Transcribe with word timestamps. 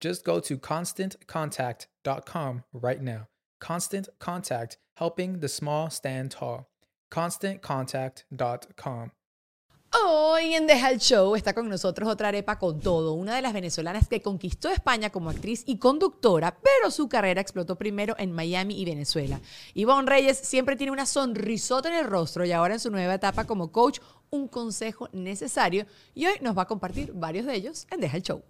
Just 0.00 0.24
go 0.24 0.40
to 0.40 0.58
constantcontact.com 0.58 2.64
right 2.72 3.00
now. 3.00 3.28
Constant 3.60 4.08
Contact, 4.18 4.78
helping 4.96 5.40
the 5.40 5.48
small 5.48 5.90
stand 5.90 6.30
tall. 6.30 6.68
ConstantContact.com. 7.10 9.12
Hoy 10.02 10.54
en 10.54 10.66
Deja 10.66 10.90
el 10.90 10.98
Show 10.98 11.36
está 11.36 11.54
con 11.54 11.68
nosotros 11.68 12.08
otra 12.08 12.28
arepa 12.28 12.58
con 12.58 12.80
todo, 12.80 13.12
una 13.12 13.36
de 13.36 13.42
las 13.42 13.52
venezolanas 13.52 14.08
que 14.08 14.20
conquistó 14.20 14.68
España 14.68 15.10
como 15.10 15.30
actriz 15.30 15.62
y 15.66 15.78
conductora, 15.78 16.58
pero 16.60 16.90
su 16.90 17.08
carrera 17.08 17.40
explotó 17.40 17.76
primero 17.76 18.16
en 18.18 18.32
Miami 18.32 18.80
y 18.80 18.84
Venezuela. 18.84 19.40
Ivonne 19.72 20.10
Reyes 20.10 20.38
siempre 20.38 20.74
tiene 20.74 20.90
una 20.90 21.06
sonrisota 21.06 21.90
en 21.90 21.94
el 21.94 22.10
rostro 22.10 22.44
y 22.44 22.50
ahora 22.50 22.74
en 22.74 22.80
su 22.80 22.90
nueva 22.90 23.14
etapa 23.14 23.44
como 23.44 23.70
coach, 23.70 24.00
un 24.30 24.48
consejo 24.48 25.08
necesario 25.12 25.86
y 26.12 26.26
hoy 26.26 26.34
nos 26.40 26.58
va 26.58 26.62
a 26.62 26.66
compartir 26.66 27.12
varios 27.14 27.46
de 27.46 27.54
ellos 27.54 27.86
en 27.92 28.00
Deja 28.00 28.16
el 28.16 28.22
Show. 28.24 28.42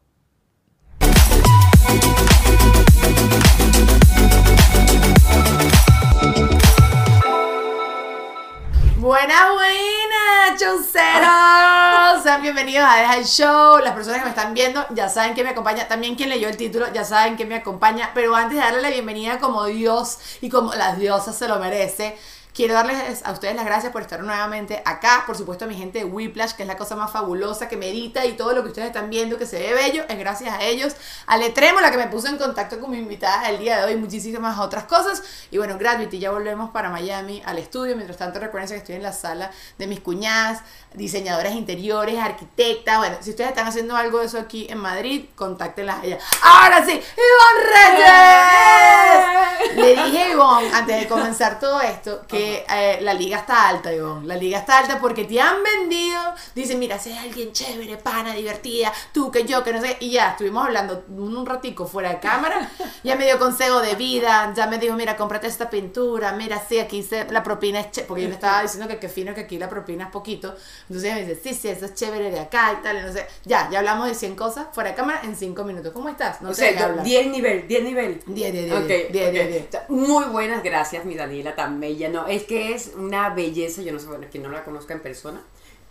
Buena, 9.04 9.52
buena, 9.52 10.56
chauceros. 10.56 12.22
Sean 12.22 12.40
bienvenidos 12.40 12.88
a 12.88 12.96
Deja 12.96 13.16
el 13.18 13.24
Show. 13.26 13.78
Las 13.78 13.92
personas 13.92 14.20
que 14.20 14.24
me 14.24 14.30
están 14.30 14.54
viendo 14.54 14.86
ya 14.94 15.10
saben 15.10 15.34
que 15.34 15.44
me 15.44 15.50
acompaña. 15.50 15.86
También 15.86 16.14
quien 16.14 16.30
leyó 16.30 16.48
el 16.48 16.56
título 16.56 16.86
ya 16.92 17.04
saben 17.04 17.36
que 17.36 17.44
me 17.44 17.56
acompaña. 17.56 18.12
Pero 18.14 18.34
antes 18.34 18.56
de 18.56 18.64
darle 18.64 18.80
la 18.80 18.88
bienvenida 18.88 19.38
como 19.38 19.66
Dios 19.66 20.18
y 20.40 20.48
como 20.48 20.74
las 20.74 20.98
diosas 20.98 21.36
se 21.36 21.48
lo 21.48 21.58
merece, 21.58 22.16
Quiero 22.54 22.74
darles 22.74 23.22
a 23.24 23.32
ustedes 23.32 23.56
las 23.56 23.64
gracias 23.64 23.90
por 23.90 24.02
estar 24.02 24.22
nuevamente 24.22 24.80
acá. 24.84 25.24
Por 25.26 25.36
supuesto, 25.36 25.64
a 25.64 25.68
mi 25.68 25.74
gente 25.74 25.98
de 25.98 26.04
Whiplash, 26.04 26.52
que 26.52 26.62
es 26.62 26.68
la 26.68 26.76
cosa 26.76 26.94
más 26.94 27.10
fabulosa, 27.10 27.66
que 27.66 27.76
medita 27.76 28.24
y 28.26 28.34
todo 28.34 28.52
lo 28.52 28.62
que 28.62 28.68
ustedes 28.68 28.86
están 28.86 29.10
viendo 29.10 29.36
que 29.38 29.44
se 29.44 29.58
ve 29.58 29.74
bello, 29.74 30.04
es 30.08 30.16
gracias 30.16 30.54
a 30.54 30.62
ellos. 30.62 30.94
A 31.26 31.36
Letremo, 31.36 31.80
la 31.80 31.90
que 31.90 31.96
me 31.96 32.06
puso 32.06 32.28
en 32.28 32.38
contacto 32.38 32.78
con 32.78 32.92
mi 32.92 32.98
invitada 32.98 33.50
el 33.50 33.58
día 33.58 33.78
de 33.78 33.86
hoy, 33.86 33.96
muchísimas 33.96 34.56
otras 34.60 34.84
cosas. 34.84 35.24
Y 35.50 35.58
bueno, 35.58 35.76
Gravity, 35.78 36.20
ya 36.20 36.30
volvemos 36.30 36.70
para 36.70 36.90
Miami 36.90 37.42
al 37.44 37.58
estudio. 37.58 37.96
Mientras 37.96 38.18
tanto, 38.18 38.38
recuerden 38.38 38.68
que 38.68 38.76
estoy 38.76 38.94
en 38.94 39.02
la 39.02 39.12
sala 39.12 39.50
de 39.76 39.88
mis 39.88 39.98
cuñadas, 39.98 40.62
diseñadoras 40.94 41.54
interiores, 41.54 42.18
arquitectas. 42.18 42.98
Bueno, 42.98 43.16
si 43.20 43.30
ustedes 43.30 43.50
están 43.50 43.66
haciendo 43.66 43.96
algo 43.96 44.20
de 44.20 44.26
eso 44.26 44.38
aquí 44.38 44.66
en 44.70 44.78
Madrid, 44.78 45.26
contáctenlas 45.34 46.00
a 46.00 46.04
ella. 46.04 46.18
Ahora 46.42 46.84
sí, 46.84 46.92
Ivonne 46.92 47.72
Reyes. 47.72 49.76
Le 49.76 50.04
dije 50.04 50.22
a 50.22 50.28
Ivonne, 50.30 50.70
antes 50.72 51.00
de 51.00 51.08
comenzar 51.08 51.58
todo 51.58 51.80
esto, 51.80 52.22
que 52.28 52.64
eh, 52.68 52.98
la 53.00 53.14
liga 53.14 53.38
está 53.38 53.68
alta, 53.68 53.92
Ivonne. 53.92 54.26
La 54.26 54.36
liga 54.36 54.58
está 54.58 54.78
alta 54.78 54.98
porque 55.00 55.24
te 55.24 55.40
han 55.40 55.62
vendido. 55.62 56.20
Dicen, 56.54 56.78
mira, 56.78 56.98
sé 56.98 57.16
alguien 57.18 57.52
chévere, 57.52 57.96
pana, 57.96 58.34
divertida, 58.34 58.92
tú 59.12 59.30
que 59.30 59.44
yo, 59.44 59.64
que 59.64 59.72
no 59.72 59.80
sé. 59.80 59.96
Y 60.00 60.12
ya, 60.12 60.30
estuvimos 60.30 60.66
hablando 60.66 61.04
un 61.08 61.44
ratico 61.44 61.86
fuera 61.86 62.10
de 62.10 62.20
cámara. 62.20 62.70
Ya 63.02 63.16
me 63.16 63.24
dio 63.24 63.38
consejo 63.38 63.80
de 63.80 63.94
vida. 63.96 64.52
Ya 64.56 64.66
me 64.66 64.78
dijo, 64.78 64.94
mira, 64.94 65.16
cómprate 65.16 65.46
esta 65.46 65.68
pintura. 65.68 66.32
Mira, 66.32 66.62
sí, 66.66 66.78
aquí 66.78 67.06
la 67.30 67.42
propina 67.42 67.80
es 67.80 67.90
chévere. 67.90 68.08
Porque 68.08 68.22
yo 68.22 68.28
le 68.28 68.34
estaba 68.34 68.62
diciendo 68.62 68.88
que 68.88 68.98
qué 68.98 69.08
fino 69.08 69.34
que 69.34 69.42
aquí 69.42 69.58
la 69.58 69.68
propina 69.68 70.04
es 70.04 70.10
poquito. 70.10 70.54
Entonces 70.88 71.04
ella 71.04 71.14
me 71.14 71.26
dice, 71.26 71.40
sí, 71.42 71.54
sí, 71.54 71.68
eso 71.68 71.86
es 71.86 71.94
chévere 71.94 72.30
de 72.30 72.40
acá 72.40 72.76
y 72.78 72.82
tal. 72.82 73.06
no 73.06 73.12
sé. 73.12 73.26
Ya, 73.44 73.70
ya 73.70 73.78
hablamos 73.78 74.08
de 74.08 74.14
100 74.14 74.36
cosas 74.36 74.66
fuera 74.72 74.90
de 74.90 74.96
cámara 74.96 75.22
en 75.24 75.34
5 75.34 75.64
minutos. 75.64 75.92
¿Cómo 75.92 76.08
estás? 76.08 76.42
No 76.42 76.52
sé, 76.52 76.76
10 77.02 77.26
nivel, 77.28 77.66
10 77.66 77.82
nivel. 77.82 78.20
10, 78.26 78.52
10, 78.52 78.86
10. 78.86 79.12
10, 79.12 79.32
10, 79.32 79.88
Muy 79.88 80.24
buenas, 80.26 80.62
gracias, 80.62 81.04
mi 81.04 81.14
Daniela, 81.14 81.54
tan 81.54 81.80
bella. 81.80 82.08
No, 82.08 82.26
es 82.26 82.44
que 82.44 82.74
es 82.74 82.92
una 82.96 83.30
belleza, 83.30 83.82
yo 83.82 83.92
no 83.92 83.98
sé, 83.98 84.06
bueno, 84.06 84.26
quien 84.30 84.42
no 84.42 84.50
la 84.50 84.64
conozca 84.64 84.92
en 84.94 85.00
persona, 85.00 85.42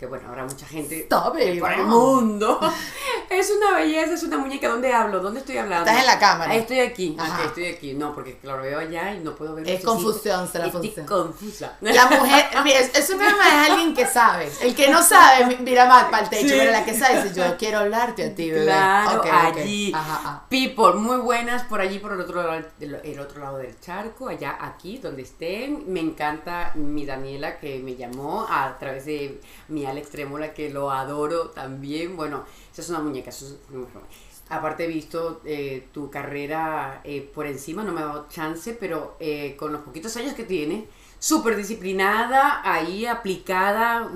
que 0.04 0.10
bueno, 0.10 0.28
habrá 0.28 0.44
mucha 0.44 0.66
gente 0.66 1.08
por 1.10 1.40
el 1.40 1.86
mundo. 1.86 2.60
es 3.30 3.50
una 3.52 3.78
belleza, 3.78 4.16
es 4.16 4.24
una 4.24 4.38
muñeca. 4.38 4.68
¿Dónde 4.68 4.92
hablo? 4.92 5.22
¿Dónde 5.22 5.40
estoy 5.40 5.58
hablando? 5.58 5.90
Estás 5.90 6.02
en 6.02 6.08
la 6.08 6.20
cámara. 6.20 6.54
estoy 6.56 6.82
aquí. 6.82 7.16
estoy 7.46 7.68
aquí. 7.68 7.94
No, 7.94 8.14
porque 8.14 8.38
lo 8.44 8.58
veo 8.58 8.80
allá 8.80 9.14
y 9.14 9.22
no 9.22 9.34
puedo 9.34 9.56
ver. 9.56 9.70
Es 9.70 9.82
confusión, 9.82 10.46
se 10.52 10.60
la 10.60 10.70
funciona. 10.70 11.08
confusa. 11.08 11.78
La 11.80 12.06
mujer, 12.20 12.48
mira, 12.66 12.80
eso 12.80 13.16
no 13.16 13.24
es 13.26 13.34
alguien 13.70 13.94
que 13.94 14.06
sabe. 14.06 14.52
El 14.62 14.76
que 14.76 14.90
no 14.90 15.02
sabe, 15.02 15.58
mira 15.62 15.86
más 15.86 16.06
para 16.06 16.24
el 16.24 16.30
techo, 16.30 16.54
pero 16.58 16.72
la 16.72 16.84
que 16.84 16.94
sabe 16.94 17.24
dice, 17.24 17.40
yo 17.40 17.56
quiero 17.58 17.80
hablarte 17.80 18.26
a 18.26 18.36
ti, 18.36 18.52
bebé. 18.52 18.66
Claro, 18.66 19.24
allí. 19.32 19.94
People, 20.50 20.96
muy 20.96 21.18
buenas 21.18 21.64
por 21.64 21.80
allí, 21.80 22.00
por 22.00 22.12
el 22.12 22.20
otro, 22.20 22.44
lado, 22.44 22.62
el 22.82 23.20
otro 23.22 23.42
lado 23.42 23.58
del 23.58 23.80
charco, 23.80 24.28
allá, 24.28 24.58
aquí, 24.60 24.98
donde 24.98 25.22
estén. 25.22 25.86
Me 25.88 26.02
encanta 26.02 26.74
mi 26.76 27.06
Daniela 27.06 27.58
que 27.58 27.80
me 27.80 27.96
llamó 27.96 28.46
a 28.50 28.78
través 28.78 29.06
de 29.06 29.40
mi 29.70 29.86
Alex 29.94 30.10
Tremola, 30.10 30.54
que 30.54 30.70
lo 30.70 30.92
adoro 30.92 31.50
también. 31.50 32.18
Bueno, 32.18 32.44
esa 32.72 32.82
es 32.82 32.90
una 32.90 33.00
muñeca. 33.00 33.32
aparte 34.50 34.86
he 34.86 34.88
visto 34.88 35.42
eh, 35.46 35.88
tu 35.92 36.10
carrera 36.10 37.02
eh, 37.04 37.22
por 37.34 37.48
encima, 37.48 37.84
no 37.84 37.94
me 37.94 38.02
ha 38.02 38.06
dado 38.06 38.28
chance, 38.30 38.74
pero 38.74 39.16
eh, 39.20 39.56
con 39.58 39.72
los 39.72 39.82
poquitos 39.82 40.16
años 40.18 40.34
que 40.34 40.44
tiene, 40.44 40.88
súper 41.18 41.56
disciplinada, 41.56 42.62
ahí 42.64 43.06
aplicada, 43.06 44.12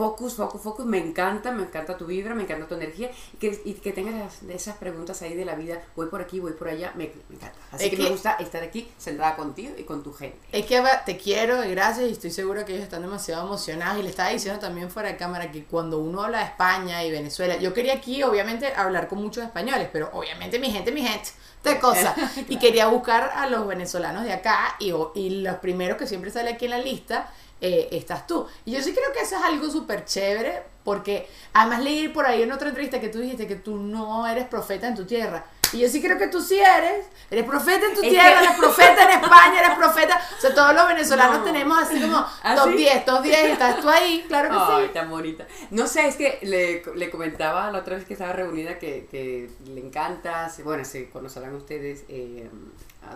Focus, 0.00 0.32
focus, 0.32 0.62
focus, 0.62 0.86
me 0.86 0.96
encanta, 0.96 1.52
me 1.52 1.62
encanta 1.64 1.94
tu 1.98 2.06
vibra, 2.06 2.34
me 2.34 2.44
encanta 2.44 2.66
tu 2.66 2.74
energía 2.74 3.10
y 3.34 3.36
que, 3.36 3.60
y 3.66 3.74
que 3.74 3.92
tengas 3.92 4.40
esas 4.48 4.78
preguntas 4.78 5.20
ahí 5.20 5.34
de 5.34 5.44
la 5.44 5.54
vida, 5.54 5.82
voy 5.94 6.06
por 6.06 6.22
aquí, 6.22 6.40
voy 6.40 6.52
por 6.52 6.68
allá, 6.68 6.94
me, 6.96 7.12
encanta. 7.30 7.52
Así 7.70 7.90
que, 7.90 7.98
me 7.98 8.08
gusta 8.08 8.32
estar 8.40 8.62
aquí 8.62 8.90
sentada 8.96 9.36
contigo 9.36 9.74
y 9.76 9.82
con 9.82 10.02
tu 10.02 10.14
gente. 10.14 10.38
Es 10.52 10.64
que 10.64 10.82
te 11.04 11.18
quiero 11.18 11.62
y 11.66 11.72
gracias 11.72 12.08
y 12.08 12.12
estoy 12.12 12.30
seguro 12.30 12.64
que 12.64 12.72
ellos 12.72 12.84
están 12.84 13.02
demasiado 13.02 13.46
emocionados 13.46 14.00
y 14.00 14.02
le 14.02 14.08
estaba 14.08 14.30
diciendo 14.30 14.58
también 14.58 14.90
fuera 14.90 15.10
de 15.10 15.18
cámara 15.18 15.52
que 15.52 15.64
cuando 15.64 15.98
uno 15.98 16.22
habla 16.22 16.38
de 16.38 16.44
España 16.44 17.04
y 17.04 17.10
Venezuela, 17.10 17.58
yo 17.58 17.74
quería 17.74 17.92
aquí 17.92 18.22
obviamente 18.22 18.72
hablar 18.74 19.06
con 19.06 19.20
muchos 19.20 19.44
españoles, 19.44 19.90
pero 19.92 20.08
obviamente 20.14 20.58
mi 20.58 20.70
gente, 20.70 20.92
mi 20.92 21.02
gente, 21.02 21.28
de 21.62 21.78
cosas. 21.78 22.16
Y 22.48 22.56
quería 22.56 22.86
buscar 22.86 23.32
a 23.34 23.46
los 23.48 23.66
venezolanos 23.66 24.24
de 24.24 24.32
acá 24.32 24.76
y, 24.78 24.94
y 25.14 25.42
los 25.42 25.56
primeros 25.56 25.98
que 25.98 26.06
siempre 26.06 26.30
sale 26.30 26.52
aquí 26.52 26.64
en 26.64 26.70
la 26.70 26.78
lista 26.78 27.30
eh, 27.60 27.88
estás 27.92 28.26
tú. 28.26 28.46
Y 28.64 28.72
yo 28.72 28.82
sí 28.82 28.92
creo 28.92 29.12
que 29.12 29.20
eso 29.20 29.36
es 29.36 29.42
algo 29.42 29.70
súper 29.70 30.04
chévere, 30.04 30.62
porque 30.84 31.28
además 31.52 31.82
leí 31.82 32.08
por 32.08 32.26
ahí 32.26 32.42
en 32.42 32.52
otra 32.52 32.68
entrevista 32.68 33.00
que 33.00 33.08
tú 33.08 33.20
dijiste 33.20 33.46
que 33.46 33.56
tú 33.56 33.76
no 33.76 34.26
eres 34.26 34.46
profeta 34.46 34.88
en 34.88 34.94
tu 34.94 35.04
tierra. 35.04 35.44
Y 35.72 35.78
yo 35.78 35.88
sí 35.88 36.02
creo 36.02 36.18
que 36.18 36.26
tú 36.26 36.40
sí 36.40 36.58
eres. 36.58 37.06
Eres 37.30 37.44
profeta 37.44 37.86
en 37.86 37.94
tu 37.94 38.00
tierra, 38.00 38.42
eres 38.42 38.56
profeta 38.58 39.04
en 39.04 39.10
España, 39.22 39.60
eres 39.60 39.76
profeta. 39.78 40.20
O 40.36 40.40
sea, 40.40 40.54
todos 40.54 40.74
los 40.74 40.88
venezolanos 40.88 41.44
tenemos 41.44 41.78
así 41.78 42.00
como 42.00 42.16
¿Ah, 42.42 42.56
top 42.56 42.70
10, 42.70 43.04
top 43.04 43.22
10 43.22 43.48
y 43.48 43.52
estás 43.52 43.80
tú 43.80 43.88
ahí, 43.88 44.24
claro 44.26 44.48
que 44.48 44.56
Ay, 44.58 44.86
sí. 44.86 44.94
tan 44.94 45.10
bonita. 45.10 45.46
No 45.70 45.86
sé, 45.86 46.08
es 46.08 46.16
que 46.16 46.38
le, 46.42 46.82
le, 46.96 47.10
comentaba 47.10 47.70
la 47.70 47.78
otra 47.78 47.96
vez 47.96 48.04
que 48.04 48.14
estaba 48.14 48.32
reunida 48.32 48.78
que, 48.78 49.06
que 49.10 49.48
le 49.66 49.80
encanta, 49.80 50.50
bueno, 50.64 50.84
se 50.84 51.08
conocerán 51.10 51.54
ustedes. 51.54 52.04
Eh, 52.08 52.50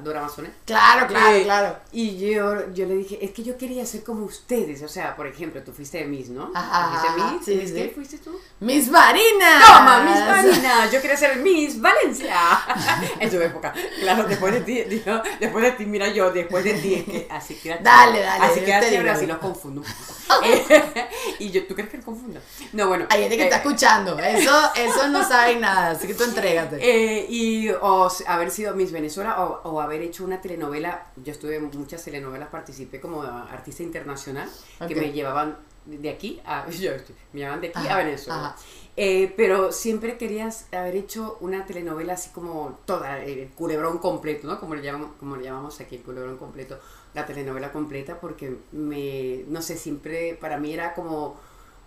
Dora 0.03 0.21
Amazones. 0.21 0.51
Claro, 0.65 1.07
claro, 1.07 1.37
Eh, 1.37 1.43
claro. 1.45 1.77
Y 1.93 2.17
yo, 2.19 2.73
yo 2.73 2.85
le 2.87 2.97
dije, 2.97 3.19
es 3.25 3.31
que 3.31 3.43
yo 3.45 3.57
quería 3.57 3.87
ser 3.87 4.03
como 4.03 4.25
ustedes. 4.25 4.83
O 4.83 4.89
sea, 4.89 5.15
por 5.15 5.27
ejemplo, 5.27 5.63
tú 5.63 5.73
fuiste 5.73 5.99
de 5.99 6.05
Miss, 6.05 6.31
¿no? 6.31 6.51
Ajá, 6.55 6.99
¿Fuiste 7.01 7.23
Miss? 7.23 7.45
sí, 7.45 7.55
¿Miss 7.55 7.69
sí. 7.71 7.75
qué 7.77 7.93
fuiste 7.95 8.19
tú? 8.19 8.39
Miss 8.61 8.89
Marina. 8.91 9.61
¡Toma, 9.67 10.01
Miss 10.01 10.21
Marina! 10.27 10.91
Yo 10.91 11.01
quería 11.01 11.17
ser 11.17 11.37
Miss 11.37 11.81
Valencia. 11.81 12.35
en 13.21 13.31
su 13.31 13.41
época. 13.41 13.73
Claro, 14.01 14.25
después 14.25 14.53
de 14.55 14.61
ti, 14.63 14.83
digo, 14.83 15.23
después 15.39 15.63
de 15.65 15.71
ti, 15.73 15.87
mira 15.87 16.09
yo, 16.09 16.31
después 16.33 16.65
de 16.65 16.75
ti, 16.75 16.95
es 16.95 17.05
que 17.05 17.29
así 17.31 17.55
queda 17.55 17.79
Dale, 17.81 18.21
dale, 18.21 18.45
Así 18.47 18.61
queda 18.61 18.81
digo. 18.81 19.11
así 19.11 19.27
los 19.27 19.39
confundo 19.39 19.81
un 19.83 19.87
poco. 20.29 20.45
Eh, 20.45 21.09
y 21.39 21.51
yo, 21.51 21.67
¿tú 21.67 21.75
crees 21.75 21.91
que 21.91 21.99
los 21.99 22.05
confunda? 22.07 22.41
No, 22.73 22.89
bueno. 22.89 23.07
Hay 23.11 23.21
gente 23.23 23.37
que 23.37 23.45
está 23.45 23.57
eh, 23.57 23.63
escuchando. 23.65 24.19
Eso, 24.19 24.71
eso 24.75 25.09
no 25.09 25.27
saben 25.27 25.61
nada, 25.61 25.91
así 25.93 26.07
que 26.09 26.15
tú 26.15 26.25
entrégate. 26.25 26.79
Eh, 26.81 27.27
y 27.29 27.69
o 27.71 28.09
haber 28.27 28.51
sido 28.51 28.75
Miss 28.75 28.91
Venezuela 28.91 29.41
o, 29.45 29.74
o 29.75 29.81
haber 29.81 30.03
hecho 30.03 30.25
una 30.25 30.41
telenovela, 30.41 31.06
yo 31.17 31.32
estuve 31.32 31.56
en 31.56 31.65
muchas 31.65 32.05
telenovelas, 32.05 32.49
participé 32.49 33.00
como 33.00 33.23
artista 33.23 33.82
internacional, 33.82 34.49
Ok. 34.81 34.88
que 34.88 34.94
me 34.94 35.12
llevaban 35.12 35.56
de 35.85 36.09
aquí 36.09 36.41
a, 36.47 36.69
yo 36.71 36.93
me 37.32 37.41
llevaban 37.41 37.61
de 37.61 37.69
aquí 37.69 37.79
Ajá, 37.79 37.94
a 37.94 37.99
Venezuela. 38.05 38.56
Eh, 38.97 39.35
pero 39.37 39.73
siempre 39.73 40.17
querías 40.17 40.67
haber 40.73 40.94
hecho 40.94 41.37
una 41.41 41.67
telenovela 41.67 42.12
así 42.12 42.31
como 42.31 42.79
toda, 42.85 43.19
el 43.25 43.49
culebrón 43.50 43.99
completo, 43.99 44.47
¿no? 44.47 44.61
Como 44.61 44.76
le, 44.76 44.82
llamamos, 44.82 45.11
como 45.19 45.37
le 45.37 45.43
llamamos 45.44 45.81
aquí, 45.81 45.97
el 45.97 46.03
culebrón 46.03 46.37
completo, 46.37 46.79
la 47.12 47.27
telenovela 47.27 47.73
completa, 47.73 48.20
porque 48.20 48.56
me, 48.70 49.44
no 49.49 49.61
sé, 49.61 49.77
siempre 49.77 50.38
para 50.41 50.59
mí 50.59 50.73
era 50.73 50.94
como, 50.94 51.37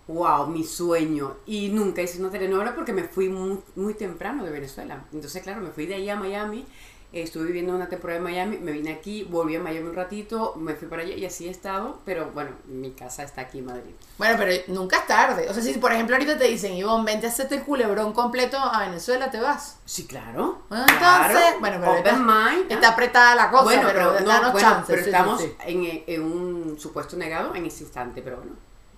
wow, 0.06 0.46
mi 0.48 0.64
sueño. 0.64 1.36
Y 1.46 1.70
nunca 1.70 2.02
hice 2.02 2.20
una 2.20 2.30
telenovela 2.30 2.74
porque 2.74 2.92
me 2.92 3.04
fui 3.04 3.30
muy, 3.30 3.58
muy 3.76 3.94
temprano 3.94 4.44
de 4.44 4.50
Venezuela. 4.50 5.04
Entonces, 5.12 5.42
claro, 5.42 5.62
me 5.62 5.70
fui 5.70 5.86
de 5.86 5.94
ahí 5.94 6.10
a 6.10 6.16
Miami. 6.16 6.66
Estuve 7.10 7.46
viviendo 7.46 7.74
una 7.74 7.88
temporada 7.88 8.18
en 8.18 8.24
Miami, 8.24 8.58
me 8.58 8.70
vine 8.70 8.92
aquí, 8.92 9.24
volví 9.24 9.56
a 9.56 9.60
Miami 9.60 9.88
un 9.88 9.94
ratito, 9.94 10.54
me 10.56 10.74
fui 10.74 10.88
para 10.88 11.00
allá 11.00 11.14
y 11.14 11.24
así 11.24 11.48
he 11.48 11.50
estado, 11.50 12.00
pero 12.04 12.30
bueno, 12.34 12.50
mi 12.66 12.90
casa 12.90 13.22
está 13.22 13.40
aquí 13.40 13.60
en 13.60 13.64
Madrid. 13.64 13.94
Bueno, 14.18 14.34
pero 14.36 14.52
nunca 14.68 14.98
es 14.98 15.06
tarde. 15.06 15.48
O 15.48 15.54
sea, 15.54 15.62
si 15.62 15.72
por 15.78 15.90
ejemplo 15.90 16.16
ahorita 16.16 16.36
te 16.36 16.44
dicen, 16.44 16.74
Ivonne, 16.74 17.06
vente 17.06 17.26
a 17.26 17.30
hacerte 17.30 17.54
el 17.54 17.62
culebrón 17.62 18.12
completo 18.12 18.58
a 18.58 18.80
Venezuela, 18.80 19.30
te 19.30 19.40
vas. 19.40 19.78
Sí, 19.86 20.06
claro. 20.06 20.58
Ah, 20.68 20.84
claro. 20.86 21.32
entonces, 21.32 21.60
bueno, 21.60 21.76
pero 21.80 21.92
Open 21.92 22.14
ahorita 22.14 22.50
mind. 22.50 22.72
Está 22.72 22.88
apretada 22.90 23.34
la 23.34 23.50
cosa, 23.50 23.64
bueno, 23.64 23.82
pero, 23.86 24.12
pero, 24.18 24.26
no, 24.26 24.52
bueno, 24.52 24.68
chance. 24.68 24.84
pero 24.92 25.02
sí, 25.02 25.08
estamos 25.08 25.40
sí. 25.40 25.54
En, 25.66 26.04
en 26.06 26.22
un 26.22 26.78
supuesto 26.78 27.16
negado 27.16 27.54
en 27.54 27.64
ese 27.64 27.84
instante, 27.84 28.20
pero 28.20 28.36
bueno, 28.36 28.52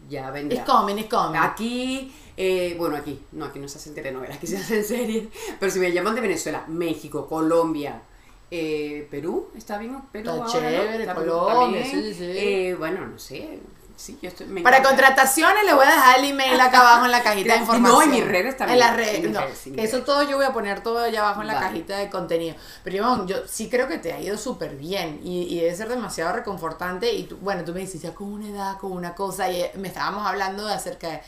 ya 0.08 0.30
vendrá. 0.32 0.58
It's 0.58 0.68
coming, 0.68 0.96
it's 0.96 1.08
coming. 1.08 1.38
Aquí, 1.38 2.12
eh, 2.36 2.74
bueno, 2.78 2.96
aquí, 2.96 3.20
no, 3.32 3.44
aquí 3.46 3.58
no 3.58 3.68
se 3.68 3.78
hacen 3.78 3.94
telenovelas, 3.94 4.36
aquí 4.36 4.46
se 4.46 4.56
hacen 4.58 4.84
series, 4.84 5.28
pero 5.58 5.70
si 5.72 5.78
me 5.78 5.92
llaman 5.92 6.14
de 6.14 6.20
Venezuela, 6.20 6.64
México, 6.68 7.26
Colombia, 7.28 8.02
eh, 8.50 9.06
Perú, 9.10 9.48
¿está 9.56 9.78
bien? 9.78 10.00
Perú 10.12 10.30
Está 10.30 10.42
ahora, 10.44 10.52
chévere, 10.52 11.06
¿no? 11.06 11.14
Colombia, 11.14 11.84
sí, 11.84 12.14
sí. 12.14 12.24
Eh, 12.24 12.74
bueno, 12.78 13.06
no 13.06 13.18
sé, 13.18 13.60
sí, 13.96 14.18
yo 14.20 14.28
estoy... 14.28 14.46
me 14.48 14.62
Para 14.62 14.82
contrataciones 14.82 15.62
le 15.64 15.72
voy 15.74 15.84
a 15.86 15.90
dejar 15.90 16.18
el 16.18 16.24
email 16.30 16.60
acá 16.60 16.80
abajo 16.80 17.04
en 17.04 17.12
la 17.12 17.22
cajita 17.22 17.52
de 17.52 17.58
No, 17.60 17.64
información. 17.66 18.02
en 18.02 18.10
mis 18.10 18.24
redes 18.26 18.56
también. 18.56 18.74
En 18.74 18.80
las 18.80 18.96
redes, 18.96 19.30
no, 19.30 19.40
redes, 19.40 19.66
eso 19.66 19.76
redes. 19.76 20.04
todo 20.04 20.22
yo 20.28 20.36
voy 20.36 20.46
a 20.46 20.52
poner 20.52 20.82
todo 20.82 20.98
allá 20.98 21.20
abajo 21.20 21.42
en 21.42 21.46
la 21.48 21.60
cajita 21.60 21.98
de 21.98 22.08
contenido. 22.10 22.56
Pero 22.82 22.96
Ivonne, 22.96 23.26
yo 23.26 23.36
sí 23.46 23.68
creo 23.68 23.86
que 23.86 23.98
te 23.98 24.12
ha 24.12 24.20
ido 24.20 24.36
súper 24.36 24.74
bien 24.76 25.20
y, 25.22 25.42
y 25.42 25.60
debe 25.60 25.76
ser 25.76 25.88
demasiado 25.88 26.32
reconfortante. 26.34 27.12
Y 27.12 27.24
tú, 27.24 27.36
bueno, 27.36 27.62
tú 27.64 27.72
me 27.72 27.80
dices 27.80 28.02
ya 28.02 28.14
con 28.14 28.32
una 28.32 28.48
edad, 28.48 28.78
con 28.78 28.92
una 28.92 29.14
cosa, 29.14 29.48
y 29.50 29.60
eh, 29.60 29.70
me 29.76 29.86
estábamos 29.88 30.26
hablando 30.26 30.66
de 30.66 30.74
acerca 30.74 31.08
de 31.08 31.20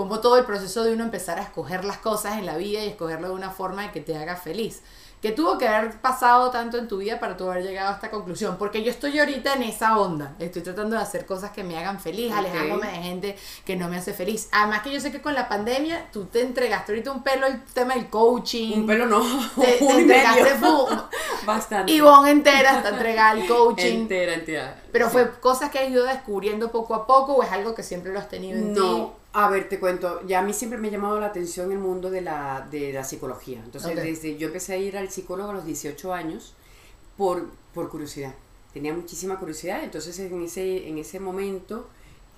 cómo 0.00 0.20
todo 0.20 0.38
el 0.38 0.46
proceso 0.46 0.82
de 0.82 0.94
uno 0.94 1.04
empezar 1.04 1.38
a 1.38 1.42
escoger 1.42 1.84
las 1.84 1.98
cosas 1.98 2.38
en 2.38 2.46
la 2.46 2.56
vida 2.56 2.82
y 2.82 2.88
escogerlo 2.88 3.28
de 3.28 3.34
una 3.34 3.50
forma 3.50 3.92
que 3.92 4.00
te 4.00 4.16
haga 4.16 4.34
feliz. 4.34 4.80
¿Qué 5.20 5.32
tuvo 5.32 5.58
que 5.58 5.68
haber 5.68 6.00
pasado 6.00 6.50
tanto 6.50 6.78
en 6.78 6.88
tu 6.88 6.96
vida 6.96 7.20
para 7.20 7.36
tú 7.36 7.50
haber 7.50 7.62
llegado 7.62 7.90
a 7.90 7.92
esta 7.92 8.10
conclusión? 8.10 8.56
Porque 8.56 8.82
yo 8.82 8.90
estoy 8.90 9.18
ahorita 9.18 9.52
en 9.52 9.64
esa 9.64 9.98
onda. 9.98 10.34
Estoy 10.38 10.62
tratando 10.62 10.96
de 10.96 11.02
hacer 11.02 11.26
cosas 11.26 11.50
que 11.50 11.62
me 11.62 11.76
hagan 11.76 12.00
feliz, 12.00 12.32
Ok. 12.32 12.38
alejándome 12.38 12.86
de 12.86 12.94
gente 13.02 13.36
que 13.66 13.76
no 13.76 13.90
me 13.90 13.98
hace 13.98 14.14
feliz. 14.14 14.48
Además 14.50 14.80
que 14.80 14.90
yo 14.90 14.98
sé 14.98 15.12
que 15.12 15.20
con 15.20 15.34
la 15.34 15.46
pandemia 15.46 16.08
tú 16.10 16.24
te 16.24 16.40
entregaste 16.40 16.92
ahorita 16.92 17.12
un 17.12 17.22
pelo 17.22 17.46
el 17.46 17.62
tema 17.64 17.92
del 17.92 18.08
coaching. 18.08 18.78
Un 18.78 18.86
pelo 18.86 19.04
no, 19.04 19.20
Te, 19.60 19.72
te 19.78 19.84
y 19.84 19.88
entregaste 19.88 20.54
Bastante. 21.44 21.92
Ivonne 21.92 22.30
entera 22.30 22.78
está 22.78 22.88
entregada 22.88 23.30
al 23.32 23.46
coaching. 23.46 24.00
Entera, 24.00 24.32
entera. 24.32 24.82
Pero 24.90 25.06
Sí. 25.08 25.12
fue 25.12 25.30
cosas 25.38 25.68
que 25.70 25.80
has 25.80 25.90
ido 25.90 26.04
descubriendo 26.06 26.72
poco 26.72 26.94
a 26.94 27.06
poco 27.06 27.34
o 27.34 27.42
es 27.42 27.52
algo 27.52 27.74
que 27.74 27.82
siempre 27.82 28.10
lo 28.10 28.18
has 28.18 28.28
tenido 28.30 28.58
en 28.58 28.72
ti. 28.74 28.80
A 29.32 29.48
ver, 29.48 29.68
te 29.68 29.78
cuento, 29.78 30.26
ya 30.26 30.40
a 30.40 30.42
mí 30.42 30.52
siempre 30.52 30.78
me 30.78 30.88
ha 30.88 30.90
llamado 30.90 31.20
la 31.20 31.26
atención 31.26 31.70
el 31.70 31.78
mundo 31.78 32.10
de 32.10 32.20
la, 32.20 32.66
de 32.68 32.92
la 32.92 33.04
psicología. 33.04 33.60
Entonces, 33.64 33.94
desde 33.94 34.36
yo 34.36 34.48
empecé 34.48 34.72
a 34.74 34.76
ir 34.76 34.96
al 34.96 35.08
psicólogo 35.10 35.50
a 35.50 35.54
los 35.54 35.64
18 35.64 36.12
años 36.12 36.54
por, 37.16 37.48
por 37.72 37.88
curiosidad. 37.90 38.34
Tenía 38.72 38.92
muchísima 38.92 39.38
curiosidad, 39.38 39.84
entonces 39.84 40.18
en 40.18 40.42
ese, 40.42 40.88
en 40.88 40.98
ese 40.98 41.20
momento, 41.20 41.88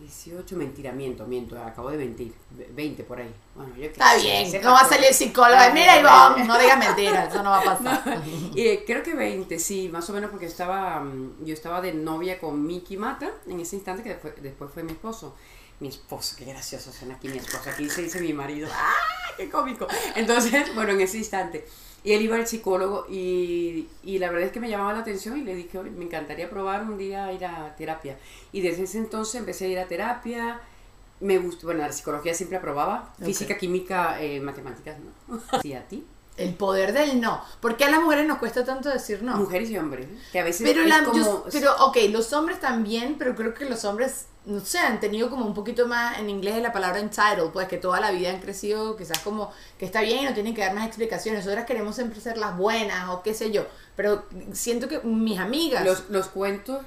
18, 0.00 0.56
mentira, 0.56 0.92
miento, 0.92 1.26
miento, 1.26 1.58
acabo 1.62 1.90
de 1.90 1.98
mentir, 1.98 2.34
20 2.74 3.04
por 3.04 3.20
ahí. 3.20 3.32
Bueno, 3.54 3.74
yo 3.76 3.84
Está 3.84 4.16
bien, 4.16 4.50
no 4.62 4.72
va 4.72 4.80
a 4.80 4.88
salir 4.88 5.06
el 5.06 5.14
psicólogo. 5.14 5.56
Ah, 5.58 5.70
Mira. 5.72 5.98
Ivonne, 5.98 6.44
no 6.44 6.58
digas 6.58 6.78
mentiras, 6.78 7.32
eso 7.32 7.42
no 7.42 7.50
va 7.50 7.60
a 7.60 7.64
pasar. 7.78 8.22
Y 8.54 8.78
creo 8.78 9.02
que 9.02 9.14
20, 9.14 9.58
sí, 9.58 9.88
más 9.90 10.08
o 10.10 10.12
menos 10.12 10.30
porque 10.30 10.46
estaba, 10.46 11.00
mm, 11.00 11.44
yo 11.44 11.54
estaba 11.54 11.80
de 11.80 11.94
novia 11.94 12.38
con 12.38 12.66
Miki 12.66 12.96
Mata 12.96 13.30
en 13.46 13.60
ese 13.60 13.76
instante 13.76 14.02
que 14.02 14.10
después, 14.10 14.34
después 14.42 14.70
fue 14.70 14.82
mi 14.82 14.92
esposo. 14.92 15.34
Mi 15.82 15.88
esposo, 15.88 16.36
qué 16.38 16.44
gracioso 16.44 16.92
suena 16.92 17.16
aquí 17.16 17.28
mi 17.28 17.38
esposo, 17.38 17.68
aquí 17.68 17.90
se 17.90 18.02
dice 18.02 18.20
mi 18.20 18.32
marido, 18.32 18.68
¡ah, 18.72 18.94
qué 19.36 19.50
cómico! 19.50 19.88
Entonces, 20.14 20.72
bueno, 20.76 20.92
en 20.92 21.00
ese 21.00 21.18
instante. 21.18 21.66
Y 22.04 22.12
él 22.12 22.22
iba 22.22 22.36
al 22.36 22.46
psicólogo 22.46 23.04
y, 23.10 23.88
y 24.04 24.18
la 24.20 24.28
verdad 24.30 24.46
es 24.46 24.52
que 24.52 24.60
me 24.60 24.68
llamaba 24.70 24.92
la 24.92 25.00
atención 25.00 25.36
y 25.38 25.42
le 25.42 25.56
dije, 25.56 25.76
"Oye, 25.78 25.90
me 25.90 26.04
encantaría 26.04 26.48
probar 26.48 26.82
un 26.84 26.98
día 26.98 27.32
ir 27.32 27.44
a 27.44 27.74
terapia. 27.74 28.16
Y 28.52 28.60
desde 28.60 28.84
ese 28.84 28.98
entonces 28.98 29.34
empecé 29.34 29.64
a 29.64 29.68
ir 29.68 29.78
a 29.80 29.88
terapia. 29.88 30.60
Me 31.18 31.38
gustó, 31.38 31.66
bueno, 31.66 31.80
la 31.80 31.90
psicología 31.90 32.32
siempre 32.32 32.58
aprobaba, 32.58 33.12
Ok. 33.18 33.24
física, 33.26 33.56
química, 33.58 34.22
eh, 34.22 34.40
matemáticas, 34.40 34.98
¿no? 35.00 35.40
Sí, 35.62 35.74
a 35.74 35.86
ti. 35.88 36.06
El 36.38 36.54
poder 36.54 36.94
del 36.94 37.20
no. 37.20 37.44
¿Por 37.60 37.76
qué 37.76 37.84
a 37.84 37.90
las 37.90 38.00
mujeres 38.02 38.26
nos 38.26 38.38
cuesta 38.38 38.64
tanto 38.64 38.88
decir 38.88 39.22
no? 39.22 39.36
Mujeres 39.36 39.68
y 39.70 39.76
hombres, 39.76 40.06
¿eh? 40.06 40.18
que 40.32 40.40
a 40.40 40.44
veces 40.44 40.66
Pero, 40.66 40.82
es 40.82 40.88
la, 40.88 41.04
como... 41.04 41.18
yo- 41.18 41.44
pero, 41.52 41.76
ok, 41.86 41.96
los 42.10 42.32
hombres 42.32 42.58
también, 42.58 43.16
pero 43.18 43.34
creo 43.34 43.52
que 43.52 43.66
los 43.66 43.84
hombres, 43.84 44.26
no 44.46 44.60
sé, 44.60 44.78
han 44.78 44.98
tenido 44.98 45.28
como 45.28 45.44
un 45.44 45.52
poquito 45.52 45.86
más, 45.86 46.18
en 46.18 46.30
inglés 46.30 46.60
la 46.62 46.72
palabra 46.72 47.00
entitled, 47.00 47.50
pues 47.52 47.68
que 47.68 47.76
toda 47.76 48.00
la 48.00 48.10
vida 48.12 48.30
han 48.30 48.40
crecido 48.40 48.96
quizás 48.96 49.18
como 49.18 49.52
que 49.78 49.84
está 49.84 50.00
bien 50.00 50.20
y 50.20 50.24
no 50.24 50.32
tienen 50.32 50.54
que 50.54 50.62
dar 50.62 50.74
más 50.74 50.86
explicaciones. 50.86 51.44
Nosotras 51.44 51.66
queremos 51.66 51.94
siempre 51.96 52.18
ser 52.18 52.38
las 52.38 52.56
buenas 52.56 53.10
o 53.10 53.22
qué 53.22 53.34
sé 53.34 53.50
yo. 53.50 53.66
Pero 53.94 54.24
siento 54.52 54.88
que 54.88 55.00
mis 55.00 55.38
amigas... 55.38 55.84
Los, 55.84 56.08
los 56.08 56.28
cuentos, 56.28 56.82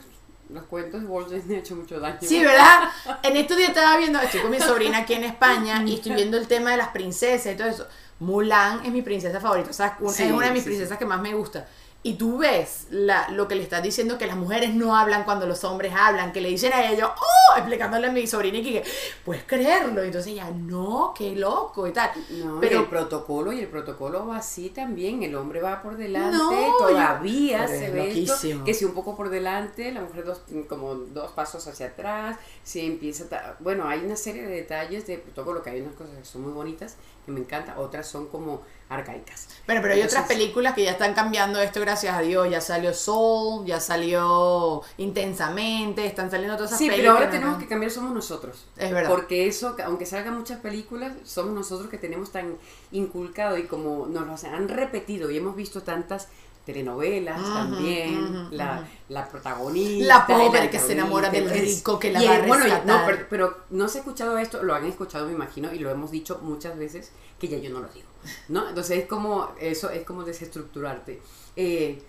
los 0.50 0.64
cuentos 0.64 1.02
de 1.02 1.08
Walt 1.08 1.30
Disney 1.30 1.58
han 1.58 1.62
hecho 1.62 1.76
mucho 1.76 2.00
daño. 2.00 2.18
Sí, 2.20 2.44
¿verdad? 2.44 2.90
En 3.22 3.38
estos 3.38 3.58
días 3.58 3.70
estaba 3.70 3.96
viendo, 3.98 4.20
estoy 4.20 4.40
con 4.42 4.50
mi 4.50 4.60
sobrina 4.60 4.98
aquí 5.00 5.14
en 5.14 5.24
España 5.24 5.84
y 5.86 5.94
estoy 5.96 6.14
viendo 6.14 6.36
el 6.36 6.48
tema 6.48 6.72
de 6.72 6.78
las 6.78 6.90
princesas 6.90 7.54
y 7.54 7.56
todo 7.56 7.68
eso. 7.68 7.88
Mulan 8.20 8.86
es 8.86 8.92
mi 8.92 9.02
princesa 9.02 9.40
favorita, 9.42 9.70
o 9.70 9.74
sea, 9.74 9.98
un- 10.00 10.14
Sí, 10.14 10.24
es 10.24 10.32
una 10.32 10.48
de 10.48 10.54
mis 10.54 10.64
sí, 10.64 10.70
princesas 10.70 10.96
sí. 10.98 11.00
que 11.00 11.06
más 11.06 11.22
me 11.22 11.34
gusta. 11.34 11.68
Y 12.08 12.14
tú 12.18 12.38
ves 12.38 12.86
la, 12.92 13.30
lo 13.30 13.48
que 13.48 13.56
le 13.56 13.64
estás 13.64 13.82
diciendo 13.82 14.20
que 14.20 14.28
las 14.28 14.36
mujeres 14.38 14.76
no 14.76 14.96
hablan 14.96 15.24
cuando 15.24 15.48
los 15.48 15.64
hombres 15.64 15.92
hablan, 15.98 16.34
que 16.34 16.40
le 16.40 16.50
dicen 16.50 16.72
a 16.72 16.88
ellos, 16.92 17.10
¡oh! 17.10 17.58
explicándole 17.58 18.06
a 18.06 18.12
mi 18.12 18.28
sobrina 18.28 18.60
y 18.60 18.64
que, 18.64 18.84
¿puedes 19.26 19.44
creerlo? 19.46 20.04
Y 20.04 20.08
entonces 20.10 20.34
ella, 20.34 20.52
no, 20.52 21.16
qué 21.18 21.36
loco 21.36 21.88
y 21.88 21.94
tal. 21.94 22.12
No, 22.44 22.60
Pero- 22.60 22.76
y 22.76 22.84
el 22.84 22.90
protocolo, 22.90 23.52
y 23.52 23.60
el 23.62 23.68
protocolo 23.70 24.28
va 24.28 24.38
así 24.38 24.70
también, 24.70 25.24
el 25.24 25.34
hombre 25.36 25.62
va 25.62 25.82
por 25.82 25.98
delante, 25.98 26.38
No, 26.38 26.78
todavía 26.78 27.64
yo- 27.64 27.68
se 27.70 27.90
ve 27.90 28.22
esto, 28.22 28.64
que 28.64 28.76
si 28.76 28.86
un 28.86 28.94
poco 28.94 29.16
por 29.18 29.30
delante, 29.30 29.92
la 29.92 30.02
mujer 30.02 30.26
dos, 30.26 30.42
como 30.70 30.94
dos 30.94 31.32
pasos 31.32 31.66
hacia 31.66 31.88
atrás, 31.88 32.38
si 32.64 32.86
empieza, 32.86 33.28
ta- 33.28 33.56
bueno, 33.62 33.88
hay 33.88 34.02
una 34.06 34.16
serie 34.16 34.44
de 34.44 34.54
detalles 34.56 35.08
de 35.08 35.18
protocolo, 35.18 35.64
que 35.64 35.72
hay 35.72 35.82
unas 35.82 35.96
cosas 35.96 36.16
que 36.20 36.26
son 36.26 36.44
muy 36.44 36.54
bonitas, 36.54 36.98
que 37.26 37.32
me 37.32 37.40
encantan, 37.40 37.80
otras 37.80 38.08
son 38.08 38.28
como 38.28 38.62
arcaicas. 38.90 39.48
Bueno, 39.66 39.82
pero 39.82 39.96
hay 39.96 40.02
otras 40.04 40.28
películas 40.28 40.76
que 40.76 40.84
ya 40.84 40.92
están 40.92 41.14
cambiando 41.14 41.60
esto, 41.60 41.82
gracias 41.82 42.16
a 42.16 42.22
Dios. 42.22 42.50
Ya 42.50 42.62
salió 42.62 42.94
Soul, 42.94 43.66
ya 43.66 43.80
salió 43.80 44.84
Intensamente, 44.98 46.06
están 46.06 46.30
saliendo 46.30 46.56
todas 46.56 46.72
esas 46.72 46.80
Sí, 46.80 46.86
pero 46.86 46.98
películas. 46.98 47.18
ahora 47.20 47.32
tenemos 47.32 47.58
que 47.58 47.68
cambiar, 47.68 47.92
somos 47.92 48.14
nosotros. 48.14 48.66
Es 48.78 48.92
verdad. 48.92 49.10
Porque 49.10 49.48
eso, 49.48 49.76
aunque 49.84 50.06
salgan 50.06 50.38
muchas 50.38 50.60
películas, 50.60 51.14
somos 51.24 51.54
nosotros 51.54 51.90
que 51.90 51.98
tenemos 51.98 52.32
tan 52.32 52.58
inculcado 52.92 53.58
y 53.58 53.64
como 53.64 54.06
nos 54.08 54.26
lo 54.26 54.50
han 54.50 54.70
repetido 54.70 55.32
y 55.32 55.38
hemos 55.38 55.56
visto 55.56 55.82
tantas 55.82 56.28
telenovelas 56.66 57.42
también, 57.42 58.50
la, 58.52 59.30
protagonista. 59.30 60.06
La 60.06 60.28
pobre 60.28 60.70
que 60.70 60.80
se 60.80 60.94
enamora 60.94 61.30
del 61.30 61.50
rico 61.50 62.00
que 62.00 62.12
la 62.12 62.24
va 62.24 62.36
a 62.36 62.48
bueno, 62.48 62.64
rescatar. 62.64 62.86
no, 62.88 63.06
pero, 63.06 63.26
pero 63.30 63.58
no 63.70 63.88
se 63.88 64.00
ha 64.00 64.02
escuchado 64.02 64.38
esto, 64.38 64.64
lo 64.64 64.74
han 64.74 64.86
escuchado 64.86 65.28
me 65.28 65.34
imagino 65.34 65.72
y 65.72 65.80
lo 65.80 65.92
hemos 65.92 66.12
dicho 66.12 66.40
muchas 66.42 66.78
veces 66.78 67.12
que 67.40 67.48
ya 67.48 67.58
yo 67.58 67.70
no 67.70 67.82
lo 67.82 67.88
digo, 67.90 68.08
¿no? 68.50 68.68
Entonces 68.70 69.00
es 69.00 69.08
como, 69.08 69.52
eso 69.60 69.90
es 69.90 70.04
como 70.06 70.24
desestructurarte. 70.24 71.22
Eh, 71.56 72.02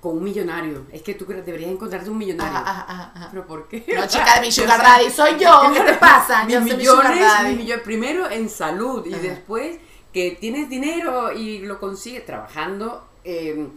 con 0.00 0.18
un 0.18 0.24
millonario, 0.24 0.86
es 0.90 1.02
que 1.02 1.14
tú 1.14 1.24
deberías 1.26 1.70
encontrarte 1.70 2.10
un 2.10 2.18
millonario. 2.18 2.58
Ajá, 2.58 2.86
ajá, 2.88 3.12
ajá. 3.14 3.28
¿Pero 3.30 3.46
por 3.46 3.68
qué? 3.68 3.84
No, 3.94 4.06
chica, 4.06 4.38
mi 4.40 4.50
sugar 4.50 4.82
daddy 4.82 5.10
soy 5.10 5.38
yo. 5.38 5.60
¿Qué 5.72 5.80
te 5.80 5.94
pasa? 5.94 6.44
mis 6.44 6.54
Yo 6.54 6.60
soy 6.66 6.76
mi 6.76 6.84
sugar 6.84 7.14
millones, 7.14 7.32
daddy. 7.32 7.48
mis 7.50 7.58
millones, 7.58 7.84
primero 7.84 8.30
en 8.30 8.48
salud 8.48 9.06
y 9.06 9.14
después 9.14 9.78
que 10.12 10.32
tienes 10.40 10.68
dinero 10.68 11.32
y 11.32 11.58
lo 11.60 11.78
consigues 11.78 12.24
trabajando 12.24 13.06
eh, 13.22 13.68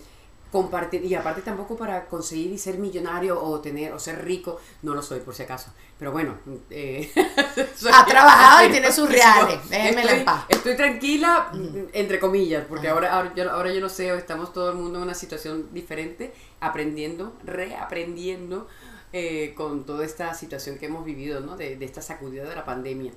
compartir 0.52 1.06
y 1.06 1.14
aparte 1.14 1.42
tampoco 1.42 1.78
para 1.78 2.06
conseguir 2.06 2.52
y 2.52 2.58
ser 2.58 2.78
millonario 2.78 3.42
o 3.42 3.60
tener 3.60 3.94
o 3.94 4.00
ser 4.00 4.24
rico 4.26 4.60
no 4.82 4.96
lo 4.96 5.02
soy 5.02 5.20
por 5.20 5.36
si 5.36 5.44
acaso. 5.44 5.72
Pero 5.98 6.12
bueno 6.12 6.38
eh, 6.70 7.12
ha 7.94 8.06
trabajado 8.06 8.68
y 8.68 8.72
tiene 8.72 8.92
sus 8.92 9.10
reales 9.12 9.70
déjenmela 9.70 10.02
estoy, 10.02 10.20
en 10.20 10.26
paz. 10.26 10.46
estoy 10.50 10.76
tranquila 10.76 11.52
entre 11.94 12.20
comillas 12.20 12.66
porque 12.68 12.88
ahora, 12.88 13.14
ahora, 13.14 13.34
yo, 13.36 13.52
ahora 13.52 13.72
yo 13.72 13.82
no 13.82 13.90
sé 13.90 14.14
estamos 14.16 14.52
todo 14.54 14.72
el 14.72 14.78
mundo 14.78 14.98
en 15.00 15.04
una 15.04 15.14
situación 15.14 15.70
diferente 15.72 16.34
aprendiendo 16.60 17.34
reaprendiendo 17.44 18.68
eh, 19.14 19.54
con 19.56 19.86
toda 19.86 20.06
esta 20.06 20.34
situación 20.34 20.78
que 20.78 20.86
hemos 20.86 21.04
vivido 21.04 21.42
¿no? 21.42 21.58
de, 21.58 21.76
de 21.76 21.86
esta 21.86 22.02
sacudida 22.02 22.48
de 22.48 22.56
la 22.56 22.64
pandemia. 22.64 23.12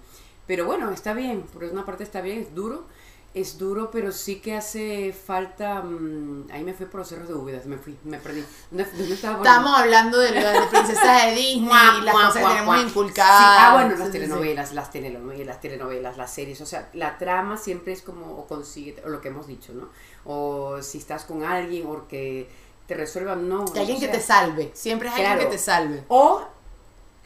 Pero 0.47 0.65
bueno 0.67 0.91
está 0.91 1.15
bien 1.15 1.43
por 1.43 1.65
una 1.65 1.87
parte 1.87 2.05
está 2.05 2.21
bien 2.21 2.41
es 2.41 2.55
duro 2.55 2.87
es 3.35 3.57
duro, 3.57 3.91
pero 3.91 4.12
sí 4.12 4.41
que 4.41 4.55
hace 4.55 5.12
falta. 5.12 5.83
mm, 5.83 6.49
ahí 6.53 6.62
me 6.62 6.75
fui 6.75 6.87
por 6.87 7.01
los 7.01 7.09
cerros 7.09 7.29
de 7.29 7.35
Úbeda, 7.35 7.62
me 7.65 7.79
fui, 7.79 7.97
me 8.05 8.19
perdí. 8.19 8.45
¿Dónde, 8.71 8.85
dónde 8.97 9.15
estaba? 9.15 9.39
Estamos 9.39 9.79
hablando 9.79 10.19
de, 10.19 10.33
de 10.33 10.61
princesas 10.71 11.27
de 11.27 11.33
Disney 11.37 11.71
y 11.99 12.03
las 12.03 12.15
cosas 12.15 12.35
que 12.35 12.49
tenemos 12.49 12.83
inculcadas. 12.83 13.39
Sí, 13.39 13.45
ah, 13.59 13.71
bueno, 13.75 13.97
las 13.97 14.11
telenovelas, 14.11 14.73
las 14.75 14.91
telenovelas, 14.91 15.47
las 15.47 15.61
telenovelas, 15.61 16.17
las 16.19 16.31
series, 16.33 16.61
o 16.61 16.67
sea, 16.67 16.91
la 16.93 17.17
trama 17.17 17.57
siempre 17.57 17.93
es 17.95 18.03
como, 18.03 18.39
o 18.39 18.47
consigue, 18.47 19.03
o 19.05 19.09
lo 19.09 19.21
que 19.23 19.29
hemos 19.29 19.47
dicho, 19.47 19.73
¿no? 19.73 19.89
O 20.25 20.83
si 20.83 20.99
estás 20.99 21.25
con 21.25 21.43
alguien, 21.43 21.87
o 21.87 22.07
que 22.09 22.51
te 22.87 22.95
resuelvan, 22.95 23.49
no. 23.49 23.65
Que 23.65 23.81
alguien 23.81 23.97
o 23.97 24.01
que 24.01 24.09
te 24.09 24.21
salve. 24.21 24.71
Siempre 24.75 25.09
es 25.09 25.15
alguien 25.15 25.39
que 25.39 25.47
te 25.47 25.59
salve. 25.59 26.05
O, 26.09 26.43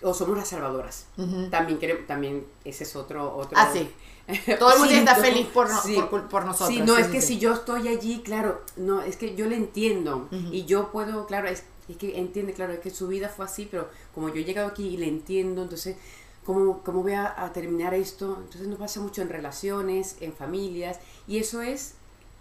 o 0.02 0.14
somos 0.14 0.36
las 0.36 0.48
salvadoras. 0.48 1.06
También 1.50 1.78
queremos, 1.78 2.06
también 2.06 2.46
ese 2.64 2.84
es 2.84 2.94
otro, 2.94 3.36
otro. 3.36 3.58
Ah, 3.58 3.70
sí. 3.72 3.90
Todo 4.58 4.72
el 4.72 4.78
mundo 4.78 4.92
Sí, 4.92 4.98
está 4.98 5.14
feliz 5.16 5.46
por, 5.46 5.68
no- 5.70 5.80
sí. 5.82 5.94
por, 6.10 6.28
por 6.28 6.44
nosotros. 6.44 6.68
Sí, 6.76 6.82
no, 6.82 6.96
es 6.98 7.06
que 7.08 7.20
si 7.22 7.38
yo 7.38 7.52
estoy 7.54 7.88
allí, 7.88 8.22
claro, 8.24 8.62
no, 8.76 9.02
es 9.02 9.16
que 9.16 9.34
yo 9.36 9.46
le 9.46 9.56
entiendo 9.56 10.28
y 10.50 10.64
yo 10.64 10.90
puedo, 10.90 11.26
claro, 11.26 11.48
es, 11.48 11.62
es 11.88 11.96
que 11.96 12.18
entiende, 12.18 12.52
claro, 12.52 12.72
es 12.72 12.80
que 12.80 12.90
su 12.90 13.06
vida 13.08 13.28
fue 13.28 13.44
así, 13.44 13.68
pero 13.70 13.88
como 14.14 14.28
yo 14.28 14.36
he 14.36 14.44
llegado 14.44 14.68
aquí 14.68 14.86
y 14.88 14.96
le 14.96 15.06
entiendo, 15.06 15.62
entonces, 15.62 15.96
¿cómo, 16.44 16.82
cómo 16.82 17.02
voy 17.02 17.12
a, 17.12 17.40
a 17.44 17.52
terminar 17.52 17.94
esto? 17.94 18.38
Entonces 18.40 18.66
nos 18.66 18.78
pasa 18.78 18.98
mucho 19.00 19.22
en 19.22 19.28
relaciones, 19.28 20.16
en 20.20 20.32
familias, 20.32 20.98
y 21.28 21.38
eso 21.38 21.62
es 21.62 21.94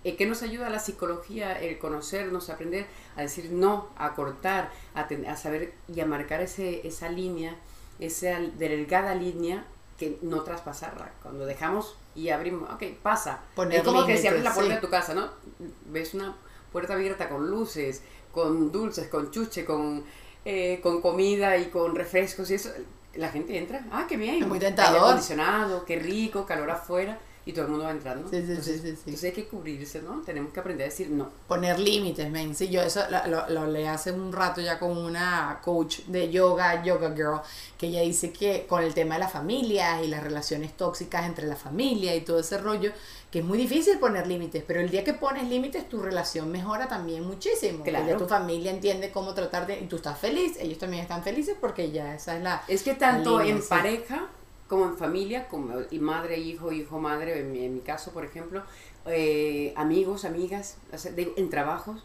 eh, 0.03 0.15
que 0.15 0.25
nos 0.25 0.41
ayuda 0.41 0.67
a 0.67 0.69
la 0.71 0.79
psicología, 0.79 1.53
el 1.59 1.77
conocernos, 1.77 2.49
aprender 2.49 2.87
a 3.15 3.21
decir 3.21 3.51
no, 3.51 3.89
a 3.95 4.15
cortar, 4.15 4.71
a, 4.95 5.07
ten- 5.07 5.27
a 5.27 5.37
saber 5.37 5.73
y 5.93 5.99
a 5.99 6.07
marcar 6.07 6.41
ese, 6.41 6.87
esa 6.87 7.09
línea, 7.09 7.55
esa 7.99 8.39
delgada 8.57 9.13
línea 9.13 9.65
que 9.97 10.17
no 10.21 10.41
traspasarla. 10.41 11.11
Cuando 11.21 11.45
dejamos 11.45 11.97
y 12.15 12.29
abrimos, 12.29 12.69
ok, 12.71 12.83
pasa. 13.01 13.41
Poner 13.55 13.79
es 13.79 13.83
como 13.83 14.05
que 14.05 14.17
si 14.17 14.27
abres 14.27 14.43
la 14.43 14.53
puerta 14.53 14.71
sí. 14.71 14.75
de 14.75 14.81
tu 14.81 14.89
casa, 14.89 15.13
¿no? 15.13 15.29
Ves 15.85 16.13
una 16.13 16.35
puerta 16.71 16.93
abierta 16.93 17.29
con 17.29 17.49
luces, 17.49 18.01
con 18.31 18.71
dulces, 18.71 19.07
con 19.07 19.31
chuche, 19.31 19.65
con, 19.65 20.03
eh, 20.43 20.79
con 20.81 21.01
comida 21.01 21.57
y 21.57 21.69
con 21.69 21.95
refrescos 21.95 22.51
y 22.51 22.55
eso. 22.55 22.69
La 23.15 23.29
gente 23.29 23.57
entra, 23.57 23.85
ah, 23.91 24.05
qué 24.09 24.17
bien. 24.17 24.41
Es 24.41 24.47
muy 24.47 24.57
aire 24.57 24.67
tentador. 24.67 25.03
acondicionado, 25.03 25.85
qué 25.85 25.97
rico, 25.97 26.45
calor 26.45 26.69
afuera 26.69 27.17
y 27.47 27.53
todo 27.53 27.65
el 27.65 27.71
mundo 27.71 27.85
va 27.85 27.91
entrando. 27.91 28.27
Sí, 28.27 28.37
sí, 28.37 28.45
sí, 28.45 28.49
entonces, 28.49 28.81
sí, 28.81 28.87
sí. 28.87 29.01
entonces 29.05 29.23
hay 29.23 29.31
que 29.31 29.47
cubrirse, 29.47 30.01
¿no? 30.01 30.21
Tenemos 30.21 30.51
que 30.51 30.59
aprender 30.59 30.87
a 30.87 30.89
decir 30.89 31.11
no. 31.11 31.29
Poner 31.47 31.79
límites, 31.79 32.29
men. 32.31 32.55
Sí, 32.55 32.69
yo 32.69 32.81
eso 32.81 33.01
lo, 33.27 33.49
lo, 33.49 33.67
leí 33.67 33.85
hace 33.85 34.11
un 34.11 34.33
rato 34.33 34.61
ya 34.61 34.79
con 34.79 34.97
una 34.97 35.59
coach 35.63 35.99
de 36.07 36.31
yoga, 36.31 36.83
Yoga 36.83 37.13
Girl, 37.15 37.41
que 37.77 37.87
ella 37.87 38.01
dice 38.01 38.31
que 38.31 38.65
con 38.67 38.83
el 38.83 38.95
tema 38.95 39.15
de 39.15 39.19
las 39.21 39.31
familias 39.31 40.03
y 40.03 40.07
las 40.07 40.23
relaciones 40.23 40.75
tóxicas 40.75 41.25
entre 41.25 41.45
la 41.45 41.55
familia 41.55 42.15
y 42.15 42.21
todo 42.21 42.39
ese 42.39 42.57
rollo, 42.57 42.91
que 43.29 43.39
es 43.39 43.45
muy 43.45 43.59
difícil 43.59 43.99
poner 43.99 44.25
límites, 44.25 44.63
pero 44.65 44.79
el 44.79 44.89
día 44.89 45.03
que 45.03 45.13
pones 45.13 45.47
límites 45.47 45.87
tu 45.87 46.01
relación 46.01 46.51
mejora 46.51 46.87
también 46.87 47.27
muchísimo. 47.27 47.83
Claro. 47.83 48.07
Ya 48.07 48.17
tu 48.17 48.25
familia 48.25 48.71
entiende 48.71 49.11
cómo 49.11 49.35
tratarte 49.35 49.79
y 49.79 49.85
tú 49.85 49.97
estás 49.97 50.17
feliz, 50.17 50.57
ellos 50.59 50.79
también 50.79 51.03
están 51.03 51.21
felices 51.21 51.55
porque 51.61 51.91
ya 51.91 52.15
esa 52.15 52.37
es 52.37 52.41
la... 52.41 52.63
Es 52.67 52.81
que 52.81 52.95
tanto 52.95 53.39
en 53.41 53.61
sí. 53.61 53.67
pareja 53.69 54.29
como 54.67 54.85
en 54.85 54.97
familia, 54.97 55.47
como 55.47 55.73
y 55.91 55.99
madre, 55.99 56.37
hijo, 56.39 56.71
hijo, 56.71 56.99
madre, 56.99 57.39
en 57.39 57.51
mi, 57.51 57.65
en 57.65 57.73
mi 57.75 57.81
caso, 57.81 58.11
por 58.11 58.25
ejemplo, 58.25 58.63
eh, 59.05 59.73
amigos, 59.75 60.25
amigas, 60.25 60.77
o 60.91 60.97
sea, 60.97 61.11
de- 61.11 61.33
en 61.37 61.49
trabajos. 61.49 62.03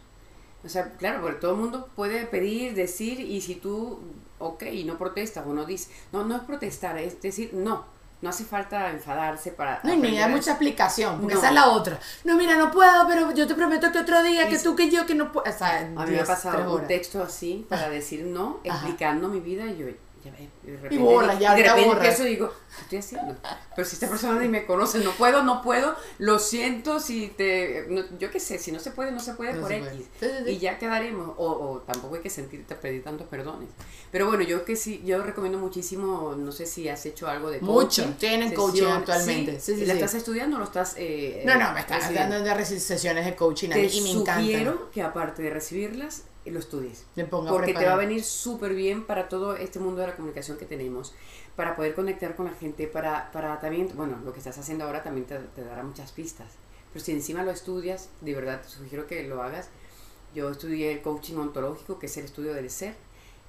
O 0.63 0.69
sea, 0.69 0.91
claro, 0.97 1.21
porque 1.21 1.39
todo 1.39 1.51
el 1.53 1.57
mundo 1.57 1.89
puede 1.95 2.25
pedir, 2.27 2.75
decir, 2.75 3.19
y 3.19 3.41
si 3.41 3.55
tú, 3.55 3.99
ok, 4.37 4.61
y 4.71 4.83
no 4.83 4.97
protestas 4.99 5.45
o 5.47 5.53
no 5.53 5.65
dices, 5.65 5.89
no, 6.11 6.23
no 6.23 6.35
es 6.35 6.43
protestar, 6.43 6.99
es 6.99 7.19
decir, 7.19 7.49
no, 7.53 7.83
no 8.21 8.29
hace 8.29 8.43
falta 8.43 8.91
enfadarse 8.91 9.49
para... 9.53 9.79
No, 9.83 9.95
ni 9.95 10.15
da 10.19 10.27
mucha 10.27 10.51
explicación, 10.51 11.19
porque 11.19 11.33
No. 11.33 11.39
esa 11.39 11.49
es 11.49 11.55
la 11.55 11.69
otra. 11.71 11.99
No, 12.25 12.37
mira, 12.37 12.55
no 12.57 12.69
puedo, 12.69 13.07
pero 13.07 13.31
yo 13.33 13.47
te 13.47 13.55
prometo 13.55 13.91
que 13.91 13.97
otro 13.97 14.21
día, 14.21 14.47
que 14.47 14.59
tú, 14.59 14.75
que 14.75 14.91
yo, 14.91 15.07
que 15.07 15.15
no 15.15 15.31
puedo. 15.31 15.49
O 15.51 15.57
sea, 15.57 15.79
A 15.79 16.05
mí 16.05 16.11
me 16.11 16.19
ha 16.19 16.25
pasado 16.25 16.75
un 16.75 16.85
texto 16.85 17.23
así 17.23 17.65
para 17.67 17.89
decir 17.89 18.23
no, 18.25 18.59
Ajá. 18.69 18.75
explicando 18.77 19.29
mi 19.29 19.39
vida 19.39 19.65
y 19.65 19.77
yo, 19.77 19.87
ya 20.23 20.31
y 20.39 20.49
de 20.71 20.77
repente, 20.77 20.97
borras, 21.03 21.39
ya 21.39 21.53
y 21.57 21.61
de 21.61 21.67
repente 21.69 21.89
borras. 21.89 22.13
eso 22.15 22.23
digo, 22.25 22.53
¿qué 22.77 22.81
estoy 22.97 22.97
haciendo? 22.99 23.35
Pero 23.75 23.87
si 23.87 23.95
esta 23.95 24.07
persona 24.09 24.39
ni 24.39 24.47
me 24.47 24.65
conoce, 24.65 24.99
no 24.99 25.11
puedo, 25.11 25.43
no 25.43 25.61
puedo, 25.61 25.95
lo 26.19 26.39
siento, 26.39 26.99
si 26.99 27.27
te, 27.29 27.85
no- 27.89 28.03
yo 28.19 28.29
qué 28.31 28.39
sé, 28.39 28.57
si 28.59 28.71
no 28.71 28.79
se 28.79 28.91
puede, 28.91 29.11
no 29.11 29.19
se 29.19 29.33
puede 29.33 29.53
No 29.53 29.61
por 29.61 29.69
se 29.69 29.77
X. 29.77 29.89
puede. 30.19 30.31
Sí, 30.31 30.37
sí, 30.39 30.43
sí. 30.45 30.51
Y 30.51 30.59
ya 30.59 30.77
quedaremos, 30.77 31.33
o, 31.37 31.45
o 31.47 31.79
tampoco 31.79 32.15
hay 32.15 32.21
que 32.21 32.29
sentirte 32.29 32.75
pedir 32.75 33.03
tantos 33.03 33.27
perdones. 33.27 33.69
Pero 34.11 34.27
bueno, 34.27 34.43
yo 34.43 34.63
que 34.65 34.75
sí, 34.75 35.01
yo 35.05 35.21
recomiendo 35.23 35.57
muchísimo, 35.57 36.35
no 36.37 36.51
sé 36.51 36.65
si 36.65 36.87
has 36.89 37.05
hecho 37.05 37.27
algo 37.27 37.49
de 37.49 37.59
coaching. 37.59 38.03
Mucho, 38.05 38.15
tienen 38.19 38.53
coaching 38.53 38.79
sesión- 38.81 38.97
actualmente. 38.97 39.59
Sí, 39.59 39.85
¿La 39.85 39.93
estás 39.93 40.13
estudiando 40.15 40.57
o 40.57 40.59
lo 40.59 40.65
estás 40.65 40.95
eh, 40.97 41.43
No, 41.45 41.55
no, 41.55 41.73
me 41.73 41.81
recibiendo? 41.83 42.35
dando 42.35 42.55
de 42.55 42.65
sesiones 42.65 43.25
de 43.25 43.35
coaching 43.35 43.69
a 43.71 43.75
mí 43.75 43.87
y 43.91 44.01
me 44.01 44.11
encanta. 44.11 44.41
sugiero 44.41 44.91
que 44.91 45.01
aparte 45.01 45.41
de 45.41 45.49
recibirlas, 45.49 46.23
lo 46.45 46.59
estudies. 46.59 47.05
Porque 47.29 47.73
te 47.73 47.85
va 47.85 47.93
a 47.93 47.97
venir 47.97 48.23
súper 48.23 48.73
bien 48.73 49.05
para 49.05 49.29
todo 49.29 49.55
este 49.55 49.79
mundo 49.79 50.01
de 50.01 50.07
la 50.07 50.15
comunicación 50.15 50.57
que 50.57 50.65
tenemos, 50.65 51.13
para 51.55 51.75
poder 51.75 51.93
conectar 51.93 52.35
con 52.35 52.47
la 52.47 52.53
gente, 52.53 52.87
para, 52.87 53.31
para 53.31 53.59
también, 53.59 53.89
bueno, 53.95 54.17
lo 54.25 54.33
que 54.33 54.39
estás 54.39 54.57
haciendo 54.57 54.85
ahora 54.85 55.03
también 55.03 55.27
te, 55.27 55.37
te 55.37 55.63
dará 55.63 55.83
muchas 55.83 56.11
pistas. 56.11 56.53
Pero 56.91 57.05
si 57.05 57.11
encima 57.11 57.43
lo 57.43 57.51
estudias, 57.51 58.09
de 58.21 58.33
verdad 58.33 58.61
te 58.61 58.69
sugiero 58.69 59.05
que 59.07 59.23
lo 59.27 59.43
hagas. 59.43 59.69
Yo 60.33 60.49
estudié 60.49 60.91
el 60.93 61.01
coaching 61.01 61.35
ontológico, 61.35 61.99
que 61.99 62.07
es 62.07 62.17
el 62.17 62.25
estudio 62.25 62.53
del 62.53 62.69
ser, 62.69 62.95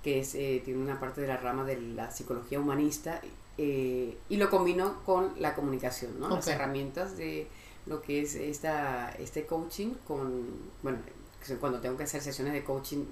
que 0.02 0.20
es, 0.20 0.34
eh, 0.34 0.60
tiene 0.64 0.80
una 0.80 1.00
parte 1.00 1.20
de 1.20 1.28
la 1.28 1.36
rama 1.36 1.64
de 1.64 1.80
la 1.80 2.10
psicología 2.10 2.60
humanista, 2.60 3.20
eh, 3.58 4.16
y 4.28 4.36
lo 4.36 4.50
combino 4.50 5.02
con 5.04 5.34
la 5.38 5.54
comunicación, 5.54 6.18
¿no? 6.18 6.28
Las 6.28 6.48
herramientas 6.48 7.16
de 7.16 7.46
lo 7.86 8.00
que 8.02 8.22
es 8.22 8.34
esta, 8.34 9.10
este 9.18 9.46
coaching 9.46 9.94
con, 10.06 10.46
bueno, 10.82 10.98
cuando 11.60 11.80
tengo 11.80 11.96
que 11.96 12.04
hacer 12.04 12.20
sesiones 12.22 12.52
de 12.52 12.62
coaching 12.64 13.04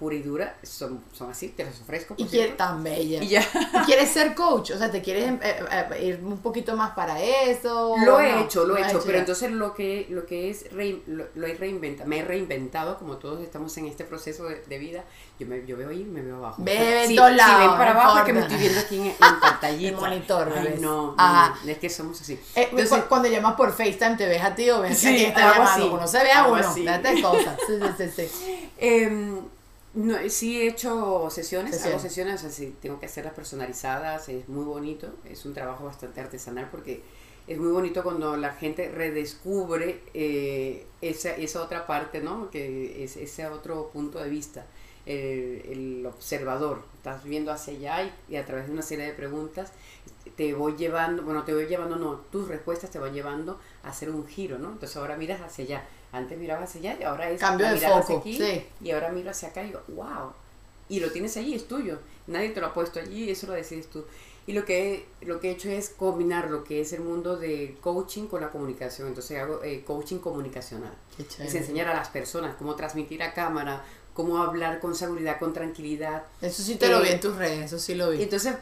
pura 0.00 0.16
y 0.16 0.22
dura, 0.22 0.56
son, 0.64 1.00
son 1.12 1.30
así, 1.30 1.50
te 1.50 1.62
las 1.62 1.80
ofrezco. 1.80 2.14
Y 2.16 2.22
por 2.24 2.30
quiere, 2.30 2.46
cierto. 2.46 2.64
tan 2.64 2.82
bella. 2.82 3.22
Y 3.22 3.28
ya. 3.28 3.42
¿Y 3.42 3.84
quieres 3.84 4.10
ser 4.10 4.34
coach? 4.34 4.72
O 4.72 4.78
sea, 4.78 4.90
¿te 4.90 5.00
quieres 5.02 5.30
eh, 5.42 5.62
eh, 5.70 6.04
ir 6.06 6.20
un 6.24 6.38
poquito 6.38 6.74
más 6.76 6.90
para 6.92 7.22
eso? 7.22 7.94
Lo 8.04 8.16
¿O 8.16 8.20
he 8.20 8.32
no? 8.32 8.40
hecho, 8.40 8.64
lo 8.64 8.76
he 8.76 8.82
has 8.82 8.90
hecho, 8.90 9.02
pero 9.04 9.18
entonces 9.18 9.52
lo 9.52 9.74
que, 9.74 10.06
lo 10.10 10.26
que 10.26 10.50
es, 10.50 10.70
rein- 10.72 11.02
lo, 11.06 11.26
lo 11.34 11.46
he 11.46 11.54
reinventado, 11.54 12.08
me 12.08 12.18
he 12.20 12.24
reinventado, 12.24 12.98
como 12.98 13.18
todos 13.18 13.40
estamos 13.42 13.76
en 13.78 13.86
este 13.86 14.04
proceso 14.04 14.44
de, 14.44 14.56
de 14.62 14.78
vida, 14.78 15.04
yo, 15.38 15.46
me, 15.46 15.64
yo 15.66 15.76
veo 15.76 15.90
ahí, 15.90 16.04
me 16.04 16.22
veo 16.22 16.36
abajo. 16.36 16.62
Ve 16.64 17.04
si, 17.06 17.14
todos 17.16 17.30
si 17.30 17.36
lados, 17.36 17.58
ven 17.68 17.78
para 17.78 17.90
abajo 17.92 18.18
es 18.18 18.24
que 18.24 18.32
me 18.32 18.40
estoy 18.40 18.56
viendo 18.58 18.80
aquí 18.80 18.96
en, 18.96 19.06
en 19.06 19.14
pantallita. 19.40 19.88
El 19.90 19.96
monitor, 19.96 20.52
Ay, 20.56 20.76
no, 20.80 21.14
Ajá. 21.18 21.54
no, 21.64 21.70
es 21.70 21.78
que 21.78 21.90
somos 21.90 22.20
así. 22.20 22.34
Eh, 22.54 22.68
Entonces, 22.70 22.88
cu- 23.02 23.08
cuando 23.08 23.28
llamas 23.28 23.54
por 23.54 23.70
FaceTime, 23.72 24.16
¿te 24.16 24.26
ves 24.26 24.42
a 24.42 24.54
ti 24.54 24.70
o 24.70 24.80
ves 24.80 24.98
Sí, 24.98 25.08
a 25.08 25.10
quién 25.10 25.26
está 25.26 25.40
llamando? 25.40 25.70
así, 25.70 25.82
Uno 25.92 26.06
se 26.08 26.22
ve 26.22 26.32
a 26.32 26.46
uno. 26.46 26.74
Date 26.84 27.22
cosas. 27.22 27.56
Sí, 27.66 27.72
sí, 27.98 28.10
sí, 28.16 28.28
sí. 28.28 28.70
No, 29.92 30.16
sí 30.28 30.60
he 30.60 30.68
hecho 30.68 31.28
sesiones, 31.30 31.84
hago 31.84 31.98
sesiones, 31.98 32.36
o 32.36 32.38
sea, 32.42 32.50
sí, 32.50 32.76
tengo 32.80 33.00
que 33.00 33.06
hacerlas 33.06 33.34
personalizadas, 33.34 34.28
es 34.28 34.48
muy 34.48 34.64
bonito, 34.64 35.12
es 35.24 35.44
un 35.44 35.52
trabajo 35.52 35.84
bastante 35.84 36.20
artesanal 36.20 36.68
porque 36.70 37.02
es 37.48 37.58
muy 37.58 37.72
bonito 37.72 38.04
cuando 38.04 38.36
la 38.36 38.52
gente 38.52 38.88
redescubre 38.88 40.00
eh, 40.14 40.86
esa, 41.00 41.30
esa 41.34 41.62
otra 41.64 41.88
parte, 41.88 42.20
¿no? 42.20 42.50
Que 42.50 43.02
es 43.02 43.16
ese 43.16 43.46
otro 43.48 43.90
punto 43.92 44.20
de 44.22 44.30
vista, 44.30 44.64
el, 45.06 45.62
el 45.68 46.06
observador, 46.06 46.84
estás 46.94 47.24
viendo 47.24 47.50
hacia 47.50 47.74
allá 47.74 48.04
y, 48.28 48.34
y 48.34 48.36
a 48.36 48.46
través 48.46 48.66
de 48.68 48.72
una 48.72 48.82
serie 48.82 49.06
de 49.06 49.12
preguntas 49.12 49.72
te 50.36 50.54
voy 50.54 50.76
llevando, 50.76 51.22
bueno, 51.24 51.44
te 51.44 51.52
voy 51.54 51.66
llevando, 51.66 51.96
no, 51.96 52.16
tus 52.30 52.46
respuestas 52.48 52.90
te 52.90 52.98
van 52.98 53.12
llevando 53.12 53.58
a 53.82 53.88
hacer 53.88 54.10
un 54.10 54.26
giro, 54.26 54.58
¿no? 54.58 54.72
Entonces 54.72 54.96
ahora 54.96 55.16
miras 55.16 55.40
hacia 55.40 55.64
allá, 55.64 55.88
antes 56.12 56.38
mirabas 56.38 56.68
hacia 56.70 56.92
allá 56.92 57.00
y 57.00 57.04
ahora 57.04 57.30
es 57.30 57.40
Cambio 57.40 57.68
de 57.70 57.78
foco, 57.78 58.18
aquí, 58.18 58.36
sí. 58.36 58.64
y 58.80 58.90
ahora 58.90 59.10
miro 59.10 59.30
hacia 59.30 59.48
acá 59.50 59.62
y 59.62 59.66
digo, 59.66 59.82
wow. 59.88 60.32
Y 60.88 61.00
lo 61.00 61.10
tienes 61.12 61.36
allí, 61.36 61.54
es 61.54 61.68
tuyo. 61.68 61.98
Nadie 62.26 62.50
te 62.50 62.60
lo 62.60 62.66
ha 62.68 62.74
puesto 62.74 62.98
allí, 63.00 63.30
eso 63.30 63.46
lo 63.46 63.52
decides 63.52 63.88
tú. 63.88 64.04
Y 64.46 64.52
lo 64.54 64.64
que, 64.64 65.06
lo 65.20 65.38
que 65.38 65.50
he 65.50 65.52
hecho 65.52 65.68
es 65.70 65.90
combinar 65.90 66.50
lo 66.50 66.64
que 66.64 66.80
es 66.80 66.92
el 66.92 67.00
mundo 67.02 67.36
del 67.36 67.76
coaching 67.78 68.26
con 68.26 68.40
la 68.40 68.50
comunicación. 68.50 69.06
Entonces 69.06 69.38
hago 69.38 69.62
eh, 69.62 69.84
coaching 69.86 70.18
comunicacional. 70.18 70.92
Es 71.38 71.54
enseñar 71.54 71.86
a 71.88 71.94
las 71.94 72.08
personas 72.08 72.56
cómo 72.56 72.74
transmitir 72.74 73.22
a 73.22 73.32
cámara, 73.32 73.84
cómo 74.14 74.38
hablar 74.42 74.80
con 74.80 74.96
seguridad, 74.96 75.38
con 75.38 75.52
tranquilidad. 75.52 76.24
Eso 76.40 76.62
sí 76.62 76.74
te 76.76 76.88
lo 76.88 76.98
Eh, 76.98 77.02
vi 77.04 77.08
en 77.10 77.20
tus 77.20 77.36
redes, 77.36 77.66
eso 77.66 77.78
sí 77.78 77.94
lo 77.94 78.10
vi. 78.10 78.22
entonces 78.22 78.56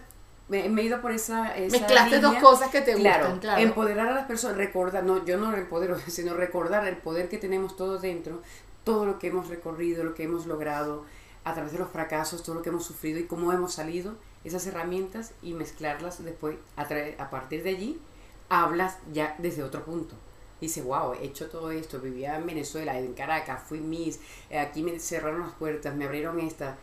me, 0.48 0.68
me 0.68 0.82
he 0.82 0.84
ido 0.86 1.00
por 1.00 1.12
esa... 1.12 1.54
esa 1.56 1.78
Mezclaste 1.78 2.20
dos 2.20 2.36
cosas 2.36 2.70
que 2.70 2.80
te 2.80 2.94
Claro, 2.94 3.24
gustan, 3.24 3.40
claro. 3.40 3.60
empoderar 3.62 4.08
a 4.08 4.14
las 4.14 4.26
personas, 4.26 4.56
recordar, 4.56 5.04
no, 5.04 5.24
yo 5.24 5.36
no 5.36 5.50
lo 5.50 5.56
empodero, 5.58 5.98
sino 6.06 6.34
recordar 6.34 6.86
el 6.86 6.96
poder 6.96 7.28
que 7.28 7.38
tenemos 7.38 7.76
todos 7.76 8.02
dentro. 8.02 8.42
todo 8.84 9.04
lo 9.04 9.18
que 9.18 9.26
hemos 9.28 9.48
recorrido, 9.48 10.02
lo 10.04 10.14
que 10.14 10.22
hemos 10.24 10.46
logrado, 10.46 11.04
a 11.44 11.52
través 11.54 11.72
de 11.72 11.78
los 11.78 11.90
fracasos, 11.90 12.42
todo 12.42 12.54
lo 12.56 12.62
que 12.62 12.70
hemos 12.70 12.84
sufrido 12.86 13.18
y 13.18 13.24
cómo 13.24 13.52
hemos 13.52 13.74
salido, 13.74 14.14
esas 14.44 14.66
herramientas 14.66 15.32
y 15.42 15.52
mezclarlas 15.54 16.24
después, 16.24 16.56
a, 16.76 16.86
a 17.18 17.30
partir 17.30 17.62
de 17.62 17.70
allí, 17.70 18.00
hablas 18.48 18.96
ya 19.12 19.34
desde 19.38 19.62
otro 19.62 19.84
punto. 19.84 20.14
Dice, 20.60 20.82
wow, 20.82 21.12
he 21.14 21.24
hecho 21.26 21.48
todo 21.50 21.70
esto, 21.70 22.00
vivía 22.00 22.36
en 22.36 22.46
Venezuela, 22.46 22.98
en 22.98 23.12
Caracas, 23.14 23.62
fui 23.68 23.78
Miss, 23.80 24.18
eh, 24.50 24.58
aquí 24.58 24.82
me 24.82 24.98
cerraron 24.98 25.40
las 25.42 25.52
puertas, 25.52 25.94
me 25.94 26.06
abrieron 26.06 26.40
estas, 26.40 26.76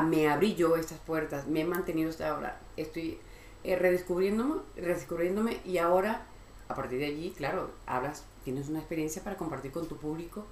me 0.00 0.28
abrí 0.28 0.54
yo 0.54 0.76
estas 0.76 0.98
puertas, 1.00 1.46
me 1.46 1.60
he 1.60 1.64
mantenido 1.66 2.08
hasta 2.08 2.30
ahora, 2.30 2.58
estoy 2.78 3.18
eh, 3.64 3.76
redescubriéndome, 3.76 4.62
redescubriéndome 4.76 5.60
y 5.66 5.76
ahora, 5.76 6.24
a 6.68 6.74
partir 6.74 7.00
de 7.00 7.06
allí, 7.06 7.34
claro, 7.36 7.70
hablas, 7.84 8.24
tienes 8.42 8.70
una 8.70 8.78
experiencia 8.78 9.22
para 9.22 9.36
compartir 9.36 9.70
con 9.70 9.86
tu 9.88 9.98
público 9.98 10.46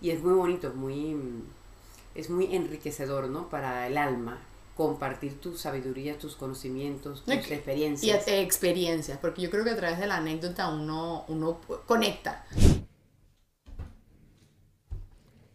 y 0.00 0.10
es 0.10 0.22
muy 0.22 0.34
bonito, 0.34 0.72
muy, 0.72 1.16
es 2.14 2.30
muy 2.30 2.54
enriquecedor, 2.54 3.28
¿no? 3.28 3.48
Para 3.48 3.88
el 3.88 3.98
alma 3.98 4.38
compartir 4.76 5.40
tu 5.40 5.56
sabiduría, 5.56 6.18
tus 6.18 6.36
conocimientos, 6.36 7.24
tus 7.24 7.34
experiencias. 7.34 8.28
Y 8.28 8.30
experiencias, 8.30 9.18
porque 9.18 9.42
yo 9.42 9.50
creo 9.50 9.64
que 9.64 9.70
a 9.70 9.76
través 9.76 9.98
de 9.98 10.06
la 10.06 10.18
anécdota 10.18 10.68
uno, 10.68 11.24
uno 11.28 11.60
conecta. 11.86 12.44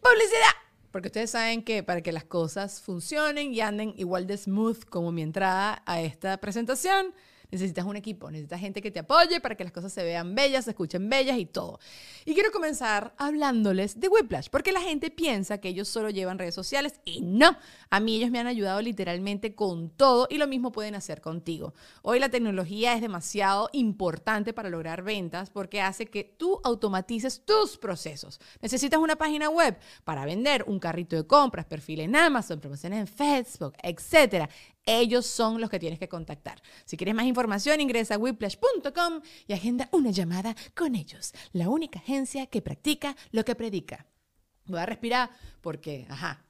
Publicidad. 0.02 0.61
Porque 0.92 1.08
ustedes 1.08 1.32
saben 1.32 1.64
que 1.64 1.84
para 1.84 2.02
que 2.02 2.12
las 2.12 2.26
cosas 2.26 2.82
funcionen 2.82 3.54
y 3.54 3.62
anden 3.62 3.94
igual 3.98 4.28
de 4.28 4.38
smooth 4.38 4.84
como 4.86 5.12
mi 5.12 5.22
entrada 5.22 5.82
a 5.86 6.02
esta 6.02 6.38
presentación, 6.38 7.14
necesitas 7.52 7.86
un 7.86 7.96
equipo, 7.96 8.32
necesitas 8.32 8.60
gente 8.60 8.82
que 8.82 8.92
te 8.92 9.00
apoye 9.00 9.40
para 9.42 9.56
que 9.56 9.64
las 9.64 9.74
cosas 9.74 9.92
se 9.92 10.04
vean 10.04 10.34
bellas, 10.36 10.66
se 10.66 10.72
escuchen 10.72 11.10
bellas 11.10 11.38
y 11.38 11.46
todo. 11.46 11.80
Y 12.26 12.34
quiero 12.34 12.52
comenzar 12.52 13.14
hablándoles 13.18 14.00
de 14.00 14.08
Whiplash, 14.08 14.48
porque 14.50 14.72
la 14.72 14.82
gente 14.82 15.12
piensa 15.12 15.60
que 15.60 15.70
ellos 15.70 15.88
solo 15.88 16.10
llevan 16.10 16.40
redes 16.40 16.56
sociales 16.56 17.00
y 17.06 17.22
no. 17.22 17.58
A 17.90 18.00
mí 18.00 18.16
ellos 18.16 18.32
me 18.32 18.40
han 18.40 18.48
ayudado 18.48 18.82
literalmente 18.82 19.54
con 19.56 19.90
todo 19.90 20.28
y 20.30 20.38
lo 20.38 20.48
mismo 20.48 20.72
pueden 20.72 20.96
hacer 20.96 21.22
contigo. 21.22 21.74
Hoy 22.02 22.20
la 22.20 22.30
tecnología 22.30 22.94
es 22.94 23.02
demasiado 23.02 23.70
importante 23.74 24.54
para 24.54 24.70
lograr 24.70 25.04
ventas 25.04 25.50
porque 25.50 25.82
hace 25.82 26.06
que 26.06 26.24
tú 26.24 26.60
automatices 26.64 27.44
tus 27.46 27.78
procesos. 27.78 28.40
Necesitas 28.62 29.00
una 29.00 29.16
página 29.16 29.50
web 29.50 29.78
para 30.04 30.26
vender, 30.26 30.64
un 30.68 30.80
carrito 30.80 31.16
de 31.16 31.28
compras, 31.28 31.66
perfil 31.66 32.02
en 32.02 32.16
Amazon, 32.16 32.60
promociones 32.60 33.00
en 33.00 33.08
Facebook, 33.08 33.74
etc. 33.84 34.50
Ellos 34.86 35.26
son 35.26 35.62
los 35.62 35.70
que 35.70 35.80
tienes 35.80 36.00
que 36.00 36.10
contactar. 36.10 36.62
Si 36.86 36.98
quieres 36.98 37.16
más 37.16 37.26
información, 37.26 37.82
ingresa 37.82 38.16
a 38.16 38.18
whiplash.com 38.18 39.22
y 39.48 39.54
agenda 39.54 39.90
una 39.92 40.12
llamada 40.12 40.56
con 40.76 40.96
ellos, 40.96 41.34
la 41.54 41.70
única 41.70 42.00
agencia 42.00 42.48
que 42.48 42.62
practica 42.62 43.16
lo 43.32 43.46
que 43.46 43.56
predica. 43.56 44.08
Voy 44.66 44.80
a 44.80 44.86
respirar 44.86 45.30
porque, 45.62 46.06
ajá, 46.10 46.46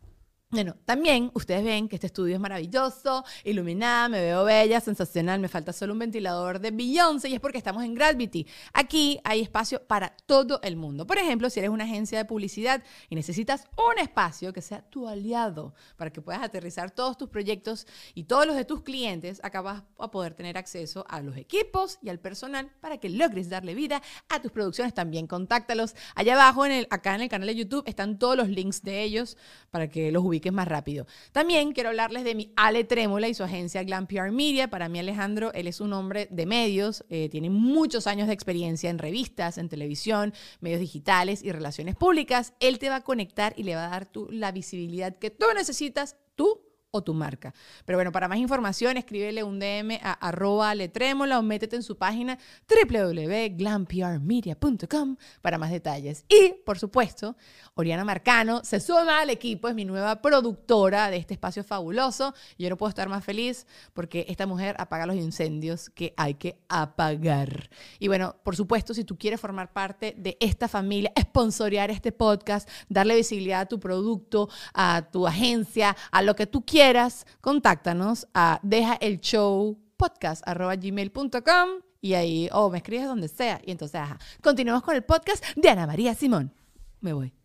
bueno, 0.51 0.75
también 0.83 1.31
ustedes 1.33 1.63
ven 1.63 1.87
que 1.87 1.95
este 1.95 2.07
estudio 2.07 2.35
es 2.35 2.41
maravilloso, 2.41 3.23
iluminada, 3.45 4.09
me 4.09 4.19
veo 4.19 4.43
bella, 4.43 4.81
sensacional, 4.81 5.39
me 5.39 5.47
falta 5.47 5.71
solo 5.71 5.93
un 5.93 5.99
ventilador 5.99 6.59
de 6.59 6.71
Beyoncé 6.71 7.29
y 7.29 7.35
es 7.35 7.39
porque 7.39 7.57
estamos 7.57 7.85
en 7.85 7.95
Gravity. 7.95 8.45
Aquí 8.73 9.21
hay 9.23 9.39
espacio 9.39 9.81
para 9.87 10.13
todo 10.25 10.59
el 10.61 10.75
mundo. 10.75 11.07
Por 11.07 11.17
ejemplo, 11.17 11.49
si 11.49 11.59
eres 11.59 11.71
una 11.71 11.85
agencia 11.85 12.17
de 12.17 12.25
publicidad 12.25 12.83
y 13.09 13.15
necesitas 13.15 13.63
un 13.77 13.97
espacio 13.97 14.51
que 14.51 14.61
sea 14.61 14.81
tu 14.81 15.07
aliado 15.07 15.73
para 15.95 16.11
que 16.11 16.21
puedas 16.21 16.43
aterrizar 16.43 16.91
todos 16.91 17.17
tus 17.17 17.29
proyectos 17.29 17.87
y 18.13 18.25
todos 18.25 18.45
los 18.45 18.57
de 18.57 18.65
tus 18.65 18.81
clientes, 18.81 19.39
acá 19.43 19.61
vas 19.61 19.83
a 19.99 20.11
poder 20.11 20.33
tener 20.33 20.57
acceso 20.57 21.05
a 21.07 21.21
los 21.21 21.37
equipos 21.37 21.97
y 22.01 22.09
al 22.09 22.19
personal 22.19 22.69
para 22.81 22.97
que 22.97 23.07
logres 23.07 23.47
darle 23.47 23.73
vida 23.73 24.01
a 24.27 24.41
tus 24.41 24.51
producciones. 24.51 24.93
También 24.93 25.27
contáctalos. 25.27 25.95
Allá 26.13 26.33
abajo, 26.33 26.65
acá 26.89 27.15
en 27.15 27.21
el 27.21 27.29
canal 27.29 27.47
de 27.47 27.55
YouTube, 27.55 27.83
están 27.87 28.19
todos 28.19 28.35
los 28.35 28.49
links 28.49 28.83
de 28.83 29.01
ellos 29.01 29.37
para 29.69 29.87
que 29.87 30.11
los 30.11 30.25
ubiques 30.25 30.40
que 30.41 30.49
es 30.49 30.53
más 30.53 30.67
rápido. 30.67 31.05
También 31.31 31.71
quiero 31.73 31.89
hablarles 31.89 32.23
de 32.23 32.35
mi 32.35 32.51
Ale 32.55 32.83
Trémola 32.83 33.27
y 33.27 33.33
su 33.33 33.43
agencia 33.43 33.83
Glam 33.83 34.07
PR 34.07 34.31
Media. 34.31 34.69
Para 34.69 34.89
mí, 34.89 34.99
Alejandro, 34.99 35.53
él 35.53 35.67
es 35.67 35.79
un 35.79 35.93
hombre 35.93 36.27
de 36.31 36.45
medios, 36.45 37.05
eh, 37.09 37.29
tiene 37.29 37.49
muchos 37.49 38.07
años 38.07 38.27
de 38.27 38.33
experiencia 38.33 38.89
en 38.89 38.97
revistas, 38.97 39.57
en 39.57 39.69
televisión, 39.69 40.33
medios 40.59 40.79
digitales 40.79 41.43
y 41.43 41.51
relaciones 41.51 41.95
públicas. 41.95 42.53
Él 42.59 42.79
te 42.79 42.89
va 42.89 42.97
a 42.97 43.03
conectar 43.03 43.53
y 43.55 43.63
le 43.63 43.75
va 43.75 43.85
a 43.85 43.89
dar 43.89 44.05
tú 44.05 44.27
la 44.31 44.51
visibilidad 44.51 45.17
que 45.17 45.29
tú 45.29 45.45
necesitas, 45.55 46.17
tú 46.35 46.70
o 46.91 47.01
tu 47.01 47.13
marca. 47.13 47.53
Pero 47.85 47.97
bueno, 47.97 48.11
para 48.11 48.27
más 48.27 48.37
información, 48.37 48.97
escríbele 48.97 49.43
un 49.43 49.59
DM 49.59 49.97
a 50.03 50.11
arroba 50.11 50.75
letrémola 50.75 51.39
o 51.39 51.41
métete 51.41 51.77
en 51.77 51.83
su 51.83 51.97
página 51.97 52.37
www.glamprmedia.com 52.69 55.15
para 55.41 55.57
más 55.57 55.71
detalles. 55.71 56.25
Y, 56.27 56.55
por 56.65 56.77
supuesto, 56.79 57.37
Oriana 57.75 58.03
Marcano 58.03 58.65
se 58.65 58.81
suma 58.81 59.21
al 59.21 59.29
equipo, 59.29 59.69
es 59.69 59.75
mi 59.75 59.85
nueva 59.85 60.21
productora 60.21 61.09
de 61.09 61.15
este 61.15 61.33
espacio 61.33 61.63
fabuloso. 61.63 62.33
Yo 62.57 62.69
no 62.69 62.75
puedo 62.75 62.89
estar 62.89 63.07
más 63.07 63.23
feliz 63.23 63.65
porque 63.93 64.25
esta 64.27 64.45
mujer 64.45 64.75
apaga 64.77 65.05
los 65.05 65.15
incendios 65.15 65.89
que 65.89 66.13
hay 66.17 66.33
que 66.33 66.59
apagar. 66.67 67.69
Y 67.99 68.09
bueno, 68.09 68.35
por 68.43 68.57
supuesto, 68.57 68.93
si 68.93 69.05
tú 69.05 69.17
quieres 69.17 69.39
formar 69.39 69.71
parte 69.71 70.13
de 70.17 70.35
esta 70.41 70.67
familia, 70.67 71.13
esponsorear 71.15 71.89
este 71.89 72.11
podcast, 72.11 72.67
darle 72.89 73.15
visibilidad 73.15 73.61
a 73.61 73.67
tu 73.67 73.79
producto, 73.79 74.49
a 74.73 75.03
tu 75.09 75.25
agencia, 75.25 75.95
a 76.11 76.21
lo 76.21 76.35
que 76.35 76.47
tú 76.47 76.65
quieras, 76.65 76.80
quieras, 76.81 77.27
contáctanos 77.41 78.27
a 78.33 78.59
deja 78.63 78.95
el 78.95 79.19
show 79.19 79.77
podcast 79.97 80.43
gmail.com 80.47 81.69
y 82.01 82.15
ahí, 82.15 82.49
o 82.51 82.71
me 82.71 82.79
escribes 82.79 83.05
donde 83.05 83.27
sea. 83.27 83.61
Y 83.63 83.69
entonces, 83.69 84.01
ajá, 84.01 84.17
continuamos 84.41 84.81
con 84.81 84.95
el 84.95 85.03
podcast 85.03 85.45
de 85.55 85.69
Ana 85.69 85.85
María 85.85 86.15
Simón. 86.15 86.51
Me 86.99 87.13
voy. 87.13 87.35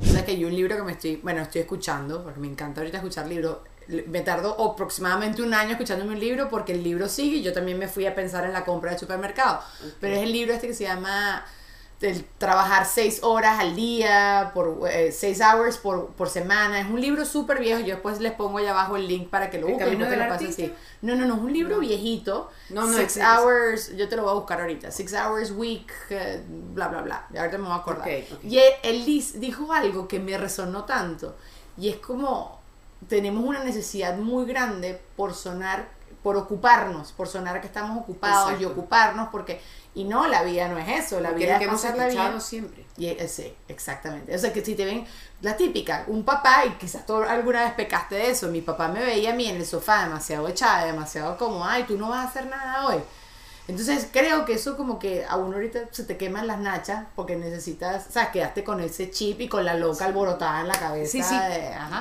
Sea 0.00 0.24
que 0.24 0.36
yo 0.36 0.48
un 0.48 0.56
libro 0.56 0.74
que 0.74 0.82
me 0.82 0.92
estoy, 0.92 1.14
bueno, 1.22 1.42
estoy 1.42 1.60
escuchando, 1.60 2.24
porque 2.24 2.40
me 2.40 2.48
encanta 2.48 2.80
ahorita 2.80 2.98
escuchar 2.98 3.28
libros. 3.28 3.58
Me 3.86 4.22
tardo 4.22 4.60
aproximadamente 4.72 5.40
un 5.40 5.54
año 5.54 5.72
escuchándome 5.72 6.14
un 6.14 6.18
libro 6.18 6.48
porque 6.48 6.72
el 6.72 6.82
libro 6.82 7.08
sigue 7.08 7.36
y 7.36 7.42
yo 7.44 7.52
también 7.52 7.78
me 7.78 7.86
fui 7.86 8.06
a 8.06 8.16
pensar 8.16 8.44
en 8.44 8.52
la 8.52 8.64
compra 8.64 8.90
del 8.90 8.98
supermercado. 8.98 9.60
Pero 10.00 10.16
es 10.16 10.24
el 10.24 10.32
libro 10.32 10.54
este 10.54 10.66
que 10.66 10.74
se 10.74 10.82
llama 10.82 11.44
el 12.00 12.24
trabajar 12.38 12.86
seis 12.86 13.20
horas 13.22 13.58
al 13.60 13.74
día, 13.74 14.50
por 14.52 14.88
eh, 14.90 15.12
seis 15.12 15.40
hours 15.40 15.78
por, 15.78 16.08
por, 16.08 16.28
semana. 16.28 16.80
Es 16.80 16.86
un 16.86 17.00
libro 17.00 17.24
súper 17.24 17.60
viejo. 17.60 17.80
Yo 17.80 17.94
después 17.94 18.20
les 18.20 18.32
pongo 18.32 18.58
allá 18.58 18.70
abajo 18.70 18.96
el 18.96 19.08
link 19.08 19.28
para 19.28 19.50
que 19.50 19.58
lo 19.58 19.68
busquen. 19.68 19.98
No, 19.98 20.04
no, 20.04 21.16
no, 21.16 21.26
no, 21.26 21.34
es 21.34 21.40
un 21.40 21.52
libro 21.52 21.78
viejito. 21.80 22.50
No, 22.70 22.86
no, 22.86 22.96
six 22.96 23.18
hours, 23.18 23.96
yo 23.96 24.08
te 24.08 24.16
lo 24.16 24.22
voy 24.22 24.32
a 24.32 24.34
buscar 24.34 24.60
ahorita. 24.60 24.90
Six 24.90 25.14
hours 25.14 25.50
week, 25.50 25.90
eh, 26.10 26.42
bla, 26.48 26.88
bla, 26.88 27.02
bla. 27.02 27.26
Ahorita 27.36 27.58
me 27.58 27.64
voy 27.64 27.72
a 27.72 27.76
acordar. 27.76 28.08
Y 28.42 28.60
él 28.82 29.04
dijo 29.04 29.72
algo 29.72 30.06
que 30.08 30.20
me 30.20 30.36
resonó 30.36 30.84
tanto. 30.84 31.36
Y 31.76 31.88
es 31.88 31.96
como 31.96 32.64
tenemos 33.08 33.44
una 33.44 33.62
necesidad 33.62 34.16
muy 34.16 34.46
grande 34.46 35.00
por 35.16 35.34
sonar, 35.34 35.88
por 36.22 36.36
ocuparnos, 36.36 37.12
por 37.12 37.28
sonar 37.28 37.60
que 37.60 37.66
estamos 37.66 37.98
ocupados 37.98 38.60
y 38.60 38.64
ocuparnos, 38.64 39.28
porque 39.30 39.60
y 39.94 40.04
no, 40.04 40.26
la 40.26 40.42
vida 40.42 40.68
no 40.68 40.76
es 40.78 40.88
eso, 40.88 41.20
la 41.20 41.30
vida 41.30 41.56
es 41.56 41.68
pasar 41.68 41.96
la 41.96 42.08
vida 42.08 42.40
siempre. 42.40 42.84
Y, 42.96 43.06
eh, 43.06 43.28
sí, 43.28 43.54
exactamente. 43.68 44.34
O 44.34 44.38
sea, 44.38 44.52
que 44.52 44.64
si 44.64 44.74
te 44.74 44.84
ven, 44.84 45.06
la 45.40 45.56
típica, 45.56 46.04
un 46.08 46.24
papá, 46.24 46.64
y 46.66 46.70
quizás 46.70 47.06
tú 47.06 47.16
alguna 47.16 47.64
vez 47.64 47.74
pecaste 47.74 48.16
de 48.16 48.30
eso, 48.30 48.48
mi 48.48 48.60
papá 48.60 48.88
me 48.88 49.00
veía 49.00 49.32
a 49.32 49.34
mí 49.34 49.48
en 49.48 49.56
el 49.56 49.66
sofá 49.66 50.04
demasiado 50.04 50.48
echada, 50.48 50.86
demasiado 50.86 51.36
como, 51.36 51.64
ay, 51.64 51.84
tú 51.84 51.96
no 51.96 52.08
vas 52.08 52.26
a 52.26 52.28
hacer 52.28 52.46
nada 52.46 52.86
hoy. 52.86 53.00
Entonces 53.66 54.08
creo 54.12 54.44
que 54.44 54.54
eso 54.54 54.76
como 54.76 54.98
que 54.98 55.24
a 55.24 55.36
uno 55.36 55.54
ahorita 55.54 55.88
se 55.90 56.04
te 56.04 56.18
queman 56.18 56.46
las 56.46 56.60
nachas 56.60 57.06
porque 57.16 57.36
necesitas, 57.36 58.06
o 58.08 58.12
sea, 58.12 58.30
quedaste 58.30 58.62
con 58.62 58.80
ese 58.80 59.10
chip 59.10 59.40
y 59.40 59.48
con 59.48 59.64
la 59.64 59.74
loca 59.74 60.04
alborotada 60.04 60.60
en 60.60 60.68
la 60.68 60.78
cabeza. 60.78 61.12
Sí, 61.12 61.22
sí. 61.22 61.34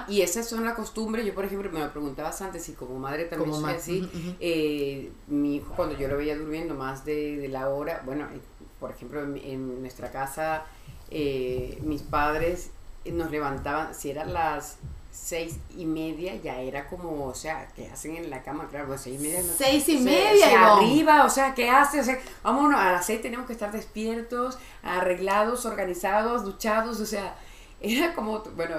Y 0.10 0.22
esas 0.22 0.48
son 0.48 0.66
las 0.66 0.74
costumbres. 0.74 1.26
Yo, 1.26 1.34
por 1.34 1.46
ejemplo, 1.46 1.72
me 1.72 1.80
lo 1.80 1.90
preguntabas 1.92 2.42
antes 2.42 2.68
y 2.68 2.74
como 2.74 3.00
madre 3.00 3.26
también 3.26 3.54
soy 3.54 3.74
así. 3.74 4.36
Eh, 4.42 5.12
mi 5.28 5.56
hijo, 5.56 5.74
cuando 5.74 5.98
yo 5.98 6.10
lo 6.10 6.18
veía 6.18 6.36
durmiendo 6.38 6.74
más 6.76 7.06
de, 7.06 7.48
la 7.50 7.70
hora, 7.70 8.02
bueno, 8.06 8.26
eh, 8.26 8.42
por 8.80 8.92
ejemplo, 8.92 9.22
en, 9.22 9.80
nuestra 9.80 10.12
casa, 10.12 10.66
eh, 11.12 11.78
mis 11.82 12.02
padres 12.02 12.72
nos 13.06 13.32
levantaban, 13.32 13.96
si 13.96 14.10
eran 14.10 14.34
las 14.34 14.78
seis 15.14 15.60
y 15.78 15.86
media 15.86 16.36
ya 16.38 16.60
era 16.60 16.88
como, 16.88 17.28
o 17.28 17.36
sea, 17.36 17.68
¿qué 17.76 17.88
hacen 17.88 18.16
en 18.16 18.32
la 18.32 18.42
cama? 18.42 18.68
Claro, 18.68 18.88
pues 18.88 19.02
seis 19.02 19.22
y 19.22 19.24
media. 19.24 19.44
seis 19.56 19.88
y 19.88 20.00
media. 20.00 20.74
arriba, 20.76 21.24
o 21.24 21.30
sea, 21.30 21.54
¿qué 21.54 21.70
hace? 21.70 22.00
O 22.00 22.04
sea, 22.04 22.20
vámonos, 22.42 22.80
a 22.80 22.92
las 22.92 23.06
seis 23.06 23.22
tenemos 23.22 23.46
que 23.46 23.54
estar 23.54 23.72
despiertos, 23.72 24.58
arreglados, 24.82 25.68
organizados, 25.68 26.44
duchados, 26.44 27.00
o 27.00 27.06
sea, 27.06 27.36
era 27.80 28.16
como, 28.16 28.40
bueno, 28.56 28.76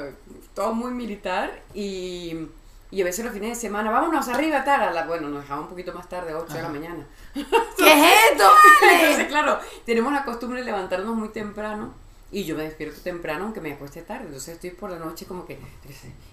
todo 0.54 0.74
muy 0.74 0.90
militar 0.90 1.62
y, 1.72 2.48
y 2.90 3.00
a 3.00 3.04
veces 3.04 3.24
los 3.24 3.32
fines 3.32 3.50
de 3.50 3.54
semana, 3.54 3.92
vámonos 3.92 4.26
arriba, 4.28 4.64
tal, 4.64 4.82
a 4.82 4.90
la, 4.90 5.06
bueno, 5.06 5.28
nos 5.28 5.42
dejaba 5.42 5.60
un 5.60 5.68
poquito 5.68 5.94
más 5.94 6.08
tarde, 6.08 6.34
8 6.34 6.52
de 6.52 6.62
la 6.62 6.68
mañana. 6.68 7.06
¿Qué 7.32 7.42
es 7.42 8.32
esto? 8.32 8.50
Entonces, 8.92 9.28
claro, 9.28 9.60
tenemos 9.86 10.12
la 10.12 10.24
costumbre 10.24 10.58
de 10.58 10.66
levantarnos 10.66 11.14
muy 11.14 11.28
temprano 11.28 11.94
Y 12.30 12.44
yo 12.44 12.56
me 12.56 12.64
despierto 12.64 13.00
temprano 13.00 13.44
aunque 13.44 13.60
me 13.60 13.72
acueste 13.72 14.02
tarde. 14.02 14.24
Entonces 14.26 14.54
estoy 14.54 14.70
por 14.70 14.90
la 14.90 14.98
noche 14.98 15.24
como 15.24 15.46
que... 15.46 15.58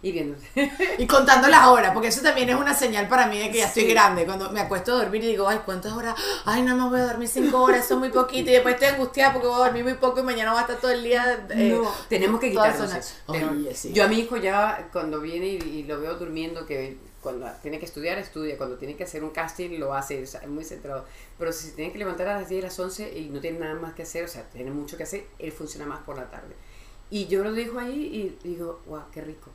Y 0.01 0.11
viendo. 0.11 0.37
Y 0.97 1.05
contando 1.05 1.47
las 1.47 1.67
horas, 1.67 1.91
porque 1.93 2.07
eso 2.07 2.21
también 2.21 2.49
es 2.49 2.55
una 2.55 2.73
señal 2.73 3.07
para 3.07 3.27
mí 3.27 3.37
de 3.37 3.51
que 3.51 3.59
ya 3.59 3.67
estoy 3.67 3.85
grande. 3.85 4.25
Cuando 4.25 4.51
me 4.51 4.61
acuesto 4.61 4.93
a 4.93 4.95
dormir 4.95 5.23
y 5.23 5.27
digo, 5.27 5.47
ay, 5.47 5.59
¿cuántas 5.63 5.93
horas? 5.93 6.15
Ay, 6.45 6.63
no, 6.63 6.75
no 6.75 6.89
voy 6.89 7.01
a 7.01 7.05
dormir 7.05 7.27
cinco 7.27 7.61
horas, 7.61 7.85
eso 7.85 7.95
es 7.95 7.99
muy 7.99 8.09
poquito. 8.09 8.49
Y 8.49 8.53
después 8.53 8.75
estoy 8.75 8.89
angustiada 8.89 9.33
porque 9.33 9.47
voy 9.47 9.61
a 9.61 9.65
dormir 9.65 9.83
muy 9.83 9.93
poco 9.95 10.21
y 10.21 10.23
mañana 10.23 10.51
voy 10.51 10.59
a 10.59 10.61
estar 10.61 10.77
todo 10.77 10.91
el 10.91 11.03
día... 11.03 11.45
Eh, 11.49 11.77
no, 11.77 11.91
tenemos 12.09 12.39
que 12.39 12.49
quitarnos 12.49 12.93
eso. 12.93 13.89
Yo 13.93 14.03
a 14.03 14.07
mi 14.07 14.19
hijo 14.19 14.37
ya 14.37 14.89
cuando 14.91 15.21
viene 15.21 15.47
y 15.47 15.83
lo 15.83 15.99
veo 15.99 16.15
durmiendo, 16.15 16.65
que 16.65 16.97
cuando 17.21 17.49
tiene 17.61 17.79
que 17.79 17.85
estudiar, 17.85 18.17
estudia, 18.17 18.57
cuando 18.57 18.77
tiene 18.77 18.95
que 18.95 19.03
hacer 19.03 19.23
un 19.23 19.29
casting, 19.29 19.79
lo 19.79 19.93
hace, 19.93 20.21
es 20.21 20.47
muy 20.47 20.63
centrado. 20.63 21.05
Pero 21.37 21.53
si 21.53 21.67
se 21.67 21.73
tiene 21.73 21.91
que 21.91 21.99
levantar 21.99 22.27
a 22.27 22.39
las 22.39 22.49
10, 22.49 22.63
a 22.63 22.67
las 22.67 22.79
11 22.79 23.17
y 23.17 23.29
no 23.29 23.39
tiene 23.39 23.59
nada 23.59 23.75
más 23.75 23.93
que 23.93 24.03
hacer, 24.03 24.25
o 24.25 24.27
sea, 24.27 24.49
tiene 24.49 24.71
mucho 24.71 24.97
que 24.97 25.03
hacer, 25.03 25.25
él 25.39 25.51
funciona 25.51 25.85
más 25.85 25.99
por 25.99 26.17
la 26.17 26.29
tarde. 26.29 26.55
Y 27.09 27.27
yo 27.27 27.43
lo 27.43 27.51
dejo 27.53 27.79
ahí 27.79 28.37
y 28.43 28.47
digo, 28.47 28.81
wow, 28.87 29.03
qué 29.11 29.21
rico. 29.21 29.51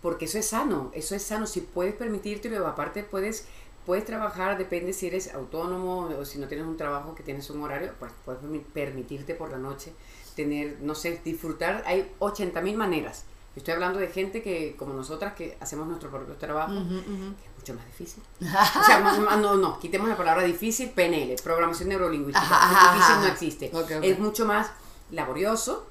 Porque 0.00 0.24
eso 0.24 0.38
es 0.38 0.46
sano, 0.46 0.90
eso 0.94 1.14
es 1.14 1.22
sano. 1.22 1.46
Si 1.46 1.60
puedes 1.60 1.94
permitírtelo, 1.94 2.66
aparte 2.66 3.02
puedes, 3.02 3.46
puedes 3.84 4.04
trabajar, 4.04 4.56
depende 4.56 4.92
si 4.92 5.08
eres 5.08 5.34
autónomo 5.34 6.08
o 6.18 6.24
si 6.24 6.38
no 6.38 6.46
tienes 6.46 6.66
un 6.66 6.76
trabajo 6.76 7.14
que 7.14 7.22
tienes 7.22 7.50
un 7.50 7.62
horario, 7.62 7.92
pues 7.98 8.12
puedes 8.24 8.40
permitirte 8.72 9.34
por 9.34 9.50
la 9.50 9.58
noche 9.58 9.92
tener, 10.36 10.78
no 10.80 10.94
sé, 10.94 11.20
disfrutar. 11.24 11.82
Hay 11.86 12.12
80 12.18 12.60
mil 12.60 12.76
maneras 12.76 13.24
estoy 13.56 13.74
hablando 13.74 13.98
de 13.98 14.08
gente 14.08 14.42
que, 14.42 14.74
como 14.76 14.94
nosotras, 14.94 15.34
que 15.34 15.56
hacemos 15.60 15.86
nuestro 15.86 16.10
propio 16.10 16.34
trabajo, 16.34 16.72
que 16.72 16.98
es 16.98 17.56
mucho 17.58 17.74
más 17.74 17.86
difícil. 17.86 18.22
o 18.40 18.84
sea, 18.84 19.00
no, 19.36 19.56
no, 19.56 19.78
quitemos 19.78 20.08
la 20.08 20.16
palabra 20.16 20.42
difícil, 20.42 20.90
PNL, 20.90 21.36
programación 21.42 21.88
neurolingüística. 21.88 22.92
difícil 22.94 23.16
no 23.20 23.26
existe. 23.26 23.72
Es 24.02 24.18
mucho 24.18 24.44
más 24.44 24.70
laborioso, 25.10 25.86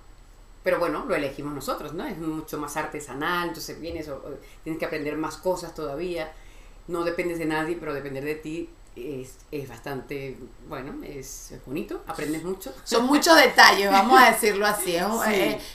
pero 0.64 0.80
bueno, 0.80 1.06
lo 1.08 1.16
elegimos 1.16 1.54
nosotros, 1.54 1.94
¿no? 1.94 2.06
Es 2.06 2.18
mucho 2.18 2.58
más 2.58 2.76
artesanal, 2.78 3.50
entonces 3.50 3.80
vienes, 3.80 4.10
tienes 4.64 4.80
que 4.80 4.86
aprender 4.86 5.18
más 5.18 5.38
cosas 5.38 5.74
todavía. 5.74 6.34
No 6.88 7.04
dependes 7.04 7.40
de 7.40 7.46
nadie, 7.46 7.78
pero 7.80 7.94
depender 7.94 8.26
de 8.26 8.36
ti 8.36 8.70
es, 8.96 9.38
es, 9.52 9.68
bastante, 9.68 10.38
bueno, 10.68 10.94
es, 11.04 11.54
bonito, 11.66 12.04
aprendes 12.06 12.44
mucho. 12.44 12.74
Son 12.84 13.06
muchos 13.06 13.36
detalles, 13.36 13.92
vamos 13.92 14.22
a 14.22 14.32
decirlo 14.32 14.66
así. 14.66 14.96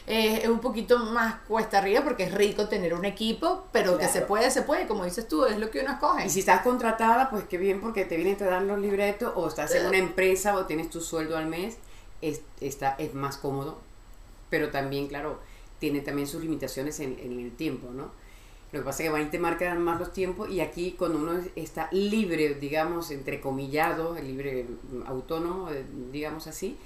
Es, 0.07 0.49
un 0.49 0.61
poquito 0.61 0.99
más 0.99 1.37
cuesta 1.49 1.79
arriba 1.79 2.03
porque 2.03 2.25
es 2.25 2.35
rico 2.35 2.69
tener 2.69 2.95
un 2.95 3.05
equipo, 3.05 3.67
pero 3.73 3.99
que 3.99 4.09
se 4.09 4.23
puede, 4.23 4.51
se 4.51 4.63
puede, 4.63 4.87
como 4.87 5.05
dices 5.05 5.27
tú, 5.27 5.45
es 5.47 5.59
lo 5.59 5.71
que 5.71 5.81
uno 5.81 5.93
escoge. 5.93 6.27
Y 6.27 6.31
si 6.31 6.41
estás 6.41 6.63
contratada, 6.63 7.31
pues 7.31 7.45
qué 7.45 7.59
bien 7.59 7.81
porque 7.81 8.05
te 8.05 8.17
vienen 8.17 8.37
te 8.37 8.45
dan 8.45 8.69
los 8.69 8.79
libretos, 8.79 9.33
o 9.35 9.49
estás 9.49 9.75
en 9.75 9.87
una 9.87 9.99
empresa 9.99 10.55
o 10.55 10.67
tienes 10.67 10.91
tu 10.91 11.01
sueldo 11.01 11.37
al 11.37 11.47
mes, 11.47 11.77
es, 12.23 12.43
está, 12.61 12.95
es 12.99 13.15
más 13.15 13.37
cómodo, 13.37 13.81
pero 14.51 14.71
también, 14.71 15.09
claro, 15.09 15.41
tiene 15.79 16.01
también 16.01 16.29
sus 16.29 16.43
limitaciones 16.43 17.01
en, 17.01 17.19
en 17.21 17.41
el 17.41 17.53
tiempo, 17.57 17.91
¿no? 17.93 18.11
Lo 18.71 18.81
que 18.81 18.85
pasa 18.85 19.03
es 19.03 19.11
que 19.11 19.17
ahí 19.17 19.25
te 19.27 19.39
marcan 19.39 19.83
más 19.83 19.99
los 19.99 20.13
tiempos 20.13 20.51
y 20.51 20.61
aquí 20.61 20.95
cuando 20.99 21.19
uno 21.19 21.41
está 21.57 21.89
libre, 21.91 22.55
digamos, 22.55 23.11
entrecomillado, 23.11 24.15
libre 24.21 24.67
autónomo, 25.07 25.71
eh, 25.71 25.85
digamos 26.13 26.47
así, 26.47 26.77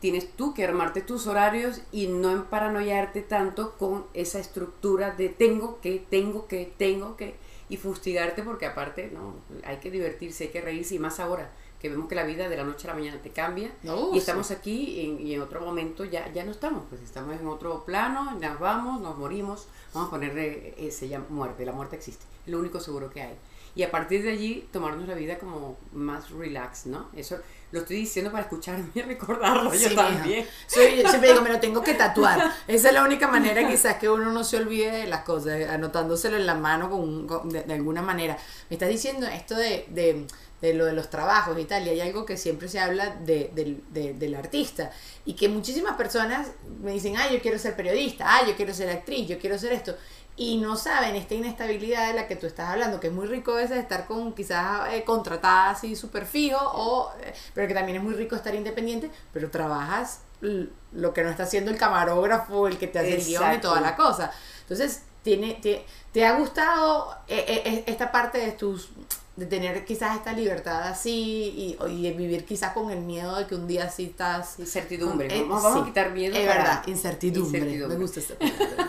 tienes 0.00 0.30
tú 0.32 0.54
que 0.54 0.64
armarte 0.64 1.02
tus 1.02 1.26
horarios 1.26 1.82
y 1.92 2.06
no 2.06 2.48
paranoiarte 2.48 3.20
tanto 3.20 3.76
con 3.76 4.06
esa 4.14 4.38
estructura 4.38 5.10
de 5.10 5.28
tengo 5.28 5.80
que, 5.80 6.02
tengo 6.08 6.46
que, 6.46 6.72
tengo 6.78 7.16
que, 7.16 7.34
y 7.68 7.76
fustigarte 7.76 8.42
porque 8.42 8.64
aparte, 8.64 9.10
no, 9.12 9.34
hay 9.64 9.78
que 9.78 9.90
divertirse, 9.90 10.44
hay 10.44 10.50
que 10.50 10.62
reírse 10.62 10.94
y 10.94 10.98
más 10.98 11.20
ahora 11.20 11.50
que 11.80 11.88
vemos 11.88 12.08
que 12.08 12.14
la 12.14 12.24
vida 12.24 12.48
de 12.48 12.56
la 12.56 12.64
noche 12.64 12.88
a 12.88 12.90
la 12.90 12.98
mañana 12.98 13.20
te 13.22 13.30
cambia 13.30 13.70
y 14.12 14.18
estamos 14.18 14.50
aquí 14.50 15.18
y 15.20 15.34
en 15.34 15.40
otro 15.40 15.60
momento 15.60 16.04
ya, 16.04 16.32
ya 16.32 16.44
no 16.44 16.50
estamos, 16.50 16.84
pues 16.88 17.00
estamos 17.02 17.38
en 17.38 17.46
otro 17.46 17.84
plano, 17.84 18.34
nos 18.34 18.58
vamos, 18.58 19.00
nos 19.00 19.16
morimos, 19.16 19.68
vamos 19.94 20.08
a 20.08 20.10
ponerle, 20.10 20.74
eh, 20.76 20.90
se 20.90 21.08
llama 21.08 21.26
muerte, 21.28 21.64
la 21.64 21.72
muerte 21.72 21.96
existe, 21.96 22.24
es 22.44 22.52
lo 22.52 22.58
único 22.58 22.80
seguro 22.80 23.10
que 23.10 23.22
hay. 23.22 23.36
Y 23.74 23.84
a 23.84 23.92
partir 23.92 24.24
de 24.24 24.30
allí 24.30 24.68
tomarnos 24.72 25.06
la 25.06 25.14
vida 25.14 25.38
como 25.38 25.76
más 25.92 26.30
relax, 26.30 26.86
¿no? 26.86 27.10
Eso 27.14 27.38
lo 27.70 27.80
estoy 27.80 27.96
diciendo 27.96 28.32
para 28.32 28.44
escucharme 28.44 28.88
y 28.94 29.02
recordarlo 29.02 29.72
yo 29.72 29.94
también. 29.94 30.46
siempre 30.66 31.28
digo, 31.28 31.42
me 31.42 31.50
lo 31.50 31.60
tengo 31.60 31.82
que 31.82 31.94
tatuar. 31.94 32.50
Esa 32.66 32.88
es 32.88 32.94
la 32.94 33.04
única 33.04 33.28
manera 33.28 33.68
quizás 33.68 33.96
que 33.96 34.08
uno 34.08 34.32
no 34.32 34.42
se 34.42 34.56
olvide 34.56 34.90
de 34.90 35.06
las 35.06 35.22
cosas, 35.22 35.68
anotándoselo 35.68 36.36
en 36.36 36.46
la 36.46 36.54
mano 36.54 36.90
con, 36.90 37.48
de, 37.50 37.72
alguna 37.72 38.02
manera. 38.02 38.36
Me 38.70 38.74
estás 38.74 38.88
diciendo 38.88 39.26
esto 39.26 39.54
de 39.54 39.86
de 39.90 40.26
lo 40.60 40.84
de 40.84 40.92
los 40.92 41.08
trabajos 41.08 41.58
y 41.58 41.64
tal, 41.64 41.86
y 41.86 41.90
hay 41.90 42.00
algo 42.00 42.24
que 42.24 42.36
siempre 42.36 42.68
se 42.68 42.80
habla 42.80 43.10
de, 43.10 43.50
del 43.92 44.34
artista, 44.34 44.90
y 45.24 45.34
que 45.34 45.48
muchísimas 45.48 45.96
personas 45.96 46.48
me 46.80 46.92
dicen, 46.92 47.16
ah, 47.16 47.28
yo 47.30 47.40
quiero 47.40 47.58
ser 47.58 47.76
periodista, 47.76 48.24
ah, 48.26 48.46
yo 48.46 48.56
quiero 48.56 48.74
ser 48.74 48.90
actriz, 48.90 49.28
yo 49.28 49.38
quiero 49.38 49.58
ser 49.58 49.72
esto, 49.72 49.96
y 50.36 50.56
no 50.58 50.76
saben 50.76 51.16
esta 51.16 51.34
inestabilidad 51.34 52.08
de 52.08 52.14
la 52.14 52.28
que 52.28 52.36
tú 52.36 52.46
estás 52.46 52.70
hablando, 52.70 53.00
que 53.00 53.08
es 53.08 53.12
muy 53.12 53.26
rico 53.26 53.52
a 53.52 53.56
veces 53.56 53.78
estar 53.78 54.06
con 54.06 54.32
quizás 54.34 54.92
eh, 54.92 55.04
contratada 55.04 55.70
así 55.70 55.96
súper 55.96 56.26
fijo, 56.26 56.58
o, 56.60 57.12
eh, 57.20 57.34
pero 57.54 57.66
que 57.66 57.74
también 57.74 57.98
es 57.98 58.04
muy 58.04 58.14
rico 58.14 58.36
estar 58.36 58.54
independiente, 58.54 59.10
pero 59.32 59.50
trabajas 59.50 60.20
lo 60.40 61.12
que 61.12 61.24
no 61.24 61.30
está 61.30 61.42
haciendo 61.42 61.72
el 61.72 61.76
camarógrafo, 61.76 62.68
el 62.68 62.78
que 62.78 62.86
te 62.86 63.00
hace 63.00 63.16
el 63.16 63.24
guion 63.24 63.54
y 63.54 63.58
toda 63.58 63.80
la 63.80 63.96
cosa. 63.96 64.30
Entonces, 64.60 65.02
tiene, 65.24 65.54
te, 65.54 65.84
te 66.12 66.24
ha 66.24 66.38
gustado 66.38 67.16
eh, 67.26 67.82
esta 67.86 68.12
parte 68.12 68.38
de 68.38 68.52
tus 68.52 68.90
de 69.38 69.46
tener 69.46 69.84
quizás 69.84 70.16
esta 70.16 70.32
libertad 70.32 70.88
así 70.88 71.76
y, 71.78 71.84
y, 71.88 72.12
vivir 72.12 72.44
quizás 72.44 72.72
con 72.72 72.90
el 72.90 73.00
miedo 73.00 73.36
de 73.36 73.46
que 73.46 73.54
un 73.54 73.68
día 73.68 73.88
sí 73.88 74.06
estás... 74.06 74.58
Incertidumbre, 74.58 75.28
eh, 75.28 75.44
vamos, 75.48 75.80
a 75.80 75.84
quitar 75.84 76.10
miedo. 76.10 76.36
Es 76.36 76.44
verdad, 76.44 76.84
incertidumbre. 76.88 77.60
Me 77.60 77.94
gusta 77.94 78.18
eso. 78.18 78.34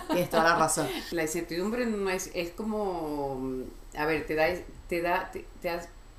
Tienes 0.07 0.29
toda 0.31 0.43
la 0.43 0.55
razón. 0.55 0.87
La 1.11 1.21
incertidumbre 1.21 1.85
no 1.85 2.09
es, 2.09 2.31
es 2.33 2.49
como, 2.49 3.39
a 3.95 4.05
ver, 4.07 4.25
te 4.25 4.33
da, 4.33 4.47
te 4.87 5.01
da, 5.03 5.31
te, 5.31 5.45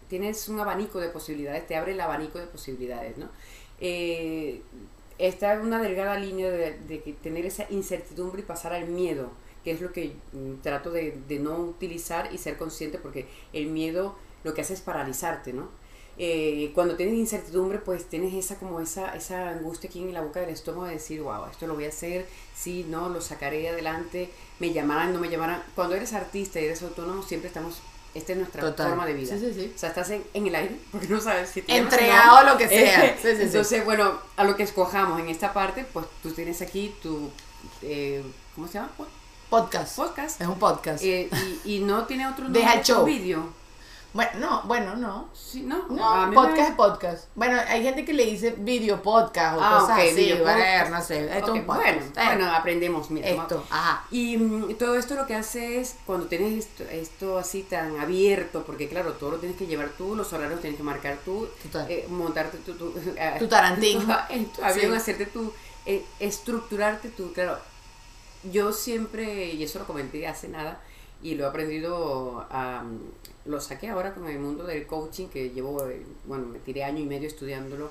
tienes 0.08 0.48
un 0.48 0.60
abanico 0.60 1.00
de 1.00 1.08
posibilidades, 1.08 1.66
te 1.66 1.74
abre 1.74 1.92
el 1.92 2.00
abanico 2.00 2.38
de 2.38 2.46
posibilidades, 2.46 3.18
¿no? 3.18 3.28
Eh, 3.80 4.62
está 5.18 5.58
una 5.60 5.82
delgada 5.82 6.16
línea 6.16 6.48
de, 6.50 6.78
de 6.78 6.98
tener 7.20 7.46
esa 7.46 7.66
incertidumbre 7.70 8.42
y 8.42 8.44
pasar 8.44 8.74
al 8.74 8.86
miedo 8.86 9.32
que 9.64 9.72
es 9.72 9.80
lo 9.80 9.92
que 9.92 10.16
mm, 10.32 10.62
trato 10.62 10.90
de, 10.90 11.18
de, 11.28 11.38
no 11.38 11.56
utilizar 11.58 12.32
y 12.32 12.38
ser 12.38 12.56
consciente 12.56 12.98
porque 12.98 13.26
el 13.52 13.66
miedo 13.66 14.16
lo 14.44 14.54
que 14.54 14.62
hace 14.62 14.74
es 14.74 14.80
paralizarte, 14.80 15.52
¿no? 15.52 15.68
Eh, 16.22 16.72
cuando 16.74 16.96
tienes 16.96 17.14
incertidumbre, 17.14 17.78
pues 17.78 18.04
tienes 18.04 18.34
esa 18.34 18.58
como 18.58 18.80
esa, 18.80 19.16
esa 19.16 19.48
angustia 19.48 19.88
aquí 19.88 20.02
en 20.02 20.12
la 20.12 20.20
boca 20.20 20.40
del 20.40 20.50
estómago 20.50 20.84
de 20.84 20.92
decir, 20.92 21.22
wow, 21.22 21.46
esto 21.50 21.66
lo 21.66 21.74
voy 21.74 21.86
a 21.86 21.88
hacer, 21.88 22.26
sí, 22.54 22.84
no, 22.88 23.08
lo 23.08 23.22
sacaré 23.22 23.68
adelante, 23.70 24.28
me 24.58 24.72
llamarán, 24.72 25.14
no 25.14 25.18
me 25.18 25.30
llamarán. 25.30 25.62
Cuando 25.74 25.94
eres 25.94 26.12
artista 26.12 26.60
y 26.60 26.66
eres 26.66 26.82
autónomo, 26.82 27.22
siempre 27.22 27.48
estamos 27.48 27.80
esta 28.12 28.32
es 28.32 28.38
nuestra 28.38 28.72
forma 28.74 29.06
de 29.06 29.14
vida. 29.14 29.34
Sí, 29.34 29.38
sí, 29.38 29.54
sí. 29.54 29.72
O 29.74 29.78
sea, 29.78 29.90
estás 29.90 30.10
en, 30.10 30.24
en, 30.34 30.46
el 30.46 30.54
aire 30.54 30.76
porque 30.90 31.06
no 31.06 31.20
sabes 31.20 31.48
si 31.48 31.62
te 31.62 31.76
Entregado 31.76 32.44
lo 32.44 32.58
que 32.58 32.68
sea. 32.68 33.16
Entonces, 33.24 33.84
bueno, 33.84 34.18
a 34.36 34.44
lo 34.44 34.56
que 34.56 34.64
escojamos 34.64 35.20
en 35.20 35.28
esta 35.28 35.52
parte, 35.52 35.86
pues 35.92 36.06
tú 36.22 36.32
tienes 36.32 36.60
aquí 36.60 36.94
tu. 37.00 37.30
Eh, 37.82 38.22
¿Cómo 38.54 38.66
se 38.66 38.74
llama? 38.74 38.90
Podcast. 39.50 39.96
Podcast. 39.96 40.40
Es 40.40 40.46
un 40.46 40.60
podcast. 40.60 41.02
Eh, 41.02 41.28
y, 41.64 41.74
y, 41.74 41.80
no 41.80 42.04
tiene 42.04 42.24
otro 42.28 42.44
nombre. 42.44 42.60
Deja 42.60 42.74
el 42.74 42.84
show. 42.84 43.04
Video. 43.04 43.48
Bueno, 44.12 44.30
no, 44.38 44.62
bueno, 44.62 44.94
no. 44.94 45.28
Sí, 45.34 45.62
no. 45.62 45.88
No, 45.88 46.30
podcast 46.32 46.70
es 46.70 46.74
podcast. 46.76 47.24
Bueno, 47.34 47.60
hay 47.66 47.82
gente 47.82 48.04
que 48.04 48.12
le 48.12 48.26
dice 48.26 48.54
video 48.58 49.02
podcast 49.02 49.58
o 49.58 49.60
ah, 49.60 49.80
cosas 49.80 49.98
okay, 49.98 50.10
así, 50.10 50.32
ver, 50.40 50.90
no 50.90 51.02
sé. 51.02 51.24
Esto 51.36 51.52
es 51.52 51.60
un 51.60 51.66
podcast. 51.66 52.14
Bueno, 52.14 52.26
bueno, 52.26 52.52
aprendemos, 52.52 53.10
mira. 53.10 53.28
Esto, 53.28 53.64
ajá. 53.70 54.04
Y 54.12 54.36
mm, 54.36 54.74
todo 54.74 54.94
esto 54.94 55.16
lo 55.16 55.26
que 55.26 55.34
hace 55.34 55.80
es, 55.80 55.96
cuando 56.06 56.26
tienes 56.26 56.66
esto, 56.66 56.84
esto, 56.84 57.38
así 57.38 57.64
tan 57.64 57.98
abierto, 57.98 58.62
porque 58.64 58.88
claro, 58.88 59.14
todo 59.14 59.32
lo 59.32 59.38
tienes 59.38 59.58
que 59.58 59.66
llevar 59.66 59.88
tú, 59.98 60.14
los 60.14 60.32
horarios 60.32 60.60
tienes 60.60 60.76
que 60.76 60.84
marcar 60.84 61.18
tú, 61.24 61.48
eh, 61.88 62.06
montarte 62.08 62.58
tu... 62.58 62.74
Tu, 62.74 62.92
tu 63.40 63.48
tarantín. 63.48 64.00
Tu 64.54 64.64
avión, 64.64 64.94
hacerte 64.94 65.26
tu... 65.26 65.52
Eh, 65.86 66.04
estructurarte 66.20 67.08
tú, 67.08 67.32
claro. 67.32 67.58
Yo 68.44 68.72
siempre, 68.72 69.52
y 69.52 69.62
eso 69.62 69.78
lo 69.78 69.86
comenté 69.86 70.26
hace 70.26 70.48
nada, 70.48 70.80
y 71.22 71.34
lo 71.34 71.44
he 71.44 71.48
aprendido 71.48 72.46
a 72.50 72.84
lo 73.44 73.60
saqué 73.60 73.88
ahora 73.88 74.14
con 74.14 74.28
el 74.28 74.38
mundo 74.38 74.64
del 74.64 74.86
coaching, 74.86 75.28
que 75.28 75.50
llevo, 75.50 75.86
eh, 75.88 76.04
bueno, 76.24 76.46
me 76.46 76.58
tiré 76.58 76.84
año 76.84 77.00
y 77.00 77.06
medio 77.06 77.26
estudiándolo 77.26 77.90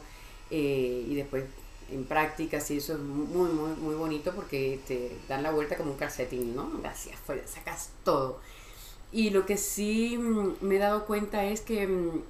eh, 0.52 1.06
y 1.08 1.16
después 1.16 1.46
en 1.92 2.06
prácticas 2.06 2.70
y 2.70 2.78
eso 2.78 2.94
es 2.94 3.00
muy, 3.00 3.50
muy, 3.50 3.72
muy 3.72 3.96
bonito 3.96 4.34
porque 4.36 4.80
te 4.88 5.18
dan 5.28 5.42
la 5.42 5.52
vuelta 5.52 5.76
como 5.76 5.92
un 5.92 5.98
calcetín, 5.98 6.56
¿no? 6.56 6.72
Hacia 6.84 7.16
afuera, 7.16 7.42
sacas 7.48 7.90
todo. 8.04 8.40
Y 9.12 9.32
lo 9.32 9.46
que 9.46 9.58
sí 9.58 10.18
mm, 10.18 10.58
me 10.62 10.76
he 10.76 10.80
dado 10.80 11.06
cuenta 11.06 11.44
es 11.46 11.62
que, 11.62 11.88
mm, 11.88 12.22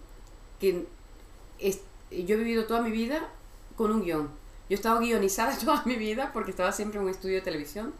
que 0.59 0.85
yo 2.11 2.35
he 2.35 2.37
vivido 2.37 2.65
toda 2.65 2.81
mi 2.81 2.91
vida 2.91 3.29
con 3.75 3.91
un 3.91 4.03
guion. 4.03 4.27
Yo 4.69 4.75
he 4.75 4.75
estado 4.75 4.99
guionizada 4.99 5.57
toda 5.65 5.83
mi 5.85 5.95
vida 5.95 6.31
porque 6.33 6.51
estaba 6.51 6.71
siempre 6.71 6.99
en 6.99 7.05
un 7.05 7.11
estudio 7.11 7.35
de 7.35 7.41
televisión 7.41 7.93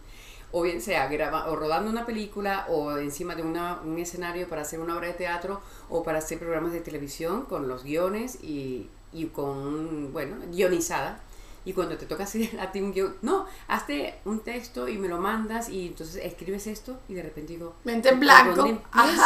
o 0.51 0.62
bien 0.63 0.81
sea 0.81 1.07
graba, 1.07 1.49
o 1.49 1.55
rodando 1.55 1.89
una 1.89 2.05
película 2.05 2.65
o 2.69 2.97
encima 2.97 3.35
de 3.35 3.43
una, 3.43 3.79
un 3.83 3.97
escenario 3.99 4.47
para 4.47 4.63
hacer 4.63 4.79
una 4.79 4.95
obra 4.97 5.07
de 5.07 5.13
teatro 5.13 5.62
o 5.89 6.03
para 6.03 6.19
hacer 6.19 6.39
programas 6.39 6.71
de 6.71 6.81
televisión 6.81 7.45
con 7.45 7.67
los 7.67 7.83
guiones 7.83 8.39
y, 8.41 8.89
y 9.13 9.25
con, 9.27 10.12
bueno, 10.12 10.38
guionizada. 10.51 11.21
Y 11.65 11.73
cuando 11.73 11.97
te 11.97 12.05
toca 12.05 12.23
hacer 12.23 12.49
a 12.59 12.71
ti 12.71 12.81
un 12.81 12.93
guion, 12.93 13.15
no, 13.21 13.45
hazte 13.67 14.19
un 14.25 14.39
texto 14.39 14.88
y 14.88 14.97
me 14.97 15.07
lo 15.07 15.19
mandas 15.19 15.69
y 15.69 15.88
entonces 15.88 16.23
escribes 16.23 16.67
esto 16.67 16.99
y 17.07 17.13
de 17.13 17.23
repente 17.23 17.53
digo, 17.53 17.75
mente 17.83 18.09
en 18.09 18.19
blanco. 18.19 18.55
¿por 18.55 18.55
dónde 18.55 18.71
empiezo? 18.93 19.23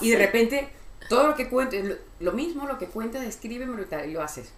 Y 0.00 0.10
de 0.10 0.18
repente 0.18 0.68
todo 1.08 1.28
lo 1.28 1.34
que 1.34 1.48
cuentes, 1.48 1.84
lo, 1.84 1.94
lo 2.20 2.32
mismo, 2.32 2.66
lo 2.66 2.78
que 2.78 2.86
cuentas, 2.86 3.24
escríbemelo 3.24 3.80
y 3.80 3.86
tal, 3.86 4.08
y 4.08 4.12
lo 4.12 4.22
haces. 4.22 4.52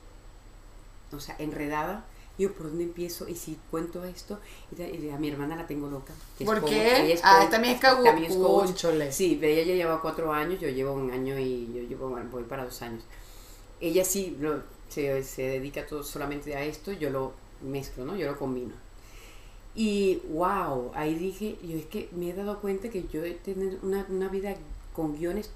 O 1.12 1.20
sea, 1.20 1.36
enredada. 1.38 2.04
Yo, 2.40 2.52
¿por 2.54 2.68
dónde 2.68 2.84
empiezo? 2.84 3.28
Y 3.28 3.34
si 3.34 3.58
cuento 3.70 4.02
esto, 4.04 4.40
y, 4.72 4.76
tal, 4.76 4.94
y 5.04 5.10
a 5.10 5.18
mi 5.18 5.28
hermana 5.28 5.56
la 5.56 5.66
tengo 5.66 5.88
loca. 5.90 6.14
¿Por 6.44 6.60
coach, 6.60 6.70
qué? 6.70 7.20
Ah, 7.22 7.46
también 7.50 7.74
es 7.76 7.82
cagu- 7.82 8.02
también 8.04 8.30
es 8.30 8.36
coach. 8.38 8.66
Cónchole. 8.68 9.12
Sí, 9.12 9.38
ella 9.42 9.62
ya 9.62 9.74
lleva 9.74 10.00
cuatro 10.00 10.32
años, 10.32 10.58
yo 10.60 10.68
llevo 10.68 10.92
un 10.94 11.10
año 11.10 11.38
y 11.38 11.66
yo 11.74 11.82
llevo, 11.82 12.08
bueno, 12.08 12.28
voy 12.30 12.44
para 12.44 12.64
dos 12.64 12.80
años. 12.82 13.04
Ella 13.80 14.04
sí 14.04 14.36
lo- 14.40 14.62
se, 14.88 15.22
se 15.22 15.42
dedica 15.42 15.86
todo 15.86 16.02
solamente 16.02 16.54
a 16.56 16.64
esto, 16.64 16.92
yo 16.92 17.10
lo 17.10 17.32
mezclo, 17.62 18.04
¿no? 18.06 18.16
Yo 18.16 18.26
lo 18.30 18.38
combino. 18.38 18.74
Y 19.74 20.20
wow, 20.28 20.90
ahí 20.94 21.14
dije, 21.14 21.56
yo 21.62 21.76
es 21.78 21.86
que 21.86 22.08
me 22.12 22.30
he 22.30 22.34
dado 22.34 22.60
cuenta 22.60 22.90
que 22.90 23.04
yo 23.12 23.24
he 23.24 23.32
tenido 23.34 23.78
una, 23.82 24.04
una 24.08 24.28
vida 24.28 24.56
con 24.94 25.16
guiones 25.16 25.50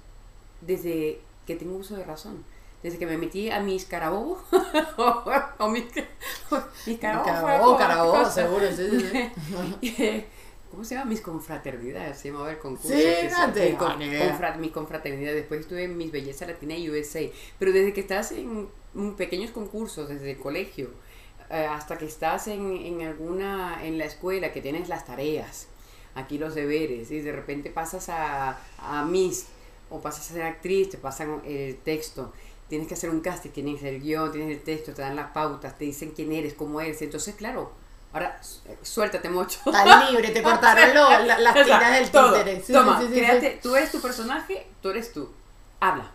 desde 0.61 1.19
que 1.45 1.55
tengo 1.55 1.75
uso 1.75 1.95
de 1.97 2.05
razón. 2.05 2.43
Desde 2.81 2.97
que 2.99 3.07
me 3.07 3.17
metí 3.17 3.49
a 3.49 3.59
mis 3.61 3.85
carabobo, 3.85 4.39
o 5.59 5.69
mis, 5.69 5.85
mis 6.85 6.99
carabobo, 6.99 7.77
Carabobo, 7.77 8.29
seguro, 8.29 8.65
sí, 8.71 8.87
sí, 8.89 9.31
sí. 9.81 10.25
¿Cómo 10.71 10.83
se 10.83 10.95
llama? 10.95 11.09
Mis 11.11 11.21
confraternidades, 11.21 12.17
se 12.17 12.29
llamaba 12.31 12.51
el 12.51 12.57
concurso. 12.57 12.89
Sí, 12.89 13.01
fíjate, 13.21 13.69
mi, 13.71 13.75
con- 13.77 13.97
ni 13.99 14.05
idea. 14.05 14.37
confra- 14.37 14.57
mi 14.57 14.69
confraternidad. 14.71 15.33
Después 15.33 15.61
estuve 15.61 15.83
en 15.85 15.97
Mis 15.97 16.11
Belleza 16.11 16.45
Latina 16.45 16.75
y 16.75 16.89
USA. 16.89 17.21
Pero 17.59 17.71
desde 17.71 17.93
que 17.93 18.01
estás 18.01 18.31
en, 18.33 18.67
en 18.93 19.13
pequeños 19.15 19.51
concursos, 19.51 20.09
desde 20.09 20.31
el 20.31 20.37
colegio, 20.37 20.89
eh, 21.49 21.65
hasta 21.69 21.97
que 21.97 22.05
estás 22.05 22.47
en, 22.47 22.75
en 22.75 23.01
alguna, 23.03 23.85
en 23.85 23.97
la 23.97 24.05
escuela, 24.05 24.51
que 24.51 24.59
tienes 24.61 24.89
las 24.89 25.05
tareas, 25.05 25.67
aquí 26.13 26.37
los 26.37 26.55
deberes, 26.55 27.09
y 27.09 27.21
de 27.21 27.31
repente 27.31 27.69
pasas 27.69 28.09
a, 28.09 28.59
a 28.79 29.05
Miss, 29.05 29.45
o 29.89 30.01
pasas 30.01 30.29
a 30.31 30.33
ser 30.33 30.43
actriz, 30.43 30.89
te 30.89 30.97
pasan 30.97 31.41
el 31.45 31.77
texto, 31.77 32.33
tienes 32.69 32.87
que 32.87 32.93
hacer 32.95 33.09
un 33.09 33.21
casting, 33.21 33.51
tienes 33.51 33.81
el 33.83 34.01
guion, 34.01 34.31
tienes 34.31 34.57
el 34.57 34.63
texto, 34.63 34.93
te 34.93 35.01
dan 35.01 35.15
las 35.15 35.31
pautas, 35.31 35.77
te 35.77 35.85
dicen 35.85 36.11
quién 36.15 36.31
eres, 36.31 36.53
cómo 36.53 36.81
eres. 36.81 37.01
Entonces, 37.01 37.35
claro, 37.35 37.71
ahora 38.13 38.41
su- 38.43 38.59
suéltate 38.81 39.29
mucho. 39.29 39.59
Estás 39.65 40.11
libre, 40.11 40.29
te 40.29 40.41
cortaron 40.43 40.93
lo- 40.95 41.25
la- 41.25 41.39
las 41.39 41.53
tiras 41.53 41.93
del 41.93 42.11
títere. 42.11 42.63
Sí, 42.63 42.73
Toma, 42.73 42.99
sí, 43.01 43.07
sí, 43.07 43.13
sí, 43.13 43.19
créate, 43.19 43.59
tú 43.61 43.75
eres 43.75 43.91
tu 43.91 44.01
personaje, 44.01 44.67
tú 44.81 44.89
eres 44.89 45.13
tú. 45.13 45.29
Habla. 45.79 46.11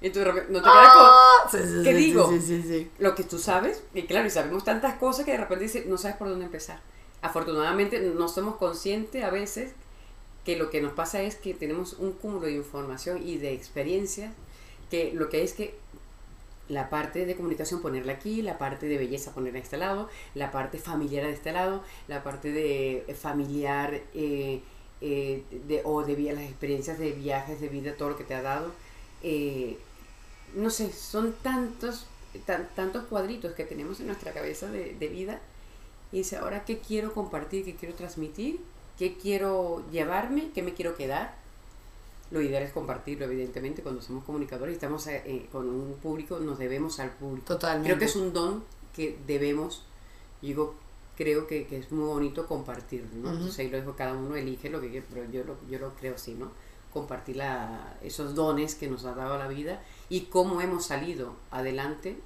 Y 0.00 0.10
tú 0.10 0.20
de 0.20 0.26
repente 0.26 0.52
no 0.52 0.58
te 0.60 0.64
quedas 0.64 0.92
con 0.94 1.06
Ah, 1.06 1.48
sí, 1.50 1.58
sí, 1.58 1.82
¿Qué 1.82 1.94
digo? 1.94 2.30
Lo 3.00 3.14
que 3.16 3.24
tú 3.24 3.36
sabes. 3.38 3.82
Y 3.94 4.02
claro, 4.02 4.28
y 4.28 4.30
sabemos 4.30 4.62
tantas 4.62 4.94
cosas 4.94 5.24
que 5.24 5.32
de 5.32 5.38
repente 5.38 5.64
dices, 5.64 5.86
no 5.86 5.98
sabes 5.98 6.16
por 6.16 6.28
dónde 6.28 6.44
empezar. 6.44 6.80
Afortunadamente 7.20 7.98
no 8.00 8.28
somos 8.28 8.56
conscientes 8.56 9.24
a 9.24 9.30
veces 9.30 9.72
que 10.44 10.56
lo 10.56 10.70
que 10.70 10.80
nos 10.80 10.92
pasa 10.92 11.20
es 11.22 11.34
que 11.34 11.52
tenemos 11.52 11.94
un 11.94 12.12
cúmulo 12.12 12.46
de 12.46 12.52
información 12.52 13.20
y 13.26 13.38
de 13.38 13.52
experiencias 13.52 14.32
que 14.88 15.10
lo 15.12 15.28
que 15.28 15.42
es 15.42 15.52
que 15.52 15.76
la 16.68 16.90
parte 16.90 17.26
de 17.26 17.36
comunicación 17.36 17.80
ponerla 17.82 18.12
aquí, 18.14 18.42
la 18.42 18.58
parte 18.58 18.86
de 18.86 18.98
belleza 18.98 19.32
ponerla 19.34 19.58
a 19.58 19.62
este 19.62 19.76
lado, 19.78 20.08
la 20.34 20.50
parte 20.52 20.78
familiar 20.78 21.24
de 21.26 21.32
este 21.32 21.52
lado, 21.52 21.82
la 22.08 22.22
parte 22.22 22.52
de 22.52 23.04
eh, 23.08 23.14
familiar 23.14 24.00
eh, 24.14 24.60
eh, 25.00 25.42
de, 25.66 25.82
o 25.84 26.02
de 26.04 26.16
las 26.32 26.44
experiencias 26.44 26.98
de 26.98 27.12
viajes, 27.12 27.60
de 27.60 27.68
vida, 27.68 27.94
todo 27.96 28.10
lo 28.10 28.16
que 28.16 28.24
te 28.24 28.34
ha 28.34 28.42
dado. 28.42 28.72
no 30.54 30.70
sé, 30.70 30.92
son 30.92 31.32
tantos, 31.42 32.06
tan- 32.46 32.68
tantos 32.74 33.04
cuadritos 33.04 33.52
que 33.52 33.64
tenemos 33.64 34.00
en 34.00 34.06
nuestra 34.06 34.32
cabeza 34.32 34.66
de, 34.70 34.94
de 34.94 35.08
vida. 35.08 35.40
Y 36.12 36.18
dice, 36.18 36.36
ahora, 36.38 36.64
¿qué 36.64 36.78
quiero 36.80 37.14
compartir? 37.14 37.64
¿Qué 37.64 37.76
quiero 37.76 37.94
transmitir? 37.94 38.60
¿Qué 38.98 39.16
quiero 39.18 39.84
llevarme? 39.90 40.50
¿Qué 40.54 40.62
me 40.62 40.74
quiero 40.74 40.96
quedar? 40.96 41.36
Lo 42.30 42.42
ideal 42.42 42.62
es 42.62 42.72
compartirlo, 42.72 43.24
evidentemente, 43.24 43.82
cuando 43.82 44.02
somos 44.02 44.24
comunicadores 44.24 44.72
y 44.72 44.76
estamos 44.76 45.06
eh, 45.06 45.22
eh, 45.24 45.48
con 45.50 45.68
un 45.68 45.94
público, 45.94 46.38
nos 46.38 46.58
debemos 46.58 47.00
al 47.00 47.10
público. 47.10 47.46
Totalmente. 47.46 47.88
Creo 47.88 47.98
que 47.98 48.04
es 48.04 48.16
un 48.16 48.32
don 48.32 48.64
que 48.94 49.18
debemos, 49.26 49.84
digo, 50.42 50.74
creo 51.16 51.46
que, 51.46 51.66
que 51.66 51.78
es 51.78 51.90
muy 51.90 52.04
bonito 52.04 52.46
compartirlo, 52.46 53.08
¿no? 53.16 53.32
Entonces 53.32 53.58
ahí 53.58 53.70
lo 53.70 53.78
dejo, 53.78 53.96
cada 53.96 54.12
uno 54.12 54.36
elige 54.36 54.70
lo 54.70 54.80
que 54.80 54.90
quiere, 54.90 55.06
pero 55.12 55.30
yo 55.30 55.42
lo, 55.42 55.56
yo 55.68 55.78
lo 55.78 55.94
creo 55.94 56.14
así, 56.14 56.34
¿no? 56.34 56.52
Compartir 56.92 57.36
la, 57.36 57.96
esos 58.02 58.34
dones 58.34 58.74
que 58.74 58.88
nos 58.88 59.04
ha 59.04 59.14
dado 59.14 59.36
la 59.36 59.48
vida 59.48 59.82
y 60.08 60.22
cómo 60.22 60.60
hemos 60.60 60.86
salido 60.86 61.34
adelante 61.50 62.16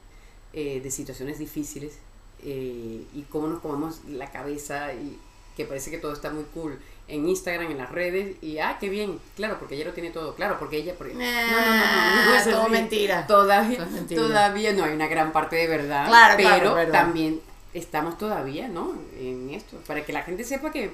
eh, 0.52 0.80
de 0.82 0.90
situaciones 0.90 1.38
difíciles 1.38 1.98
eh, 2.42 3.06
y 3.14 3.22
cómo 3.30 3.46
nos 3.46 3.60
comemos 3.60 4.04
la 4.06 4.30
cabeza 4.30 4.92
y 4.92 5.18
que 5.56 5.64
parece 5.64 5.90
que 5.90 5.98
todo 5.98 6.12
está 6.12 6.30
muy 6.30 6.44
cool 6.52 6.78
en 7.08 7.28
Instagram, 7.28 7.70
en 7.70 7.78
las 7.78 7.90
redes 7.90 8.36
y 8.42 8.58
ah, 8.58 8.76
qué 8.80 8.88
bien, 8.88 9.18
claro, 9.36 9.58
porque 9.58 9.74
ella 9.74 9.84
lo 9.86 9.92
tiene 9.92 10.10
todo, 10.10 10.34
claro, 10.34 10.56
porque 10.58 10.78
ella... 10.78 10.94
Porque, 10.96 11.14
Nah, 11.14 12.36
es 12.36 12.44
todo 12.44 12.62
así. 12.62 12.70
mentira. 12.70 13.26
Todavía, 13.26 13.76
Todo 13.78 13.86
es 13.86 13.92
mentira. 13.92 14.22
todavía 14.22 14.72
no 14.72 14.84
hay 14.84 14.92
una 14.94 15.06
gran 15.08 15.32
parte 15.32 15.56
de 15.56 15.66
verdad, 15.66 16.06
Claro, 16.08 16.34
pero 16.36 16.72
claro, 16.74 16.90
también 16.92 17.40
estamos 17.74 18.16
todavía, 18.18 18.68
¿no? 18.68 18.94
En 19.18 19.50
esto, 19.50 19.76
para 19.86 20.04
que 20.04 20.12
la 20.12 20.22
gente 20.22 20.44
sepa 20.44 20.70
que, 20.72 20.92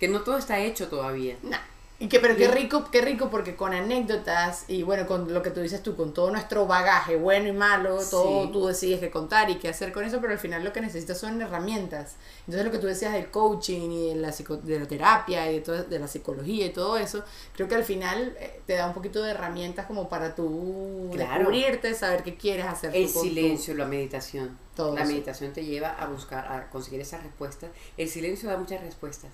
que 0.00 0.08
no 0.08 0.20
todo 0.22 0.38
está 0.38 0.58
hecho 0.60 0.88
todavía. 0.88 1.36
Nah. 1.42 1.58
Y 2.00 2.08
que, 2.08 2.20
pero 2.20 2.36
qué 2.36 2.46
rico, 2.46 2.88
qué 2.92 3.00
rico 3.00 3.28
porque 3.28 3.56
con 3.56 3.74
anécdotas 3.74 4.64
y 4.68 4.84
bueno, 4.84 5.04
con 5.08 5.34
lo 5.34 5.42
que 5.42 5.50
tú 5.50 5.60
dices 5.60 5.82
tú, 5.82 5.96
con 5.96 6.14
todo 6.14 6.30
nuestro 6.30 6.64
bagaje, 6.64 7.16
bueno 7.16 7.48
y 7.48 7.52
malo, 7.52 7.98
todo 8.08 8.44
Sí. 8.44 8.50
tú 8.52 8.66
decides 8.68 9.00
qué 9.00 9.10
contar 9.10 9.50
y 9.50 9.56
qué 9.58 9.68
hacer 9.68 9.92
con 9.92 10.04
eso, 10.04 10.20
pero 10.20 10.32
al 10.32 10.38
final 10.38 10.62
lo 10.62 10.72
que 10.72 10.80
necesitas 10.80 11.18
son 11.18 11.42
herramientas. 11.42 12.14
Entonces 12.46 12.64
lo 12.64 12.70
que 12.70 12.78
tú 12.78 12.86
decías 12.86 13.12
del 13.14 13.32
coaching 13.32 13.90
y 13.90 14.08
de 14.10 14.14
la, 14.14 14.28
psico- 14.30 14.58
de 14.58 14.78
la 14.78 14.86
terapia 14.86 15.50
y 15.50 15.54
de, 15.56 15.60
todo- 15.60 15.82
de 15.82 15.98
la 15.98 16.06
psicología 16.06 16.66
y 16.66 16.70
todo 16.70 16.96
eso, 16.98 17.24
creo 17.56 17.66
que 17.66 17.74
al 17.74 17.84
final 17.84 18.36
eh, 18.38 18.60
te 18.64 18.74
da 18.74 18.86
un 18.86 18.94
poquito 18.94 19.20
de 19.24 19.32
herramientas 19.32 19.86
como 19.86 20.08
para 20.08 20.36
tú 20.36 21.10
Claro. 21.12 21.50
descubrirte, 21.50 21.94
saber 21.94 22.22
qué 22.22 22.36
quieres 22.36 22.66
hacer. 22.66 22.94
El 22.94 23.12
tú 23.12 23.22
silencio, 23.22 23.74
la 23.74 23.86
meditación. 23.86 24.56
Todo 24.76 24.94
la 24.94 25.00
eso. 25.02 25.10
meditación 25.10 25.52
te 25.52 25.64
lleva 25.64 25.88
a 25.90 26.06
buscar, 26.06 26.46
a 26.46 26.70
conseguir 26.70 27.00
esas 27.00 27.24
respuestas. 27.24 27.70
El 27.96 28.08
silencio 28.08 28.48
da 28.48 28.56
muchas 28.56 28.80
respuestas. 28.82 29.32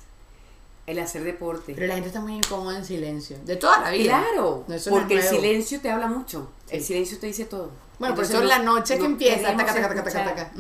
El 0.87 0.99
hacer 0.99 1.25
deporte. 1.25 1.73
Pero 1.75 1.87
la 1.87 1.95
gente 1.95 2.09
está 2.09 2.21
muy 2.21 2.35
incómoda 2.35 2.77
en 2.77 2.85
silencio, 2.85 3.39
de 3.45 3.57
toda 3.57 3.81
la 3.81 3.91
vida. 3.91 4.19
Claro, 4.21 4.65
No, 4.69 4.75
eso 4.75 4.91
no 4.91 4.97
es 4.97 5.03
porque 5.03 5.15
el 5.15 5.23
silencio 5.23 5.81
te 5.81 5.91
habla 5.91 6.07
mucho. 6.09 6.51
El 6.69 6.83
silencio 6.83 7.19
te 7.19 7.27
dice 7.27 7.47
todo. 7.47 7.71
Bueno, 7.97 8.17
por 8.17 8.25
eso 8.25 8.35
en 8.39 8.41
no- 8.43 8.49
la 8.49 8.59
noche 8.59 8.99
que 8.99 9.05
empieza, 9.05 9.57
taca, 9.57 9.73
taca, 9.73 10.03
taca. 10.05 10.53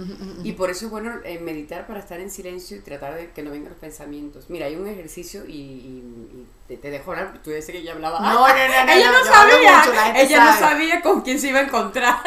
Y 0.44 0.52
por 0.52 0.70
eso 0.70 0.84
es 0.87 0.90
bueno 0.92 1.14
eh, 1.24 1.40
meditar 1.40 1.84
para 1.87 1.98
estar 1.98 2.20
en 2.20 2.30
silencio 2.30 2.76
y 2.76 2.80
tratar 2.80 3.16
de 3.16 3.32
que 3.32 3.42
no 3.42 3.50
vengan 3.50 3.70
los 3.70 3.78
pensamientos. 3.80 4.44
Mira, 4.48 4.66
hay 4.66 4.76
un 4.76 4.87
ejercicio 4.87 5.44
y, 5.44 5.52
y- 5.52 6.28
y 6.32 6.46
te, 6.68 6.76
te 6.76 6.90
dejo 6.90 7.10
hablar, 7.10 7.40
tú 7.42 7.50
que 7.50 7.58
ella 7.78 7.92
hablaba. 7.92 8.20
No, 8.20 8.34
no, 8.34 8.46
no, 8.48 8.92
ella 8.92 9.10
no, 9.10 9.24
sabía. 9.24 9.78
mucho, 9.78 9.92
ella 10.14 10.44
no 10.44 10.58
sabía 10.58 11.02
con 11.02 11.22
quién 11.22 11.40
se 11.40 11.48
iba 11.48 11.58
a 11.58 11.62
encontrar. 11.64 12.18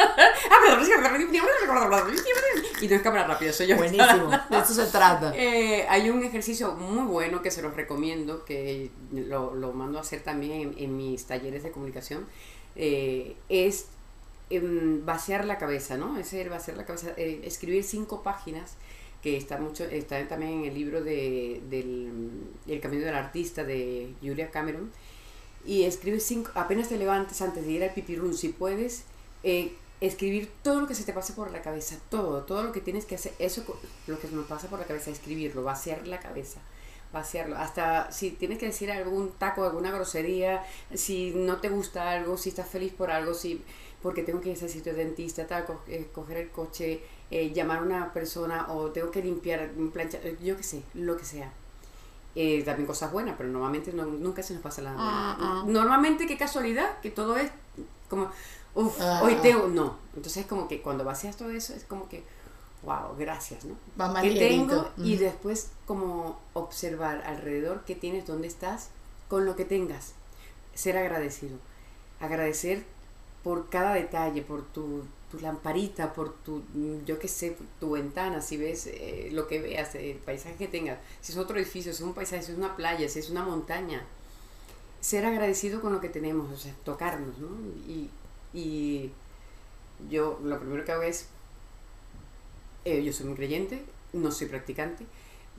Y 2.80 2.88
no 2.88 2.94
es 2.96 3.02
cámara 3.02 3.26
rápida, 3.26 3.52
soy 3.52 3.66
yo. 3.68 3.76
Buenísimo, 3.76 4.42
de 4.50 4.58
eso 4.58 4.74
se 4.74 4.86
trata. 4.86 5.32
Eh, 5.36 5.86
hay 5.88 6.10
un 6.10 6.22
ejercicio 6.22 6.72
muy 6.74 7.04
bueno 7.06 7.42
que 7.42 7.50
se 7.50 7.62
los 7.62 7.74
recomiendo, 7.76 8.44
que 8.44 8.90
lo, 9.12 9.54
lo 9.54 9.72
mando 9.72 9.98
a 9.98 10.02
hacer 10.02 10.22
también 10.22 10.52
en, 10.52 10.74
en 10.78 10.96
mis 10.96 11.26
talleres 11.26 11.62
de 11.62 11.70
comunicación. 11.70 12.26
eh, 12.76 13.36
es 13.48 13.86
em, 14.50 15.04
vaciar 15.04 15.44
la 15.44 15.58
cabeza, 15.58 15.96
¿no? 15.96 16.18
Es 16.18 16.32
el 16.32 16.48
vaciar 16.50 16.76
la 16.76 16.86
cabeza, 16.86 17.12
eh, 17.16 17.40
escribir 17.44 17.84
cinco 17.84 18.22
páginas, 18.22 18.74
que 19.22 19.36
está 19.36 19.58
mucho, 19.58 19.84
está 19.84 20.26
también 20.28 20.60
en 20.60 20.64
el 20.66 20.74
libro 20.74 21.02
de, 21.02 21.60
del 21.70 22.10
El 22.66 22.80
Camino 22.80 23.04
del 23.04 23.14
Artista 23.16 23.64
de 23.64 24.14
Julia 24.22 24.50
Cameron. 24.50 24.92
Y 25.64 25.84
escribe 25.84 26.20
cinco, 26.20 26.50
apenas 26.54 26.88
te 26.88 26.96
levantes 26.98 27.42
antes 27.42 27.64
de 27.66 27.72
ir 27.72 27.82
al 27.84 27.92
pipirún, 27.92 28.34
si 28.34 28.48
puedes, 28.50 29.04
eh, 29.42 29.72
escribir 30.00 30.50
todo 30.62 30.80
lo 30.80 30.86
que 30.86 30.94
se 30.94 31.04
te 31.04 31.12
pase 31.12 31.32
por 31.32 31.50
la 31.50 31.60
cabeza, 31.62 31.96
todo, 32.10 32.42
todo 32.44 32.62
lo 32.62 32.72
que 32.72 32.80
tienes 32.80 33.04
que 33.04 33.16
hacer, 33.16 33.32
eso 33.38 33.64
lo 34.06 34.18
que 34.18 34.28
nos 34.28 34.46
pasa 34.46 34.68
por 34.68 34.78
la 34.78 34.84
cabeza, 34.86 35.10
escribirlo, 35.10 35.62
vaciar 35.64 36.06
la 36.06 36.20
cabeza, 36.20 36.60
vaciarlo, 37.12 37.56
hasta 37.56 38.12
si 38.12 38.30
tienes 38.30 38.58
que 38.58 38.66
decir 38.66 38.90
algún 38.92 39.32
taco, 39.32 39.64
alguna 39.64 39.90
grosería, 39.90 40.64
si 40.94 41.32
no 41.34 41.56
te 41.60 41.68
gusta 41.68 42.10
algo, 42.12 42.36
si 42.36 42.50
estás 42.50 42.68
feliz 42.68 42.92
por 42.92 43.10
algo, 43.10 43.34
si 43.34 43.62
porque 44.02 44.22
tengo 44.22 44.40
que 44.40 44.50
ir 44.50 44.54
a 44.54 44.58
ese 44.58 44.68
sitio 44.68 44.94
de 44.94 45.04
dentista, 45.04 45.46
tal, 45.48 45.64
co- 45.64 45.80
eh, 45.88 46.08
coger 46.12 46.36
el 46.36 46.50
coche, 46.50 47.00
eh, 47.32 47.52
llamar 47.52 47.78
a 47.78 47.82
una 47.82 48.12
persona 48.12 48.66
o 48.72 48.90
tengo 48.92 49.10
que 49.10 49.20
limpiar, 49.22 49.70
planchar, 49.92 50.24
eh, 50.24 50.36
yo 50.40 50.56
qué 50.56 50.62
sé, 50.62 50.82
lo 50.94 51.16
que 51.16 51.24
sea. 51.24 51.50
Eh, 52.36 52.62
también 52.62 52.86
cosas 52.86 53.10
buenas, 53.10 53.34
pero 53.36 53.48
normalmente 53.48 53.92
no- 53.92 54.04
nunca 54.06 54.44
se 54.44 54.54
nos 54.54 54.62
pasa 54.62 54.82
nada. 54.82 54.96
Ah, 55.00 55.36
ah. 55.40 55.64
Normalmente, 55.66 56.26
qué 56.28 56.36
casualidad, 56.36 57.00
que 57.00 57.10
todo 57.10 57.36
es 57.36 57.50
como, 58.08 58.30
uff, 58.74 59.00
Ah. 59.00 59.20
hoy 59.22 59.36
tengo, 59.36 59.68
no. 59.68 59.96
Entonces, 60.14 60.46
como 60.46 60.68
que 60.68 60.82
cuando 60.82 61.04
vacías 61.04 61.36
todo 61.36 61.50
eso, 61.50 61.74
es 61.74 61.84
como 61.84 62.08
que, 62.08 62.24
wow, 62.82 63.16
gracias, 63.18 63.64
¿no? 63.64 63.76
Va 64.00 64.08
más 64.10 64.22
¿Qué 64.22 64.34
tengo? 64.34 64.88
Y 64.96 65.16
después, 65.16 65.70
como 65.86 66.40
observar 66.54 67.22
alrededor 67.26 67.84
qué 67.86 67.94
tienes, 67.94 68.26
dónde 68.26 68.48
estás, 68.48 68.90
con 69.28 69.44
lo 69.44 69.56
que 69.56 69.64
tengas. 69.64 70.14
Ser 70.74 70.96
agradecido. 70.96 71.58
Agradecer 72.20 72.84
por 73.42 73.68
cada 73.68 73.94
detalle, 73.94 74.42
por 74.42 74.62
tu 74.66 75.04
tu 75.30 75.38
lamparita, 75.40 76.14
por 76.14 76.32
tu, 76.32 76.62
yo 77.04 77.18
qué 77.18 77.28
sé, 77.28 77.56
tu 77.80 77.92
ventana, 77.92 78.40
si 78.40 78.56
ves 78.56 78.86
eh, 78.86 79.28
lo 79.32 79.46
que 79.46 79.60
veas, 79.60 79.94
el 79.94 80.16
paisaje 80.16 80.56
que 80.56 80.68
tengas, 80.68 80.98
si 81.20 81.32
es 81.32 81.38
otro 81.38 81.58
edificio, 81.58 81.92
si 81.92 82.02
es 82.02 82.08
un 82.08 82.14
paisaje, 82.14 82.42
si 82.42 82.52
es 82.52 82.58
una 82.58 82.76
playa, 82.76 83.08
si 83.08 83.18
es 83.18 83.28
una 83.28 83.42
montaña, 83.44 84.04
ser 85.00 85.26
agradecido 85.26 85.80
con 85.80 85.92
lo 85.92 86.00
que 86.00 86.08
tenemos, 86.08 86.50
o 86.50 86.56
sea, 86.56 86.74
tocarnos, 86.84 87.36
¿no? 87.38 87.48
Y, 87.86 88.10
y 88.52 89.10
yo 90.10 90.38
lo 90.42 90.58
primero 90.58 90.84
que 90.84 90.92
hago 90.92 91.02
es, 91.02 91.28
eh, 92.84 93.02
yo 93.02 93.12
soy 93.12 93.26
muy 93.26 93.36
creyente, 93.36 93.84
no 94.12 94.30
soy 94.30 94.46
practicante, 94.46 95.04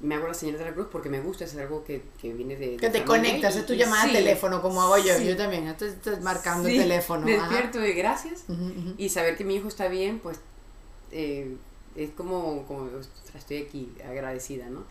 me 0.02 0.16
hago 0.16 0.28
la 0.28 0.34
señal 0.34 0.58
de 0.58 0.66
la 0.66 0.74
cruz 0.74 0.88
porque 0.92 1.10
me 1.10 1.20
gusta, 1.20 1.44
es 1.44 1.56
algo 1.58 1.84
que, 1.84 2.04
que 2.22 2.34
viene 2.34 2.56
de... 2.56 2.78
Que 2.78 2.90
te 2.90 3.04
conectas, 3.04 3.56
es 3.56 3.66
tu 3.66 3.74
llamada 3.74 4.08
de 4.08 4.14
teléfono, 4.14 4.62
como 4.62 4.82
hago 4.82 4.98
yo, 4.98 5.20
yo 5.20 5.36
también, 5.36 5.68
estoy, 5.68 5.92
marcando 6.22 6.70
el 6.70 6.78
teléfono. 6.78 7.26
Despierto 7.26 7.80
de 7.80 7.94
gracias 7.94 8.46
y 8.98 9.10
saber 9.10 9.36
que 9.36 9.44
mi 9.44 9.56
hijo 9.56 9.68
está 9.68 9.88
bien, 9.88 10.20
pues 10.20 10.40
eh, 11.12 11.58
es 11.96 12.12
como, 12.12 12.66
como, 12.66 12.90
estoy 13.36 13.58
aquí 13.58 13.92
agradecida, 14.08 14.70
¿no? 14.70 14.86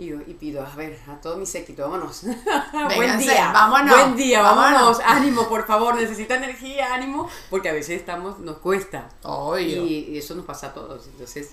Y, 0.00 0.12
y 0.12 0.34
pido, 0.40 0.66
a 0.66 0.74
ver, 0.74 0.98
a 1.06 1.20
todo 1.20 1.36
mi 1.36 1.46
séquito, 1.46 1.82
vámonos. 1.82 2.24
Buen 2.96 3.18
día, 3.18 3.52
vámonos. 3.52 3.94
Buen 3.94 4.16
día, 4.16 4.42
vámonos. 4.42 4.98
Ánimo, 5.04 5.48
por 5.48 5.66
favor, 5.66 5.94
necesita 5.94 6.36
energía, 6.36 6.94
ánimo, 6.94 7.28
porque 7.50 7.68
a 7.68 7.72
veces 7.72 8.00
estamos, 8.00 8.38
nos 8.38 8.58
cuesta. 8.58 9.10
Y, 9.58 10.06
y 10.08 10.18
eso 10.18 10.34
nos 10.34 10.46
pasa 10.46 10.68
a 10.68 10.74
todos, 10.74 11.06
entonces 11.06 11.50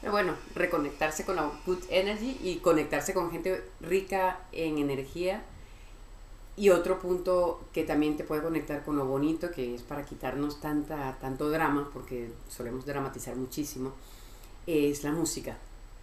pero 0.00 0.12
bueno, 0.12 0.34
reconectarse 0.54 1.24
con 1.24 1.36
la 1.36 1.50
good 1.66 1.82
energy 1.90 2.38
y 2.42 2.56
conectarse 2.56 3.12
con 3.12 3.30
gente 3.30 3.62
rica 3.80 4.40
en 4.52 4.78
energía. 4.78 5.44
Y 6.56 6.70
otro 6.70 6.98
punto 6.98 7.60
que 7.72 7.84
también 7.84 8.16
te 8.16 8.24
puede 8.24 8.42
conectar 8.42 8.84
con 8.84 8.96
lo 8.96 9.06
bonito, 9.06 9.50
que 9.50 9.74
es 9.74 9.82
para 9.82 10.04
quitarnos 10.04 10.60
tanta, 10.60 11.16
tanto 11.20 11.50
drama, 11.50 11.88
porque 11.92 12.32
solemos 12.48 12.84
dramatizar 12.84 13.36
muchísimo, 13.36 13.92
es 14.66 15.04
la 15.04 15.12
música. 15.12 15.56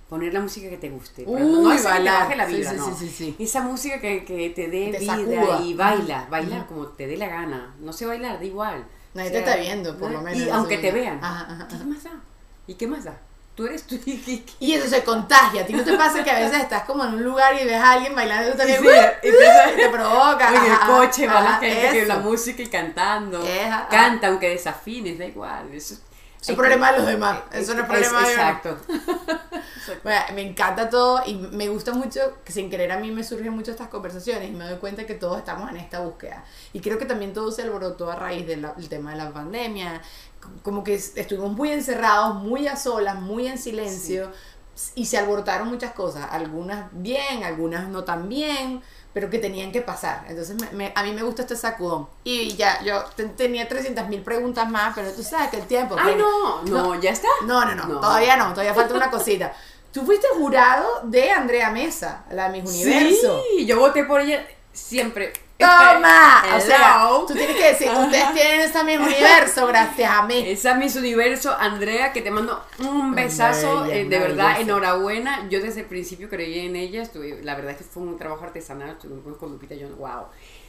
Poner 0.09 0.33
la 0.33 0.39
música 0.39 0.69
que 0.69 0.77
te 0.77 0.89
guste. 0.89 1.25
no 1.25 1.71
es 1.71 1.81
que 1.85 1.87
baje 1.87 2.35
la 2.35 2.45
vida, 2.45 2.73
no. 2.73 2.95
Esa 3.39 3.61
música 3.61 3.99
que, 3.99 4.23
que 4.23 4.49
te 4.51 4.67
dé 4.67 4.97
vida 4.97 5.61
y 5.63 5.73
baila, 5.73 6.27
baila 6.29 6.65
como 6.65 6.87
te 6.87 7.07
dé 7.07 7.17
la 7.17 7.27
gana. 7.27 7.75
No 7.79 7.91
sé 7.91 8.05
bailar, 8.05 8.39
da 8.39 8.45
igual. 8.45 8.85
Nadie 9.13 9.31
te 9.31 9.39
está 9.39 9.57
viendo, 9.57 9.97
por 9.97 10.11
lo 10.11 10.21
menos. 10.21 10.39
Y 10.39 10.49
aunque 10.49 10.77
te 10.77 10.91
vean. 10.91 11.19
¿Qué 11.69 11.85
más 11.85 12.03
da? 12.03 12.21
¿Y 12.67 12.75
qué 12.75 12.87
más 12.87 13.03
da? 13.03 13.19
tú 13.57 13.65
eres 13.65 13.83
tú. 13.87 13.99
Y 14.59 14.73
eso 14.73 14.87
se 14.87 15.03
contagia. 15.03 15.63
¿A 15.63 15.65
ti 15.65 15.73
no 15.73 15.83
te 15.83 15.97
pasa 15.97 16.23
que 16.23 16.29
a 16.29 16.39
veces 16.39 16.61
estás 16.61 16.83
como 16.83 17.03
en 17.03 17.15
un 17.15 17.23
lugar 17.23 17.59
y 17.59 17.65
ves 17.65 17.81
a 17.81 17.93
alguien 17.93 18.15
bailando 18.15 18.49
y 18.49 18.51
tú 18.51 18.57
también 18.59 18.81
y 19.23 19.31
te, 19.81 19.89
provoca? 19.89 20.49
En 20.49 20.71
el 20.71 20.79
coche 20.79 21.27
va 21.27 21.41
la 21.41 21.57
gente 21.57 21.99
que 21.99 22.05
la 22.05 22.19
música 22.19 22.61
y 22.61 22.67
cantando. 22.67 23.43
Canta 23.89 24.27
aunque 24.27 24.49
desafines, 24.49 25.17
da 25.17 25.25
igual. 25.25 25.73
Eso, 25.73 25.95
es 26.47 26.57
un 26.57 26.61
problema 26.61 26.91
de 26.91 26.97
los 26.99 27.07
demás. 27.07 27.39
Eso 27.51 27.73
no 27.73 27.81
es 27.81 27.87
problema 27.87 28.21
de 28.21 28.33
Exacto. 28.33 28.77
bueno, 30.03 30.21
me 30.33 30.41
encanta 30.41 30.89
todo 30.89 31.21
y 31.25 31.35
me 31.35 31.67
gusta 31.67 31.93
mucho 31.93 32.19
que 32.43 32.53
sin 32.53 32.69
querer 32.69 32.91
a 32.91 32.99
mí 32.99 33.11
me 33.11 33.23
surgen 33.23 33.53
mucho 33.53 33.71
estas 33.71 33.89
conversaciones 33.89 34.49
y 34.49 34.53
me 34.53 34.65
doy 34.65 34.77
cuenta 34.77 35.05
que 35.05 35.15
todos 35.15 35.37
estamos 35.37 35.69
en 35.69 35.77
esta 35.77 35.99
búsqueda. 35.99 36.43
Y 36.73 36.79
creo 36.79 36.97
que 36.97 37.05
también 37.05 37.33
todo 37.33 37.51
se 37.51 37.63
alborotó 37.63 38.09
a 38.09 38.15
raíz 38.15 38.47
del 38.47 38.65
tema 38.89 39.11
de 39.11 39.17
la 39.17 39.31
pandemia, 39.31 40.01
como 40.63 40.83
que 40.83 40.95
estuvimos 40.95 41.51
muy 41.51 41.71
encerrados, 41.71 42.35
muy 42.35 42.67
a 42.67 42.75
solas, 42.75 43.19
muy 43.19 43.47
en 43.47 43.57
silencio, 43.57 44.31
y 44.95 45.05
se 45.05 45.17
alborotaron 45.17 45.67
muchas 45.67 45.93
cosas, 45.93 46.27
algunas 46.31 46.89
bien, 46.91 47.43
algunas 47.43 47.89
no 47.89 48.03
tan 48.03 48.29
bien, 48.29 48.81
pero 49.13 49.29
que 49.29 49.39
tenían 49.39 49.71
que 49.71 49.81
pasar. 49.81 50.25
Entonces 50.27 50.55
a 50.95 51.03
mí 51.03 51.11
me 51.11 51.23
gusta 51.23 51.41
este 51.41 51.55
sacudón. 51.55 52.07
Y 52.23 52.55
ya, 52.55 52.81
yo 52.83 53.03
tenía 53.35 53.67
300 53.67 54.07
mil 54.07 54.21
preguntas 54.21 54.69
más, 54.69 54.93
pero 54.95 55.11
tú 55.11 55.23
sabes 55.23 55.49
que 55.49 55.57
el 55.57 55.67
tiempo... 55.67 55.95
Ay, 55.99 56.15
no, 56.15 56.63
no, 56.63 56.99
ya 57.01 57.11
está. 57.11 57.27
No, 57.45 57.65
no, 57.65 57.75
no, 57.75 57.99
todavía 57.99 58.37
no, 58.37 58.51
todavía 58.51 58.73
falta 58.73 58.93
una 58.93 59.09
cosita. 59.09 59.53
Tú 59.91 60.05
fuiste 60.05 60.27
jurado 60.37 61.01
de 61.03 61.31
Andrea 61.31 61.71
Mesa, 61.71 62.23
la 62.29 62.49
Miss 62.49 62.69
Universo. 62.69 63.41
Sí, 63.49 63.65
yo 63.65 63.79
voté 63.79 64.03
por 64.03 64.21
ella 64.21 64.45
siempre. 64.77 65.33
¡Toma! 65.57 66.43
O 66.55 66.61
sea, 66.61 67.07
tú 67.27 67.33
tienes 67.33 67.55
que 67.55 67.69
decir, 67.69 67.89
ustedes 67.89 68.33
tienen 68.33 68.61
esa 68.61 68.83
Miss 68.83 68.99
Universo 68.99 69.65
gracias 69.65 70.11
a 70.11 70.21
mí. 70.23 70.43
Esa 70.47 70.75
Miss 70.75 70.95
Universo, 70.95 71.55
Andrea, 71.57 72.13
que 72.13 72.21
te 72.21 72.29
mando 72.29 72.63
un 72.79 73.15
besazo, 73.15 73.85
eh, 73.85 74.05
de 74.05 74.19
verdad, 74.19 74.61
enhorabuena. 74.61 75.49
Yo 75.49 75.59
desde 75.59 75.81
el 75.81 75.87
principio 75.87 76.29
creí 76.29 76.59
en 76.59 76.75
ella, 76.75 77.01
estuve, 77.01 77.41
la 77.41 77.55
verdad 77.55 77.71
es 77.71 77.77
que 77.77 77.83
fue 77.85 78.03
un 78.03 78.17
trabajo 78.17 78.45
artesanal, 78.45 78.91
estuvimos 78.91 79.37
con 79.37 79.51
Lupita 79.51 79.73
yo, 79.73 79.87
wow. 79.97 80.25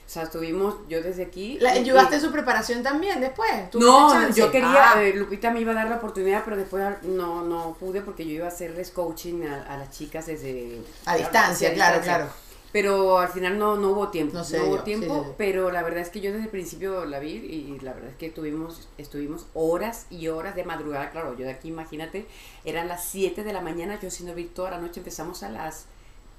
O 0.09 0.11
sea, 0.11 0.23
estuvimos, 0.23 0.77
yo 0.89 1.03
desde 1.03 1.25
aquí. 1.25 1.59
¿La, 1.61 1.73
¿Ayudaste 1.73 2.15
en 2.15 2.23
su 2.23 2.33
preparación 2.33 2.83
también 2.83 3.21
después? 3.21 3.51
No, 3.75 4.31
yo 4.31 4.51
quería, 4.51 4.93
ah. 4.95 5.03
eh, 5.03 5.13
Lupita 5.15 5.51
me 5.51 5.61
iba 5.61 5.73
a 5.73 5.75
dar 5.75 5.89
la 5.91 5.97
oportunidad, 5.97 6.45
pero 6.47 6.57
después 6.57 7.03
no, 7.03 7.43
no 7.43 7.77
pude 7.79 8.01
porque 8.01 8.25
yo 8.25 8.33
iba 8.33 8.47
a 8.47 8.49
hacerles 8.49 8.91
coaching 8.91 9.43
a, 9.43 9.77
las 9.77 9.91
chicas 9.91 10.25
desde... 10.25 10.81
A 11.05 11.15
distancia, 11.15 11.75
claro, 11.75 12.01
claro. 12.01 12.48
Pero 12.73 13.19
al 13.19 13.29
final 13.29 13.59
no, 13.59 13.77
no 13.77 13.91
hubo 13.91 14.09
tiempo. 14.09 14.37
No, 14.37 14.65
hubo 14.67 14.83
tiempo, 14.83 15.35
pero 15.39 15.71
la 15.71 15.83
verdad 15.83 16.01
es 16.01 16.11
que 16.11 16.21
yo 16.21 16.33
desde 16.33 16.45
el 16.45 16.51
principio 16.51 17.07
la 17.07 17.19
vi 17.19 17.31
y 17.31 17.79
la 17.81 17.95
verdad 17.95 18.11
es 18.11 18.17
que 18.17 18.29
tuvimos, 18.29 18.89
estuvimos 18.99 19.47
horas 19.55 20.07
y 20.11 20.29
horas 20.29 20.55
de 20.55 20.65
madrugada. 20.65 21.11
Claro, 21.11 21.37
yo 21.37 21.47
de 21.47 21.53
aquí, 21.53 21.69
imagínate, 21.69 22.27
eran 22.65 22.89
las 22.89 23.05
7 23.05 23.43
de 23.43 23.53
la 23.53 23.63
mañana, 23.63 23.99
yo 24.01 24.11
siendo 24.11 24.35
vi 24.35 24.45
toda 24.45 24.71
la 24.71 24.79
noche, 24.79 25.01
empezamos 25.01 25.43
a 25.43 25.49
las, 25.49 25.87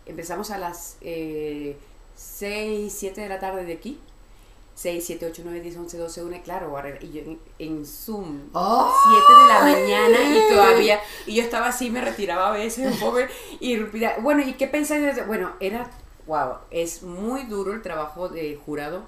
empezamos 0.05 0.51
a 0.51 0.59
las 0.59 0.97
eh, 1.01 1.77
6, 2.15 2.93
7 2.95 3.21
de 3.21 3.29
la 3.29 3.39
tarde 3.39 3.65
de 3.65 3.73
aquí. 3.73 3.99
6, 4.75 5.03
7, 5.05 5.25
8, 5.25 5.41
9, 5.43 5.59
10, 5.59 5.75
11, 5.75 5.97
12, 5.97 6.23
1, 6.23 6.41
claro, 6.41 6.73
y 7.01 7.11
yo 7.11 7.21
en, 7.59 7.85
Zoom, 7.85 8.43
7 8.49 8.53
de 8.53 9.47
la 9.49 9.59
mañana 9.61 10.17
y 10.21 10.53
todavía, 10.53 11.01
y 11.25 11.35
yo 11.35 11.43
estaba 11.43 11.67
así, 11.67 11.89
me 11.89 11.99
retiraba 11.99 12.47
a 12.47 12.51
veces 12.51 12.89
un 12.89 12.97
poco, 12.97 13.17
y 13.59 13.75
bueno, 14.21 14.41
¿y 14.41 14.53
qué 14.53 14.67
pensáis? 14.67 15.27
Bueno, 15.27 15.51
era 15.59 15.89
wow, 16.29 16.59
es 16.69 17.01
muy 17.01 17.43
duro 17.43 17.73
el 17.73 17.81
trabajo 17.81 18.29
de 18.29 18.55
jurado. 18.55 19.03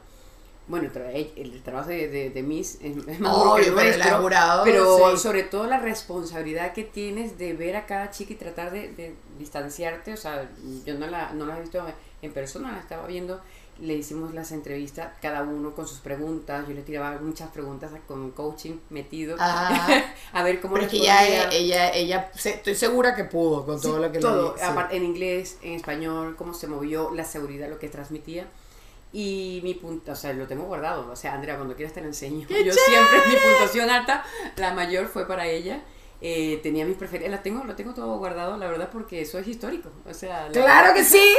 Bueno, 0.68 0.90
el, 1.14 1.62
trabajo 1.64 1.90
de, 1.90 2.30
de, 2.30 2.44
Miss 2.44 2.80
es, 2.82 2.96
más 3.20 3.36
duro 3.36 3.56
que 3.56 3.72
nuestro, 3.72 4.30
pero, 4.64 5.18
sobre 5.18 5.44
todo 5.44 5.68
la 5.68 5.80
responsabilidad 5.80 6.74
que 6.74 6.84
tienes 6.84 7.38
de 7.38 7.54
ver 7.54 7.76
a 7.76 7.86
cada 7.86 8.10
chica 8.10 8.34
y 8.34 8.36
tratar 8.38 8.72
de, 8.72 9.16
distanciarte. 9.38 10.14
O 10.14 10.18
sea, 10.18 10.50
yo 10.86 10.96
no 10.96 11.08
la, 11.08 11.34
no 11.34 11.46
la 11.46 11.58
he 11.58 11.62
visto 11.62 11.84
en 12.22 12.34
persona, 12.34 12.72
la 12.72 12.80
estaba 12.80 13.06
viendo 13.06 13.42
le 13.82 13.96
hicimos 13.96 14.34
las 14.34 14.52
entrevistas, 14.52 15.10
cada 15.22 15.42
uno 15.42 15.74
con 15.74 15.88
sus 15.88 16.00
preguntas, 16.00 16.68
yo 16.68 16.74
le 16.76 16.84
tiraba 16.84 17.18
muchas 17.20 17.50
preguntas 17.50 17.92
con 18.08 18.32
coaching 18.32 18.78
metido, 18.92 19.36
a 19.40 20.44
ver 20.44 20.62
cómo 20.62 20.76
Pero 20.76 20.88
que 20.88 20.98
ella, 20.98 21.50
ella, 21.52 21.90
ella, 21.90 22.32
estoy 22.36 22.76
segura 22.76 23.16
que 23.16 23.24
pudo 23.24 23.66
con 23.66 23.82
todo 23.82 23.98
lo 23.98 24.12
que 24.12 24.20
todo, 24.20 24.56
le 24.56 24.96
en 24.96 25.04
inglés, 25.04 25.58
en 25.64 25.74
español, 25.74 26.36
cómo 26.38 26.54
se 26.54 26.68
movió, 26.68 27.12
la 27.12 27.26
seguridad, 27.26 27.70
lo 27.70 27.80
que 27.80 27.90
transmitía. 27.90 28.46
Y 29.14 29.60
mi 29.64 29.74
punto, 29.74 30.14
o 30.14 30.16
sea, 30.16 30.32
lo 30.32 30.48
tengo 30.48 30.64
guardado. 30.64 31.12
O 31.12 31.16
sea, 31.18 31.34
Andrea, 31.34 31.58
cuando 31.58 31.76
quieras 31.76 31.94
te 31.94 32.00
lo 32.00 32.08
enseño. 32.08 32.48
Yo 32.48 32.72
siempre, 32.72 33.18
mi 33.28 33.36
puntuación 33.36 33.90
alta, 33.90 34.24
la 34.56 34.74
mayor 34.74 35.08
fue 35.08 35.28
para 35.28 35.48
ella. 35.48 35.82
Eh, 36.24 36.60
tenía 36.62 36.86
mis 36.86 36.98
preferencias, 36.98 37.32
la 37.32 37.42
tengo, 37.42 37.64
lo 37.64 37.74
tengo 37.76 37.96
todo 37.96 38.16
guardado, 38.20 38.56
la 38.56 38.68
verdad, 38.68 38.90
porque 38.92 39.22
eso 39.22 39.40
es 39.40 39.48
histórico. 39.48 39.90
O 40.08 40.14
sea, 40.14 40.50
claro 40.54 40.94
que 40.94 41.04
sí. 41.04 41.34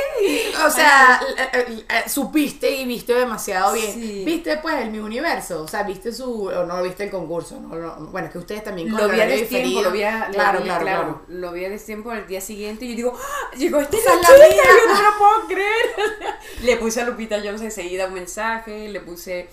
O 0.67 0.71
sea, 0.71 1.21
eh, 1.53 1.85
eh, 1.89 2.09
supiste 2.09 2.69
y 2.69 2.85
viste 2.85 3.15
demasiado 3.15 3.75
bien. 3.75 4.25
Viste 4.25 4.57
pues 4.57 4.75
el 4.83 4.91
mi 4.91 4.99
universo, 4.99 5.63
o 5.63 5.69
sea, 5.69 5.85
viste 5.85 6.13
su, 6.13 6.49
o 6.49 6.67
no 6.67 6.83
viste 6.83 7.05
el 7.05 7.11
concurso, 7.11 7.61
no, 7.61 8.09
bueno, 8.11 8.27
es 8.27 8.33
que 8.33 8.39
ustedes 8.39 8.65
también 8.65 8.91
lo 8.91 9.09
vi 9.09 9.21
a 9.21 9.27
destiempo, 9.27 9.83
lo 9.83 9.93
vi 9.93 10.03
a, 10.03 10.29
claro, 10.33 10.59
lo 10.59 10.65
vi, 10.65 10.69
claro, 10.69 10.85
claro, 10.85 11.23
lo 11.29 11.53
vi 11.53 11.65
a 11.65 11.71
destiempo 11.71 12.11
al 12.11 12.27
día 12.27 12.41
siguiente 12.41 12.85
y 12.85 12.89
yo 12.91 12.97
digo, 12.97 13.17
¡Ah! 13.17 13.57
llegó 13.57 13.79
este 13.79 13.99
es 13.99 14.05
la 14.05 14.19
chica, 14.21 14.37
yo 14.37 14.95
no 14.95 15.03
lo 15.03 15.19
puedo 15.19 15.47
creer. 15.47 15.87
le 16.65 16.77
puse 16.79 17.01
a 17.01 17.05
Lupita 17.05 17.37
Jones 17.37 17.63
enseguida 17.63 18.09
un 18.09 18.15
mensaje, 18.15 18.89
le 18.89 19.01
puse, 19.01 19.49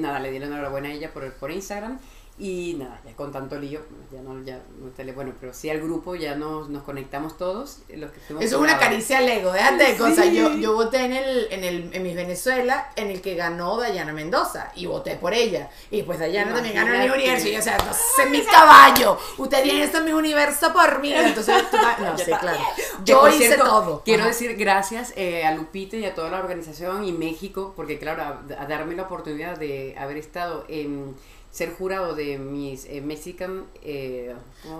nada, 0.00 0.18
le 0.18 0.32
di 0.32 0.40
la 0.40 0.46
enhorabuena 0.46 0.88
a 0.88 0.92
ella 0.92 1.12
por, 1.12 1.32
por 1.34 1.52
Instagram 1.52 2.00
y 2.40 2.74
nada, 2.78 2.98
ya 3.04 3.14
con 3.14 3.30
tanto 3.30 3.58
lío, 3.58 3.82
ya 4.10 4.22
no, 4.22 4.42
ya 4.42 4.62
no 4.78 5.12
bueno, 5.12 5.34
pero 5.38 5.52
sí 5.52 5.68
al 5.68 5.78
grupo 5.78 6.14
ya 6.14 6.36
nos, 6.36 6.70
nos 6.70 6.82
conectamos 6.84 7.36
todos. 7.36 7.80
Los 7.90 8.10
que 8.12 8.20
Eso 8.20 8.38
es 8.38 8.52
una 8.54 8.78
caricia 8.78 9.18
al 9.18 9.28
ego, 9.28 9.52
déjate 9.52 9.84
de 9.84 9.96
cosas. 9.98 10.32
Yo, 10.32 10.54
yo 10.54 10.72
voté 10.72 11.04
en 11.04 11.12
el, 11.12 11.48
en 11.50 11.64
el, 11.64 11.90
en 11.92 12.02
mi 12.02 12.14
Venezuela, 12.14 12.92
en 12.96 13.10
el 13.10 13.20
que 13.20 13.34
ganó 13.34 13.76
Dayana 13.76 14.14
Mendoza, 14.14 14.72
y 14.74 14.86
voté 14.86 15.16
por 15.16 15.34
ella. 15.34 15.68
Y 15.90 16.02
pues 16.02 16.18
Dayana 16.18 16.54
también 16.54 16.76
ganó 16.76 16.94
en 16.94 17.02
mi 17.02 17.10
universo, 17.10 17.48
y 17.48 17.56
o 17.56 17.62
sea, 17.62 17.76
entonces 17.76 18.30
mi 18.30 18.40
caballo, 18.40 19.18
usted 19.36 19.62
tiene 19.62 19.82
esto 19.82 19.98
en 19.98 20.06
mi 20.06 20.12
universo 20.12 20.72
por 20.72 20.98
mí. 21.00 21.12
Entonces, 21.12 21.62
no, 22.00 22.16
sí, 22.18 22.24
claro. 22.24 22.58
Yo 23.04 23.28
hice 23.28 23.58
todo. 23.58 24.00
Quiero 24.02 24.24
decir 24.24 24.56
gracias 24.56 25.12
eh, 25.14 25.44
a 25.44 25.54
Lupita 25.54 25.98
y 25.98 26.06
a 26.06 26.14
toda 26.14 26.30
la 26.30 26.38
organización 26.38 27.04
y 27.04 27.12
México, 27.12 27.74
porque 27.76 27.98
claro, 27.98 28.22
a 28.58 28.66
darme 28.66 28.94
la 28.94 29.02
oportunidad 29.02 29.58
de 29.58 29.94
haber 29.98 30.16
estado 30.16 30.64
en 30.68 31.14
ser 31.50 31.72
jurado 31.72 32.14
de 32.14 32.38
mis 32.38 32.86
eh, 32.86 33.00
Mexican... 33.00 33.66
Eh, 33.82 34.34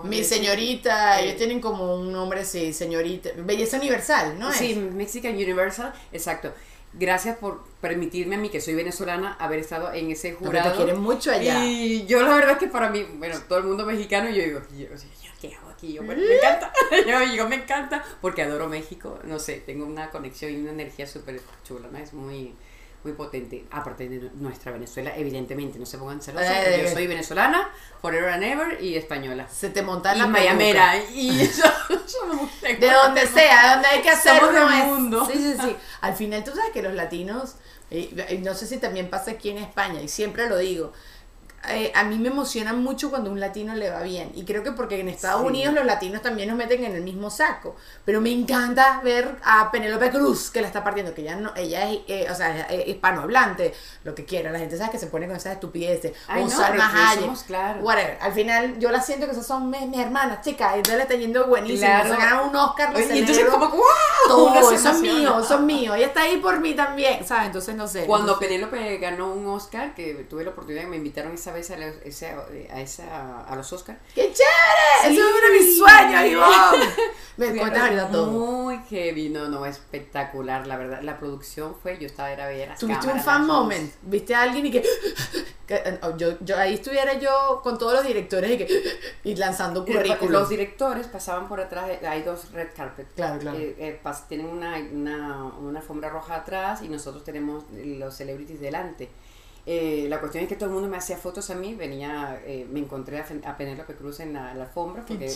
mi 0.05 0.23
señorita, 0.23 1.21
ellos 1.21 1.37
tienen 1.37 1.61
como 1.61 1.97
un 1.97 2.13
nombre 2.13 2.41
así, 2.41 2.73
señorita, 2.73 3.31
belleza 3.39 3.79
universal, 3.79 4.39
¿no? 4.39 4.53
Sí, 4.53 4.75
Mexican 4.75 5.35
Universal, 5.35 5.93
exacto. 6.13 6.53
gracias 6.93 7.37
por 7.39 7.65
permitirme 7.81 8.37
a 8.37 8.39
mí, 8.39 8.51
que 8.51 8.61
soy 8.61 8.75
venezolana, 8.75 9.35
haber 9.35 9.59
estado 9.59 9.93
en 9.93 10.11
ese 10.11 10.33
jurado. 10.33 10.71
te 10.71 10.77
quieren 10.77 11.01
mucho 11.01 11.33
allá. 11.33 11.65
Y 11.65 12.07
yo 12.07 12.23
la 12.23 12.35
verdad 12.35 12.53
es 12.53 12.59
que 12.59 12.69
para 12.69 12.89
mí, 12.91 13.05
bueno, 13.17 13.37
todo 13.49 13.59
el 13.59 13.65
mundo 13.65 13.85
mexicano, 13.85 14.31
yo 14.31 14.43
digo, 14.43 14.61
yo, 14.77 14.87
yo, 14.87 15.31
¿qué 15.41 15.55
hago 15.57 15.71
aquí? 15.71 15.93
Yo, 15.95 16.05
bueno, 16.05 16.23
me 16.23 16.37
encanta, 16.37 16.73
yo, 17.07 17.35
yo 17.35 17.49
me 17.49 17.57
encanta, 17.57 18.05
porque 18.21 18.43
adoro 18.43 18.69
México, 18.69 19.19
no 19.25 19.41
sé, 19.41 19.63
tengo 19.67 19.87
una 19.87 20.11
conexión 20.11 20.53
y 20.53 20.57
una 20.57 20.71
energía 20.71 21.07
súper 21.07 21.41
chula, 21.65 21.89
¿no? 21.91 21.99
Es 21.99 22.13
muy, 22.13 22.55
muy 23.03 23.13
potente, 23.15 23.65
aparte 23.71 24.09
de 24.09 24.31
nuestra 24.35 24.73
Venezuela, 24.73 25.13
evidentemente, 25.17 25.79
no 25.79 25.87
se 25.87 25.97
pongan 25.99 26.21
celosos, 26.21 26.49
Eh, 26.51 26.55
porque 26.63 26.81
eh. 26.81 26.85
yo 26.85 26.93
soy 26.93 27.07
venezolana, 27.07 27.71
forever 28.03 28.29
and 28.31 28.43
ever, 28.45 28.83
y 28.83 28.95
española. 28.97 29.47
Se 29.51 29.71
te 29.71 29.83
monta 29.83 30.15
Y 30.15 30.19
la 30.19 30.27
mayamera, 30.27 30.97
y 30.99 31.41
eso, 31.43 31.65
somos 32.07 32.51
De 32.61 32.91
donde 32.91 33.27
sea, 33.27 33.63
de 33.69 33.73
donde 33.75 33.89
hay 33.89 34.03
que 34.03 34.11
hacerlo. 34.11 34.53
Del 34.53 34.79
es- 34.81 34.85
mundo. 34.87 35.27
Sí, 35.31 35.39
sí, 35.39 35.55
sí. 35.61 35.77
Al 36.03 36.15
final 36.15 36.45
tú 36.45 36.51
sabes 36.55 36.71
que 36.73 36.83
los 36.83 36.93
latinos, 36.95 37.55
eh, 37.91 38.29
y 38.31 38.39
no 38.39 38.55
sé 38.55 38.67
si 38.67 38.77
también 38.77 39.09
pasa 39.09 39.31
aquí 39.31 39.49
en 39.51 39.59
España, 39.59 40.03
y 40.03 40.09
siempre 40.09 40.49
lo 40.49 40.59
digo, 40.59 40.93
eh, 41.69 41.93
a 41.95 42.05
mí 42.05 42.19
me 42.19 42.29
emociona 42.29 42.73
mucho 42.73 43.11
cuando 43.11 43.29
a 43.31 43.33
un 43.33 43.41
latino 43.41 43.75
le 43.75 43.91
va 43.91 44.03
bien. 44.03 44.33
Y 44.35 44.45
creo 44.45 44.63
que 44.63 44.73
porque 44.73 44.99
en 45.01 45.09
Estados 45.09 45.43
Sí. 45.43 45.47
Unidos 45.47 45.75
los 45.75 45.85
latinos 45.85 46.23
también 46.23 46.49
nos 46.49 46.57
meten 46.57 46.85
en 46.85 46.95
el 46.95 47.03
mismo 47.03 47.29
saco. 47.31 47.77
Pero 48.05 48.21
me 48.21 48.31
encanta 48.31 49.01
ver 49.05 49.37
a 49.45 49.71
Penélope 49.71 50.11
Cruz 50.11 50.51
que 50.51 50.61
la 50.63 50.67
está 50.69 50.83
partiendo, 50.83 51.13
que 51.15 51.23
ya 51.23 51.37
no, 51.37 51.53
ella 51.57 51.91
es, 51.91 52.01
eh, 52.09 52.27
o 52.31 52.35
sea, 52.35 52.63
es 52.63 52.89
hispanohablante, 52.89 53.75
lo 54.05 54.15
que 54.15 54.25
quiera. 54.25 54.51
La 54.51 54.59
gente 54.59 54.77
sabe 54.79 54.91
que 54.91 54.99
se 54.99 55.07
pone 55.09 55.27
con 55.27 55.37
esas 55.37 55.53
estupideces. 55.55 56.13
Ay, 56.29 56.43
o 56.43 56.49
no, 56.49 56.51
somos, 57.21 57.43
claro. 57.45 57.81
Whatever. 57.83 58.19
Al 58.21 58.33
final 58.33 58.79
yo 58.79 58.91
la 58.91 59.03
siento 59.03 59.27
que 59.27 59.33
esas 59.33 59.47
son 59.47 59.69
mis, 59.71 59.87
mis 59.87 60.01
hermanas, 60.01 60.41
chicas. 60.43 60.75
Entonces 60.77 60.97
le 60.97 61.03
está 61.03 61.15
yendo 61.15 61.47
buenísimo. 61.47 61.81
Claro. 61.91 62.11
Se 62.11 62.17
ganaron 62.17 62.49
un 62.49 62.57
Oscar. 62.57 62.93
los 62.93 63.01
Y 63.11 63.19
entonces 63.19 63.45
como, 63.47 63.69
¡wow! 63.69 63.81
Todo, 64.29 64.71
se 64.71 64.79
son 64.79 64.97
emociona. 64.97 65.19
míos, 65.19 65.49
son 65.49 65.67
míos. 65.67 65.97
Ella 65.97 66.07
está 66.07 66.23
ahí 66.23 66.39
por 66.39 66.59
mí 66.61 66.75
también, 66.75 67.27
¿sabes? 67.27 67.47
Entonces 67.47 67.75
no 67.75 67.87
sé. 67.87 68.07
Cuando 68.07 68.39
Penélope 68.39 68.99
ganó 68.99 69.33
un 69.33 69.47
Oscar, 69.47 69.95
que 69.95 70.27
tuve 70.29 70.45
la 70.45 70.51
oportunidad, 70.51 70.85
me 70.85 70.97
invitaron 70.97 71.33
esa 71.35 71.50
vez 71.51 71.71
a, 71.71 71.77
los- 71.77 71.97
ese- 72.05 72.35
a, 72.71 72.81
esa, 72.81 73.41
a 73.45 73.57
los 73.57 73.73
Oscars. 73.73 73.99
¡Qué 74.15 74.23
chévere! 74.33 74.37
Sí. 75.03 75.07
Eso 75.19 75.29
es 75.29 75.35
uno 75.35 75.47
de 75.53 75.59
mis 75.59 75.79
sueños, 75.79 76.25
Ivonne. 76.27 76.91
Me 77.37 77.57
cuentas 77.59 78.11
todo. 78.13 78.27
Muy 78.31 78.79
heavy, 78.91 79.31
no, 79.31 79.49
no, 79.49 79.65
espectacular, 79.67 80.67
la 80.67 80.77
verdad. 80.77 81.01
La 81.03 81.19
producción 81.19 81.75
fue, 81.83 81.99
yo 81.99 82.07
estaba, 82.07 82.31
era 82.31 82.47
ver 82.47 82.75
Tuviste 82.79 83.09
un 83.09 83.21
fan 83.21 83.47
moment. 83.47 83.93
Viste 84.03 84.35
a 84.35 84.43
alguien 84.43 84.67
y 84.67 84.71
que. 84.71 84.83
que, 85.67 85.75
eh, 85.77 86.01
yo, 86.19 86.33
yo 86.41 86.59
ahí 86.59 86.75
estuviera 86.75 87.15
yo 87.15 87.61
con 87.63 87.79
todos 87.79 87.95
los 87.95 88.05
directores 88.07 88.51
y 88.51 88.59
que. 88.59 88.83
Y 89.25 89.37
lanzando 89.37 89.85
Y 89.87 89.93
Los 89.93 90.03
currículum. 90.03 90.49
directores 90.49 91.07
pasaban 91.07 91.49
por 91.49 91.61
atrás, 91.61 91.89
eh, 91.91 92.07
hay 92.07 92.23
dos 92.23 92.53
red 92.53 92.69
carpet. 92.77 93.07
Claro, 93.15 93.39
claro. 93.39 93.57
Eh, 93.59 93.77
eh, 93.79 94.01
pas- 94.03 94.27
tienen 94.29 94.47
una, 94.47 94.77
una, 94.93 95.45
una 95.45 95.81
alfombra 95.81 96.09
roja 96.11 96.37
atrás 96.37 96.83
y 96.83 96.89
nosotros 96.89 97.25
tenemos 97.25 97.65
los 97.73 98.15
celebrities 98.15 98.61
delante. 98.61 99.09
Eh, 99.67 100.07
la 100.09 100.21
cuestión 100.21 100.43
es 100.45 100.49
que 100.49 100.57
todo 100.57 100.67
el 100.71 100.75
mundo 100.75 100.89
me 100.89 100.97
hacía 100.97 101.17
fotos 101.19 101.51
a 101.51 101.55
mí, 101.55 101.75
venía, 101.75 102.41
eh, 102.45 102.67
me 102.71 102.81
encontré 102.81 103.19
a, 103.19 103.27
a 103.47 103.57
Penélope 103.57 103.95
Cruz 103.95 104.21
en 104.21 104.33
la, 104.33 104.55
la 104.55 104.65
alfombra, 104.65 105.05
porque 105.07 105.29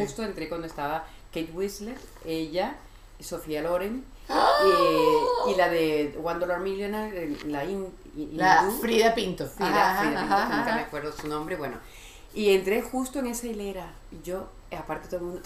justo 0.00 0.22
entré 0.22 0.48
cuando 0.48 0.66
estaba 0.66 1.04
Kate 1.32 1.50
Whistler, 1.52 1.96
ella, 2.24 2.76
Sofía 3.20 3.62
Loren, 3.62 4.04
¡Ah! 4.28 4.48
eh, 4.64 5.52
y 5.52 5.54
la 5.56 5.68
de 5.68 6.16
One 6.22 6.38
Dollar 6.38 6.60
Millionaire, 6.60 7.24
eh, 7.24 7.36
la, 7.46 7.64
in, 7.64 7.86
in- 8.16 8.36
La 8.36 8.62
hindú. 8.62 8.80
Frida 8.80 9.14
Pinto. 9.14 9.46
Frida, 9.48 9.90
Ajá, 9.92 10.02
Frida, 10.02 10.22
ajá, 10.22 10.26
Pinto, 10.28 10.34
ajá, 10.44 10.56
nunca 10.58 10.74
me 10.76 10.80
acuerdo 10.82 11.12
su 11.12 11.26
nombre, 11.28 11.56
bueno. 11.56 11.76
Y 12.32 12.54
entré 12.54 12.80
justo 12.82 13.18
en 13.18 13.26
esa 13.26 13.46
hilera. 13.46 13.92
y 14.12 14.22
Yo, 14.26 14.48
eh, 14.70 14.76
aparte 14.76 15.06
todo 15.08 15.18
el 15.18 15.26
mundo, 15.26 15.42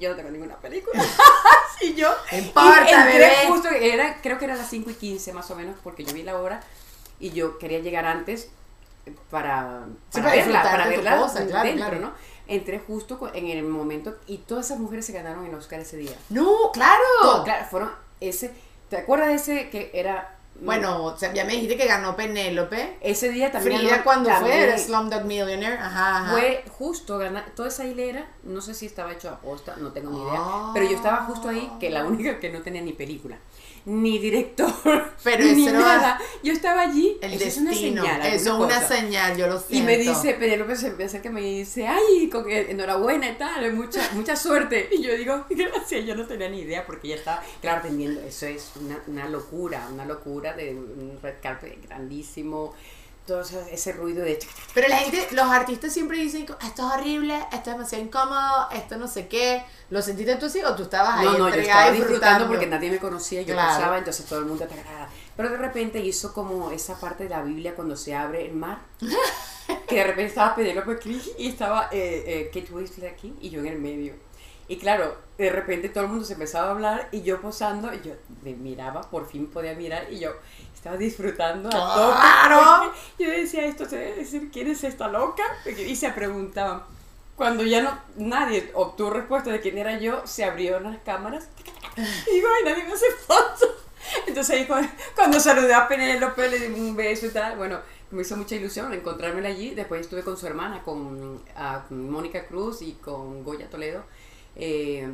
yo 0.00 0.10
no 0.10 0.16
tengo 0.16 0.30
ninguna 0.30 0.56
película. 0.56 1.02
y 1.82 1.94
yo, 1.94 2.08
importa, 2.32 2.84
y 2.90 2.94
entré 2.94 3.18
bebé. 3.18 3.34
justo, 3.48 3.68
era, 3.68 4.20
creo 4.22 4.38
que 4.38 4.44
era 4.46 4.56
las 4.56 4.68
5 4.68 4.90
y 4.90 4.94
15 4.94 5.32
más 5.32 5.50
o 5.50 5.54
menos, 5.56 5.76
porque 5.82 6.04
yo 6.04 6.12
vi 6.12 6.22
la 6.22 6.36
hora 6.38 6.60
y 7.20 7.30
yo 7.30 7.58
quería 7.58 7.78
llegar 7.80 8.04
antes 8.06 8.50
para, 9.30 9.84
Sí, 10.10 10.20
para 10.20 10.24
para 10.24 10.36
verla, 10.36 10.62
para 10.62 10.88
verla 10.88 11.16
cosa, 11.18 11.40
dentro, 11.40 11.60
claro. 11.76 12.00
¿no? 12.00 12.12
Entré 12.46 12.78
justo 12.78 13.30
en 13.34 13.46
el 13.48 13.62
momento 13.64 14.16
y 14.26 14.38
todas 14.38 14.66
esas 14.66 14.78
mujeres 14.78 15.04
se 15.06 15.12
ganaron 15.12 15.44
el 15.46 15.54
Oscar 15.54 15.80
ese 15.80 15.96
día. 15.96 16.12
No, 16.30 16.70
claro. 16.72 17.02
Todo, 17.22 17.44
claro, 17.44 17.66
fueron 17.70 17.90
ese, 18.20 18.52
¿te 18.88 18.96
acuerdas 18.98 19.28
de 19.28 19.34
ese 19.34 19.70
que 19.70 19.90
era... 19.94 20.34
Bueno, 20.60 21.04
o 21.04 21.16
sea, 21.16 21.32
ya 21.32 21.44
me 21.44 21.52
dijiste 21.52 21.76
que 21.76 21.86
ganó 21.86 22.16
Penélope. 22.16 22.96
ese 23.00 23.28
día 23.28 23.52
también... 23.52 23.78
Frida 23.78 23.90
ganó- 23.98 24.04
cuando 24.04 24.30
fue 24.40 24.76
Slumdog 24.76 25.24
Millionaire. 25.24 25.76
Ajá, 25.78 26.16
ajá. 26.18 26.32
Fue 26.32 26.64
justo 26.76 27.16
ganar 27.16 27.44
toda 27.54 27.68
esa 27.68 27.84
hilera, 27.84 28.26
no 28.42 28.60
sé 28.60 28.74
si 28.74 28.86
estaba 28.86 29.12
hecho 29.12 29.28
a 29.30 29.38
posta, 29.40 29.76
no 29.76 29.92
tengo 29.92 30.10
ni 30.10 30.20
idea, 30.20 30.32
Ah. 30.36 30.70
pero 30.74 30.86
yo 30.88 30.96
estaba 30.96 31.18
justo 31.26 31.48
ahí, 31.48 31.70
que 31.78 31.90
la 31.90 32.04
única 32.04 32.40
que 32.40 32.50
no 32.50 32.60
tenía 32.62 32.82
ni 32.82 32.92
película, 32.92 33.38
ni 33.88 34.18
director, 34.18 35.12
Pero 35.24 35.44
ni 35.44 35.66
eso 35.66 35.76
nada. 35.76 36.20
Yo 36.42 36.52
estaba 36.52 36.82
allí, 36.82 37.16
El 37.22 37.32
eso 37.32 37.44
destino. 37.44 37.70
es 37.70 37.80
una 37.80 38.02
señal. 38.02 38.26
Eso 38.26 38.34
es 38.54 38.60
una 38.66 38.74
cosa. 38.80 38.88
señal, 38.96 39.36
yo 39.36 39.46
lo 39.48 39.58
siento. 39.58 39.74
Y 39.74 39.82
me 39.82 39.96
dice, 39.98 40.34
Penélope 40.34 40.76
se 40.76 40.88
acerca 41.02 41.28
y 41.28 41.32
me 41.32 41.40
dice, 41.40 41.86
ay, 41.88 42.28
con- 42.30 42.48
enhorabuena 42.50 43.30
y 43.30 43.34
tal, 43.36 43.72
mucha, 43.72 44.08
mucha 44.12 44.36
suerte. 44.36 44.88
Y 44.98 45.02
yo 45.02 45.16
digo, 45.16 45.44
gracias, 45.50 46.04
yo 46.04 46.14
no 46.14 46.26
tenía 46.26 46.48
ni 46.48 46.60
idea 46.60 46.84
porque 46.86 47.08
ya 47.08 47.14
estaba, 47.16 47.42
claro, 47.60 47.80
atendiendo, 47.80 48.20
eso 48.20 48.46
es 48.46 48.72
una, 48.80 48.98
una 49.06 49.28
locura, 49.28 49.88
una 49.92 50.04
locura 50.04 50.52
de 50.52 50.74
un 50.74 51.18
red 51.22 51.34
carpet 51.42 51.82
grandísimo, 51.86 52.74
todo 53.28 53.42
ese, 53.42 53.92
ruido 53.92 54.24
de... 54.24 54.38
Pero 54.74 54.88
la 54.88 54.96
gente, 54.96 55.28
los 55.32 55.46
artistas 55.46 55.92
siempre 55.92 56.18
dicen, 56.18 56.42
esto 56.42 56.58
es 56.62 56.78
horrible, 56.80 57.36
esto 57.52 57.70
es 57.70 57.76
demasiado 57.76 58.04
incómodo, 58.04 58.68
esto 58.72 58.96
no 58.96 59.06
sé 59.06 59.28
qué. 59.28 59.62
¿Lo 59.90 60.02
sentiste 60.02 60.34
tú 60.36 60.46
así 60.46 60.60
o 60.64 60.74
tú 60.74 60.84
estabas 60.84 61.18
ahí 61.18 61.26
No, 61.26 61.38
no, 61.38 61.48
yo 61.50 61.60
estaba 61.60 61.90
disfrutando 61.90 62.48
porque 62.48 62.66
nadie 62.66 62.90
me 62.90 62.98
conocía, 62.98 63.42
yo 63.42 63.54
Claro. 63.54 63.68
pasaba, 63.68 63.98
entonces 63.98 64.26
todo 64.26 64.38
el 64.40 64.46
mundo 64.46 64.66
te 64.66 64.74
agarraba. 64.74 65.08
Pero 65.36 65.50
de 65.50 65.58
repente 65.58 66.00
hizo 66.00 66.32
como 66.32 66.70
esa 66.70 66.98
parte 66.98 67.24
de 67.24 67.30
la 67.30 67.42
Biblia 67.42 67.76
cuando 67.76 67.96
se 67.96 68.16
abre 68.16 68.44
el 68.46 68.54
mar, 68.54 68.78
que 69.86 69.96
de 69.96 70.04
repente 70.04 70.30
estaba 70.30 70.54
Penélope 70.54 70.98
Cruz 70.98 71.30
y 71.38 71.48
estaba 71.48 71.88
eh, 71.92 72.24
eh, 72.26 72.50
Kate 72.52 72.72
Winslet 72.72 73.12
aquí 73.12 73.36
y 73.40 73.50
yo 73.50 73.60
en 73.60 73.66
el 73.66 73.78
medio. 73.78 74.14
Y 74.66 74.78
claro, 74.78 75.27
de 75.38 75.50
repente 75.50 75.88
todo 75.88 76.04
el 76.04 76.10
mundo 76.10 76.24
se 76.24 76.32
empezaba 76.32 76.68
a 76.68 76.70
hablar 76.72 77.08
y 77.12 77.22
yo 77.22 77.40
posando, 77.40 77.94
y 77.94 78.02
yo 78.02 78.14
me 78.42 78.54
miraba, 78.54 79.02
por 79.02 79.28
fin 79.28 79.46
podía 79.46 79.74
mirar 79.74 80.08
y 80.10 80.18
yo 80.18 80.32
estaba 80.74 80.96
disfrutando 80.96 81.68
a 81.68 81.94
tope. 81.94 82.16
¡Claro! 82.18 82.92
Yo 83.18 83.30
decía, 83.30 83.64
esto 83.66 83.84
se 83.84 83.96
debe 83.96 84.16
decir, 84.16 84.48
¿quién 84.52 84.68
es 84.68 84.84
esta 84.84 85.08
loca? 85.08 85.42
Y 85.66 85.96
se 85.96 86.10
preguntaban. 86.10 86.82
Cuando 87.34 87.64
ya 87.64 87.82
no 87.82 87.98
nadie 88.16 88.70
obtuvo 88.74 89.10
respuesta 89.10 89.50
de 89.50 89.60
quién 89.60 89.78
era 89.78 89.98
yo, 89.98 90.26
se 90.26 90.44
abrieron 90.44 90.84
las 90.84 90.98
cámaras. 90.98 91.48
Y 91.96 92.34
digo, 92.34 92.48
ay, 92.56 92.64
nadie 92.64 92.84
me 92.84 92.92
hace 92.92 93.10
foto. 93.26 93.76
Entonces 94.26 94.56
ahí 94.56 94.66
cuando, 94.66 94.88
cuando 95.14 95.40
saludé 95.40 95.74
a 95.74 95.86
Penélope, 95.86 96.48
le 96.48 96.58
di 96.58 96.80
un 96.80 96.96
beso 96.96 97.26
y 97.26 97.30
tal. 97.30 97.56
Bueno, 97.56 97.80
me 98.10 98.22
hizo 98.22 98.36
mucha 98.36 98.54
ilusión 98.54 98.92
encontrármela 98.92 99.48
allí. 99.48 99.74
Después 99.74 100.00
estuve 100.00 100.22
con 100.22 100.36
su 100.36 100.46
hermana, 100.46 100.82
con, 100.82 101.42
ah, 101.56 101.84
con 101.88 102.10
Mónica 102.10 102.46
Cruz 102.46 102.82
y 102.82 102.92
con 102.94 103.44
Goya 103.44 103.68
Toledo. 103.68 104.04
Eh, 104.58 105.08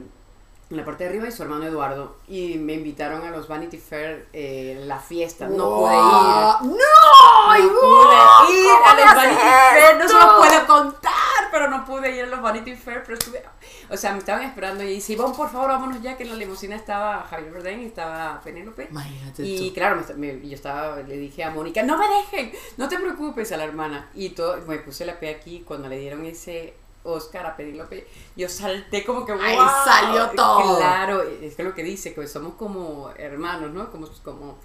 en 0.71 0.77
la 0.79 0.85
parte 0.85 1.05
de 1.05 1.11
arriba 1.11 1.29
y 1.29 1.33
su 1.33 1.43
hermano 1.43 1.67
Eduardo. 1.67 2.17
Y 2.27 2.57
me 2.59 2.73
invitaron 2.75 3.23
a 3.25 3.31
los 3.31 3.47
Vanity 3.47 3.77
Fair, 3.79 4.27
eh, 4.33 4.83
la 4.87 4.99
fiesta. 4.99 5.47
No 5.47 5.67
Wow. 5.69 5.81
pude 5.81 5.95
ir. 5.95 6.73
¡No! 6.73 6.75
No 7.55 7.69
pude 7.69 8.53
ir 8.59 8.67
¿cómo 8.73 8.87
a 8.87 8.95
los 8.95 9.15
Vanity 9.15 9.41
Fair, 9.41 9.97
no 9.99 10.09
se 10.09 10.15
los 10.15 10.33
puedo 10.35 10.67
contar, 10.67 11.13
pero 11.53 11.69
no 11.69 11.85
pude 11.85 12.11
ir 12.17 12.25
a 12.25 12.27
los 12.27 12.41
Vanity 12.43 12.75
Fair, 12.75 13.03
pero 13.05 13.15
estuve, 13.19 13.43
o 13.91 13.97
sea, 13.97 14.13
me 14.13 14.19
estaban 14.19 14.43
esperando 14.43 14.83
y 14.83 14.87
dice, 14.89 15.13
Ivonne, 15.13 15.35
por 15.37 15.51
favor, 15.51 15.69
vámonos 15.69 16.01
ya, 16.03 16.17
que 16.17 16.25
en 16.25 16.31
la 16.31 16.37
limusina 16.37 16.75
estaba 16.75 17.23
Javier 17.31 17.53
Bardem 17.53 17.83
y 17.83 17.87
estaba 17.87 18.41
Penélope. 18.43 18.89
Y 19.39 19.69
tú. 19.69 19.75
claro, 19.75 20.03
me- 20.17 20.33
me- 20.33 20.49
yo 20.49 20.55
estaba, 20.55 20.97
le 20.97 21.17
dije 21.17 21.45
a 21.45 21.51
Mónica, 21.51 21.83
no 21.83 21.97
me 21.99 22.07
dejen, 22.09 22.53
no 22.79 22.89
te 22.89 22.99
preocupes 22.99 23.53
a 23.53 23.57
la 23.59 23.65
hermana. 23.65 24.09
Y 24.15 24.31
todo, 24.31 24.57
me 24.67 24.79
puse 24.79 25.05
la 25.05 25.21
P 25.21 25.29
aquí 25.29 25.63
cuando 25.67 25.89
le 25.89 25.99
dieron 25.99 26.25
ese 26.25 26.75
Oscar 27.05 27.47
a 27.47 27.57
Penélope, 27.57 28.07
yo 28.35 28.49
salté 28.49 29.05
como 29.05 29.25
que 29.25 29.33
Ahí 29.33 29.57
¡wow! 29.57 29.67
salió 29.85 30.31
todo. 30.31 30.79
Claro, 30.79 31.23
es 31.23 31.55
que 31.55 31.63
lo 31.63 31.75
que 31.75 31.83
dice, 31.83 32.15
que 32.15 32.27
somos 32.27 32.55
como 32.55 33.11
hermanos, 33.17 33.73
¿no? 33.73 33.91
Como, 33.91 34.09
como 34.23 34.59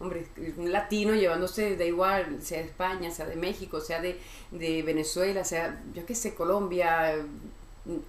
hombre, 0.00 0.26
un 0.56 0.72
latino 0.72 1.14
llevándose, 1.14 1.76
da 1.76 1.84
igual, 1.84 2.42
sea 2.42 2.58
de 2.58 2.64
España, 2.64 3.10
sea 3.10 3.26
de 3.26 3.36
México, 3.36 3.80
sea 3.80 4.00
de, 4.00 4.18
de 4.50 4.82
Venezuela, 4.82 5.44
sea, 5.44 5.80
yo 5.94 6.04
qué 6.04 6.14
sé, 6.14 6.34
Colombia, 6.34 7.14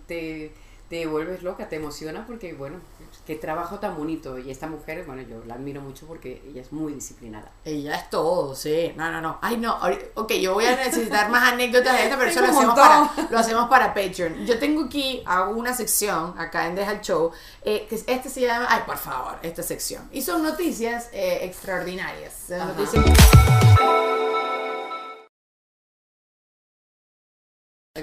te, 0.07 0.53
te 0.89 1.05
vuelves 1.05 1.43
loca, 1.43 1.69
te 1.69 1.75
emociona 1.75 2.25
porque, 2.25 2.53
bueno, 2.53 2.77
qué 3.25 3.35
trabajo 3.35 3.79
tan 3.79 3.95
bonito. 3.97 4.37
Y 4.37 4.51
esta 4.51 4.67
mujer, 4.67 5.03
bueno, 5.05 5.21
yo 5.23 5.43
la 5.45 5.55
admiro 5.55 5.81
mucho 5.81 6.05
porque 6.05 6.41
ella 6.47 6.61
es 6.61 6.71
muy 6.71 6.93
disciplinada. 6.93 7.51
Ella 7.65 7.95
es 7.95 8.09
todo, 8.09 8.55
sí. 8.55 8.93
No, 8.95 9.11
no, 9.11 9.21
no. 9.21 9.39
Ay, 9.41 9.57
no. 9.57 9.77
Ok, 10.15 10.33
yo 10.33 10.53
voy 10.53 10.65
a 10.65 10.75
necesitar 10.85 11.29
más 11.29 11.51
anécdotas 11.53 11.97
de 11.97 12.03
esto, 12.05 12.15
pero 12.17 12.29
eso 12.31 12.41
lo 12.41 12.47
hacemos, 12.47 12.75
para, 12.75 13.11
lo 13.29 13.37
hacemos 13.39 13.69
para 13.69 13.93
Patreon. 13.93 14.45
Yo 14.45 14.59
tengo 14.59 14.85
aquí, 14.85 15.21
hago 15.25 15.51
una 15.53 15.73
sección 15.73 16.33
acá 16.37 16.67
en 16.67 16.75
Deja 16.75 16.91
el 16.91 17.01
Show, 17.01 17.31
eh, 17.63 17.85
que 17.87 17.95
es- 17.95 18.03
este 18.07 18.29
se 18.29 18.41
llama, 18.41 18.67
ay, 18.69 18.81
por 18.85 18.97
favor, 18.97 19.37
esta 19.41 19.63
sección. 19.63 20.07
Y 20.11 20.21
son 20.21 20.43
noticias 20.43 21.09
eh, 21.13 21.39
extraordinarias. 21.43 22.33
Son 22.47 22.59
noticias... 22.67 23.03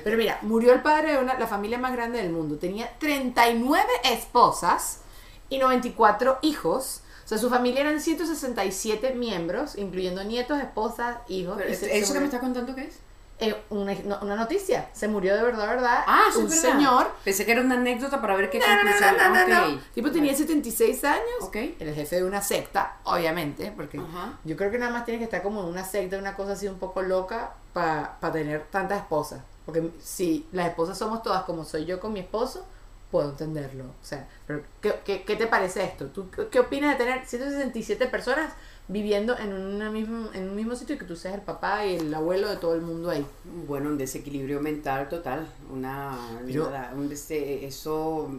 Pero 0.04 0.16
mira, 0.16 0.38
murió 0.42 0.72
el 0.72 0.82
padre 0.82 1.12
de 1.12 1.18
una, 1.18 1.38
la 1.38 1.46
familia 1.46 1.78
más 1.78 1.92
grande 1.92 2.20
del 2.22 2.30
mundo. 2.32 2.56
Tenía 2.58 2.90
39 2.98 3.84
esposas 4.04 5.00
y 5.48 5.58
94 5.58 6.38
hijos 6.42 7.02
O 7.24 7.28
sea, 7.30 7.38
su 7.38 7.48
familia 7.50 7.82
eran 7.82 8.00
167 8.00 9.14
miembros, 9.14 9.76
incluyendo 9.76 10.24
nietos, 10.24 10.58
esposas, 10.60 11.18
hijos. 11.28 11.54
Pero 11.58 11.68
y 11.68 11.72
¿Eso 11.72 11.86
se- 11.86 12.04
se 12.04 12.12
que 12.12 12.18
me 12.18 12.24
estás 12.26 12.40
contando 12.40 12.74
qué 12.74 12.82
es? 12.84 12.98
eh, 13.42 13.56
una, 13.70 13.94
una 14.20 14.36
noticia. 14.36 14.90
Se 14.92 15.08
murió 15.08 15.34
de 15.34 15.42
verdad, 15.42 15.66
verdad. 15.66 16.04
Ah, 16.06 16.24
un 16.36 16.44
verdad. 16.44 16.56
señor. 16.60 17.10
Pensé 17.24 17.46
que 17.46 17.52
era 17.52 17.62
una 17.62 17.76
anécdota 17.76 18.20
para 18.20 18.34
ver 18.36 18.50
qué 18.50 18.58
No, 18.58 18.66
conclusión. 18.66 19.16
no, 19.16 19.28
no, 19.30 19.34
no, 19.48 19.64
Ok. 19.66 19.70
no. 19.76 19.80
Tipo 19.94 20.10
tenía 20.10 20.34
76 20.34 21.04
años. 21.04 21.22
Ok. 21.40 21.56
El 21.78 21.94
jefe 21.94 22.16
de 22.16 22.24
una 22.24 22.42
secta, 22.42 22.96
obviamente, 23.04 23.72
porque 23.74 23.96
Ajá. 23.98 24.34
yo 24.44 24.56
creo 24.56 24.70
que 24.70 24.78
nada 24.78 24.92
más 24.92 25.04
tiene 25.06 25.18
que 25.18 25.24
estar 25.24 25.42
como 25.42 25.62
en 25.62 25.68
una 25.68 25.84
secta, 25.84 26.18
una 26.18 26.34
cosa 26.36 26.52
así 26.52 26.68
un 26.68 26.78
poco 26.78 27.00
loca 27.00 27.54
para 27.72 28.18
tener 28.32 28.66
tantas 28.70 28.98
esposas. 28.98 29.40
Porque 29.66 29.90
si 30.00 30.46
las 30.52 30.68
esposas 30.68 30.98
somos 30.98 31.22
todas 31.22 31.44
como 31.44 31.64
soy 31.64 31.84
yo 31.84 32.00
con 32.00 32.12
mi 32.12 32.20
esposo, 32.20 32.64
puedo 33.10 33.30
entenderlo. 33.30 33.84
O 33.84 34.04
sea, 34.04 34.28
pero 34.46 34.62
¿qué, 34.80 34.94
qué, 35.04 35.22
qué 35.24 35.36
te 35.36 35.46
parece 35.46 35.84
esto? 35.84 36.06
¿Tú 36.06 36.30
qué, 36.30 36.48
qué 36.48 36.60
opinas 36.60 36.92
de 36.98 37.04
tener 37.04 37.26
167 37.26 38.06
personas 38.06 38.52
viviendo 38.88 39.36
en, 39.38 39.52
una 39.52 39.90
mismo, 39.90 40.30
en 40.32 40.48
un 40.48 40.56
mismo 40.56 40.74
sitio 40.74 40.96
y 40.96 40.98
que 40.98 41.04
tú 41.04 41.14
seas 41.16 41.34
el 41.34 41.42
papá 41.42 41.86
y 41.86 41.96
el 41.96 42.12
abuelo 42.14 42.48
de 42.48 42.56
todo 42.56 42.74
el 42.74 42.82
mundo 42.82 43.10
ahí? 43.10 43.24
Bueno, 43.66 43.90
un 43.90 43.98
desequilibrio 43.98 44.60
mental 44.60 45.08
total. 45.08 45.46
Una. 45.72 46.16
Nada, 46.46 46.92
un 46.94 47.08
dese- 47.08 47.64
eso. 47.64 48.30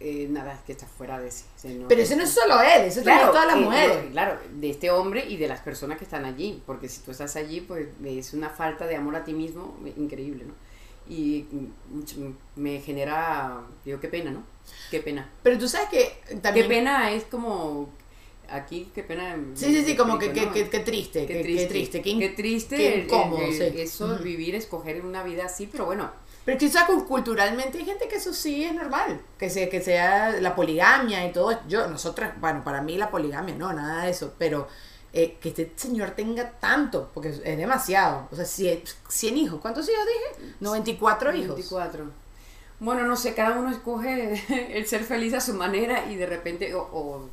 Eh, 0.00 0.26
nada, 0.30 0.62
que 0.66 0.72
está 0.72 0.86
fuera 0.86 1.18
de 1.18 1.30
no- 1.64 1.88
Pero 1.88 2.02
eso 2.02 2.16
no 2.16 2.22
es 2.22 2.30
solo 2.30 2.60
él, 2.60 2.82
eso 2.86 3.02
también 3.02 3.26
es 3.26 3.32
todas 3.32 3.46
las 3.46 3.56
eh, 3.56 3.60
mujeres. 3.60 4.04
no, 4.04 4.10
claro, 4.12 4.38
de 4.52 4.70
este 4.70 4.90
hombre 4.90 5.24
y 5.28 5.36
de 5.36 5.48
las 5.48 5.60
personas 5.60 5.98
que 5.98 6.04
están 6.04 6.24
allí, 6.24 6.62
porque 6.66 6.88
si 6.88 7.00
tú 7.00 7.10
estás 7.10 7.34
allí, 7.36 7.60
pues 7.62 7.88
es 8.04 8.32
una 8.34 8.50
falta 8.50 8.86
de 8.86 8.96
amor 8.96 9.16
a 9.16 9.24
ti 9.24 9.32
mismo 9.32 9.76
eh, 9.84 9.92
increíble, 9.96 10.44
¿no? 10.44 10.54
Y 11.08 11.46
mm, 11.50 11.96
mucho- 11.96 12.16
me 12.56 12.80
genera, 12.80 13.60
digo, 13.84 13.98
qué 13.98 14.08
pena, 14.08 14.30
¿no? 14.30 14.42
Qué 14.90 15.00
pena. 15.00 15.28
Pero 15.42 15.58
tú 15.58 15.66
sabes 15.68 15.88
que 15.88 16.36
también... 16.42 16.68
Qué 16.68 16.74
pena 16.74 17.10
es 17.12 17.24
como, 17.24 17.88
aquí, 18.50 18.90
qué 18.94 19.02
pena. 19.02 19.36
Sí, 19.54 19.66
sí, 19.74 19.84
sí, 19.84 19.96
como 19.96 20.18
que, 20.18 20.28
¿no? 20.32 20.52
que, 20.52 20.68
que 20.68 20.80
triste, 20.80 21.26
Qué 21.26 21.42
triste, 21.42 21.62
que 21.62 21.66
triste, 21.68 22.02
qué 22.02 22.28
triste, 22.30 22.76
qué 22.76 22.94
el- 22.94 23.04
incómodo, 23.04 23.46
el- 23.46 23.52
sí. 23.72 23.80
eso, 23.80 24.14
Ujú. 24.14 24.22
vivir, 24.22 24.54
escoger 24.54 25.04
una 25.04 25.22
vida 25.22 25.46
así, 25.46 25.66
pero 25.66 25.86
bueno, 25.86 26.10
Pero 26.48 26.56
quizás 26.58 26.84
culturalmente 27.06 27.76
hay 27.76 27.84
gente 27.84 28.08
que 28.08 28.16
eso 28.16 28.32
sí 28.32 28.64
es 28.64 28.72
normal, 28.74 29.20
que 29.36 29.50
sea, 29.50 29.68
que 29.68 29.82
sea 29.82 30.30
la 30.40 30.54
poligamia 30.56 31.26
y 31.26 31.30
todo. 31.30 31.60
Yo, 31.68 31.86
nosotras, 31.88 32.40
bueno, 32.40 32.64
para 32.64 32.80
mí 32.80 32.96
la 32.96 33.10
poligamia, 33.10 33.54
no, 33.54 33.70
nada 33.74 34.04
de 34.04 34.12
eso, 34.12 34.32
pero 34.38 34.66
eh, 35.12 35.36
que 35.42 35.50
este 35.50 35.70
señor 35.76 36.12
tenga 36.12 36.52
tanto, 36.52 37.10
porque 37.12 37.28
es 37.28 37.42
demasiado. 37.44 38.28
O 38.32 38.36
sea, 38.36 38.46
100, 38.46 38.82
100 39.10 39.36
hijos, 39.36 39.60
¿cuántos 39.60 39.86
hijos 39.90 40.04
dije? 40.38 40.54
94 40.60 41.34
hijos. 41.34 41.56
24. 41.56 42.04
Bueno, 42.80 43.02
no 43.04 43.14
sé, 43.16 43.34
cada 43.34 43.58
uno 43.58 43.70
escoge 43.70 44.42
el 44.78 44.86
ser 44.86 45.04
feliz 45.04 45.34
a 45.34 45.42
su 45.42 45.52
manera 45.52 46.10
y 46.10 46.16
de 46.16 46.24
repente, 46.24 46.74
o, 46.74 47.28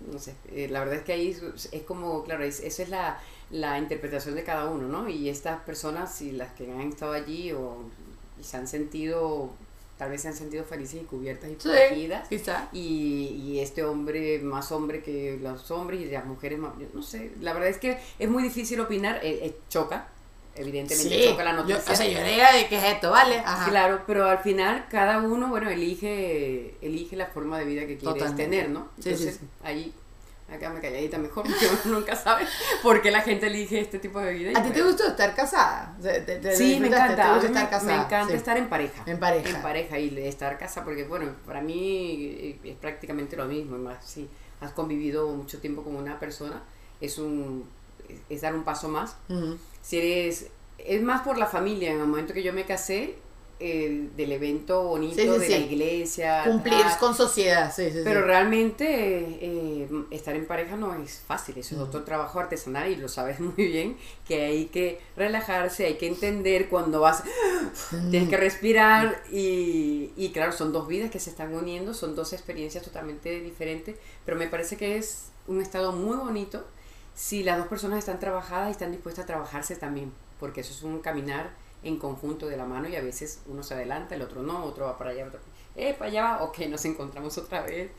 no 0.00 0.18
sé, 0.18 0.34
eh, 0.50 0.68
la 0.70 0.78
verdad 0.80 0.94
es 0.96 1.02
que 1.02 1.12
ahí 1.12 1.36
es, 1.72 1.82
como, 1.82 2.24
claro, 2.24 2.42
es- 2.44 2.60
esa 2.60 2.82
es 2.84 2.88
la, 2.88 3.20
la 3.50 3.78
interpretación 3.78 4.34
de 4.34 4.44
cada 4.44 4.64
uno, 4.70 4.88
¿no? 4.88 5.08
Y 5.10 5.28
estas 5.28 5.60
personas, 5.60 6.22
y 6.22 6.32
las 6.32 6.52
que 6.52 6.72
han 6.72 6.80
estado 6.88 7.12
allí 7.12 7.52
o 7.52 7.84
y 8.40 8.44
se 8.44 8.56
han 8.56 8.66
sentido, 8.68 9.50
tal 9.98 10.10
vez 10.10 10.22
se 10.22 10.28
han 10.28 10.34
sentido 10.34 10.64
felices 10.64 11.00
y 11.02 11.04
cubiertas 11.04 11.50
y 11.50 11.54
Sí, 11.54 11.58
protegidas. 11.68 12.28
Y, 12.72 13.42
y 13.44 13.60
este 13.60 13.82
hombre 13.84 14.38
más 14.40 14.72
hombre 14.72 15.02
que 15.02 15.38
los 15.42 15.70
hombres 15.70 16.00
y 16.00 16.06
las 16.06 16.24
mujeres 16.26 16.58
más, 16.58 16.72
yo 16.78 16.86
no 16.94 17.02
sé, 17.02 17.32
la 17.40 17.52
verdad 17.52 17.68
es 17.70 17.78
que 17.78 17.98
es 18.18 18.28
muy 18.28 18.42
difícil 18.42 18.80
opinar, 18.80 19.16
eh, 19.22 19.40
eh, 19.42 19.56
choca, 19.68 20.08
evidentemente 20.54 21.16
Sí, 21.22 21.24
choca 21.28 21.44
la 21.44 21.50
yo, 21.52 21.56
noticia. 21.62 21.92
o 21.92 21.96
sea, 21.96 22.06
yo 22.06 22.18
diría, 22.24 22.48
¿qué 22.68 22.76
es 22.78 22.84
esto? 22.84 23.10
¿Vale? 23.10 23.36
Ajá. 23.38 23.68
Claro, 23.70 24.00
pero 24.06 24.24
al 24.26 24.38
final 24.38 24.86
cada 24.90 25.18
uno, 25.20 25.48
bueno, 25.48 25.68
elige 25.68 26.74
elige 26.80 27.14
la 27.16 27.26
forma 27.26 27.58
de 27.58 27.64
vida 27.66 27.86
que 27.86 27.96
Totalmente. 27.96 28.42
tener, 28.42 28.70
¿no? 28.70 28.88
Entonces, 28.98 29.36
sí. 29.40 29.46
ahí, 29.62 29.92
acá 30.48 30.70
me 30.70 30.80
calladita 30.80 31.18
mejor, 31.18 31.44
porque 31.48 31.66
uno 31.86 31.98
nunca 31.98 32.14
sabe 32.16 32.46
por 32.82 33.02
qué 33.02 33.10
la 33.10 33.20
gente 33.22 33.46
elige 33.48 33.80
este 33.80 33.98
tipo 33.98 34.20
de 34.20 34.32
vida. 34.32 34.52
¿A 34.58 34.62
ti 34.62 34.70
te 34.70 34.82
gustó 34.82 35.06
estar 35.06 35.34
casada? 35.34 35.96
Te- 36.00 36.20
te 36.20 36.56
Sí, 36.56 36.78
me 36.80 36.88
encanta. 36.88 37.16
¿Te 37.16 37.22
a 37.22 37.32
gusta 37.34 37.46
estar 37.48 37.70
casada? 37.70 37.96
me 37.96 38.04
encanta 38.04 38.30
Sí. 38.32 38.36
estar 38.36 38.56
en 38.56 38.68
pareja. 38.68 39.02
En 39.06 39.18
pareja. 39.18 39.48
En 39.56 39.62
pareja 39.62 39.98
y 39.98 40.18
estar 40.26 40.56
casa, 40.58 40.84
porque 40.84 41.04
bueno, 41.04 41.34
para 41.46 41.60
mí 41.60 42.36
eh, 42.40 42.58
es 42.64 42.76
prácticamente 42.76 43.36
lo 43.36 43.46
mismo. 43.46 43.76
Más 43.78 44.04
si 44.04 44.28
has 44.60 44.72
convivido 44.72 45.28
mucho 45.28 45.58
tiempo 45.60 45.82
con 45.82 45.96
una 45.96 46.18
persona, 46.18 46.62
es 47.00 47.18
un 47.18 47.68
es 48.28 48.40
dar 48.42 48.54
un 48.54 48.62
paso 48.62 48.88
más. 48.88 49.16
Ujú. 49.28 49.58
Si 49.82 49.98
eres, 49.98 50.46
es 50.78 51.02
más 51.02 51.22
por 51.22 51.38
la 51.38 51.46
familia. 51.46 51.90
En 51.92 52.00
el 52.00 52.06
momento 52.06 52.32
que 52.32 52.42
yo 52.44 52.52
me 52.52 52.64
casé, 52.64 53.16
eh, 53.58 54.10
del 54.16 54.32
evento 54.32 54.82
bonito 54.84 55.14
Sí, 55.14 55.22
sí, 55.22 55.28
de 55.28 55.46
sí. 55.46 55.52
la 55.52 55.58
iglesia. 55.58 56.42
Cumplir 56.44 56.74
tal, 56.82 56.98
con 56.98 57.14
sociedad, 57.14 57.72
sí, 57.74 57.90
sí, 57.90 58.00
pero 58.04 58.22
realmente 58.22 58.84
eh, 59.40 59.88
estar 60.10 60.36
en 60.36 60.46
pareja 60.46 60.76
no 60.76 60.94
es 60.94 61.20
fácil, 61.26 61.56
eso 61.56 61.74
es 61.74 61.80
otro 61.80 62.04
trabajo 62.04 62.38
artesanal 62.38 62.90
y 62.90 62.96
lo 62.96 63.08
sabes 63.08 63.40
muy 63.40 63.54
bien, 63.56 63.96
que 64.26 64.44
hay 64.44 64.66
que 64.66 65.00
relajarse, 65.16 65.86
hay 65.86 65.94
que 65.94 66.06
entender 66.06 66.68
cuando 66.68 67.00
vas, 67.00 67.22
tienes 68.10 68.28
que 68.28 68.36
respirar 68.36 69.22
y, 69.32 70.10
y 70.16 70.30
claro, 70.32 70.52
son 70.52 70.72
dos 70.72 70.86
vidas 70.86 71.10
que 71.10 71.18
se 71.18 71.30
están 71.30 71.54
uniendo, 71.54 71.94
son 71.94 72.14
dos 72.14 72.32
experiencias 72.34 72.84
totalmente 72.84 73.40
diferentes, 73.40 73.96
pero 74.24 74.36
me 74.36 74.48
parece 74.48 74.76
que 74.76 74.98
es 74.98 75.28
un 75.46 75.62
estado 75.62 75.92
muy 75.92 76.16
bonito 76.16 76.64
si 77.14 77.42
las 77.42 77.56
dos 77.56 77.68
personas 77.68 78.00
están 78.00 78.20
trabajadas 78.20 78.68
y 78.68 78.72
están 78.72 78.92
dispuestas 78.92 79.24
a 79.24 79.26
trabajarse 79.26 79.76
también, 79.76 80.12
porque 80.38 80.60
eso 80.60 80.72
es 80.74 80.82
un 80.82 81.00
caminar 81.00 81.50
en 81.86 81.98
conjunto 81.98 82.46
de 82.46 82.56
la 82.56 82.64
mano 82.64 82.88
y 82.88 82.96
a 82.96 83.00
veces 83.00 83.40
uno 83.46 83.62
se 83.62 83.74
adelanta, 83.74 84.14
el 84.14 84.22
otro 84.22 84.42
no, 84.42 84.64
otro 84.64 84.86
va 84.86 84.98
para 84.98 85.10
allá, 85.10 85.26
otro 85.26 85.40
eh, 85.76 85.94
para 85.94 86.10
allá 86.10 86.22
va, 86.22 86.42
ok, 86.44 86.58
nos 86.68 86.84
encontramos 86.84 87.36
otra 87.38 87.62
vez. 87.62 87.90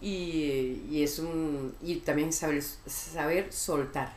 Y, 0.00 0.84
y 0.88 1.02
es 1.02 1.18
un 1.18 1.74
y 1.82 1.96
también 1.96 2.32
saber 2.32 2.62
saber 2.62 3.52
soltar 3.52 4.12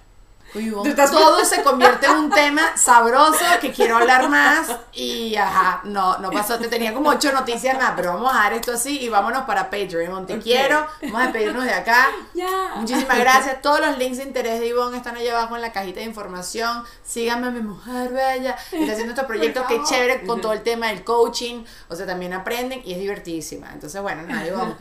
Uy, 0.54 0.74
estás- 0.86 1.12
todo 1.12 1.43
se 1.45 1.62
convierte 1.64 2.06
en 2.08 2.12
un 2.14 2.30
tema 2.30 2.76
sabroso 2.78 3.45
que 3.60 3.72
quiero 3.72 3.97
hablar 3.97 4.30
más 4.30 4.68
y 4.93 5.36
ajá, 5.36 5.82
no, 5.86 6.18
no 6.20 6.32
pasó, 6.32 6.58
te 6.60 6.68
tenía 6.68 6.93
como 6.93 7.10
ocho 7.10 7.32
noticias 7.32 7.78
más, 7.78 7.93
pero 7.95 8.14
vamos 8.14 8.32
a 8.34 8.38
dar 8.38 8.54
esto 8.54 8.74
así 8.74 8.99
y 8.99 9.10
vámonos 9.10 9.43
para 9.43 9.70
Patreon, 9.70 10.26
te 10.26 10.39
quiero, 10.39 10.86
vamos 11.04 11.22
a 11.22 11.24
despedirnos 11.26 11.64
de 11.64 11.74
acá. 11.74 12.08
Muchísimas 12.76 13.20
gracias. 13.20 13.62
Todos 13.62 13.80
los 13.82 13.97
links 13.97 14.18
de 14.18 14.24
interés 14.24 14.60
de 14.60 14.68
Ivonne 14.68 14.97
están 14.97 15.16
allá 15.16 15.38
abajo 15.38 15.56
en 15.56 15.62
la 15.62 15.72
cajita 15.72 15.99
de 15.99 16.06
información. 16.06 16.84
Síganme 17.04 17.47
a 17.47 17.52
mi 17.52 17.62
mujer 17.62 18.12
bella. 18.12 18.56
Está 18.72 18.91
haciendo 18.93 19.12
estos 19.14 19.26
proyectos 19.26 19.66
que 19.68 19.82
chévere 19.84 20.26
con 20.26 20.41
todo 20.41 20.54
el 20.54 20.62
tema 20.64 20.88
del 20.88 21.04
coaching. 21.04 21.64
O 21.89 21.95
sea, 21.95 22.06
también 22.06 22.34
aprenden 22.34 22.82
y 22.86 22.93
es 22.93 22.99
divertidísima. 22.99 23.70
Entonces, 23.74 24.02
bueno, 24.02 24.24
nada, 24.24 24.47
Ivonne, 24.47 24.76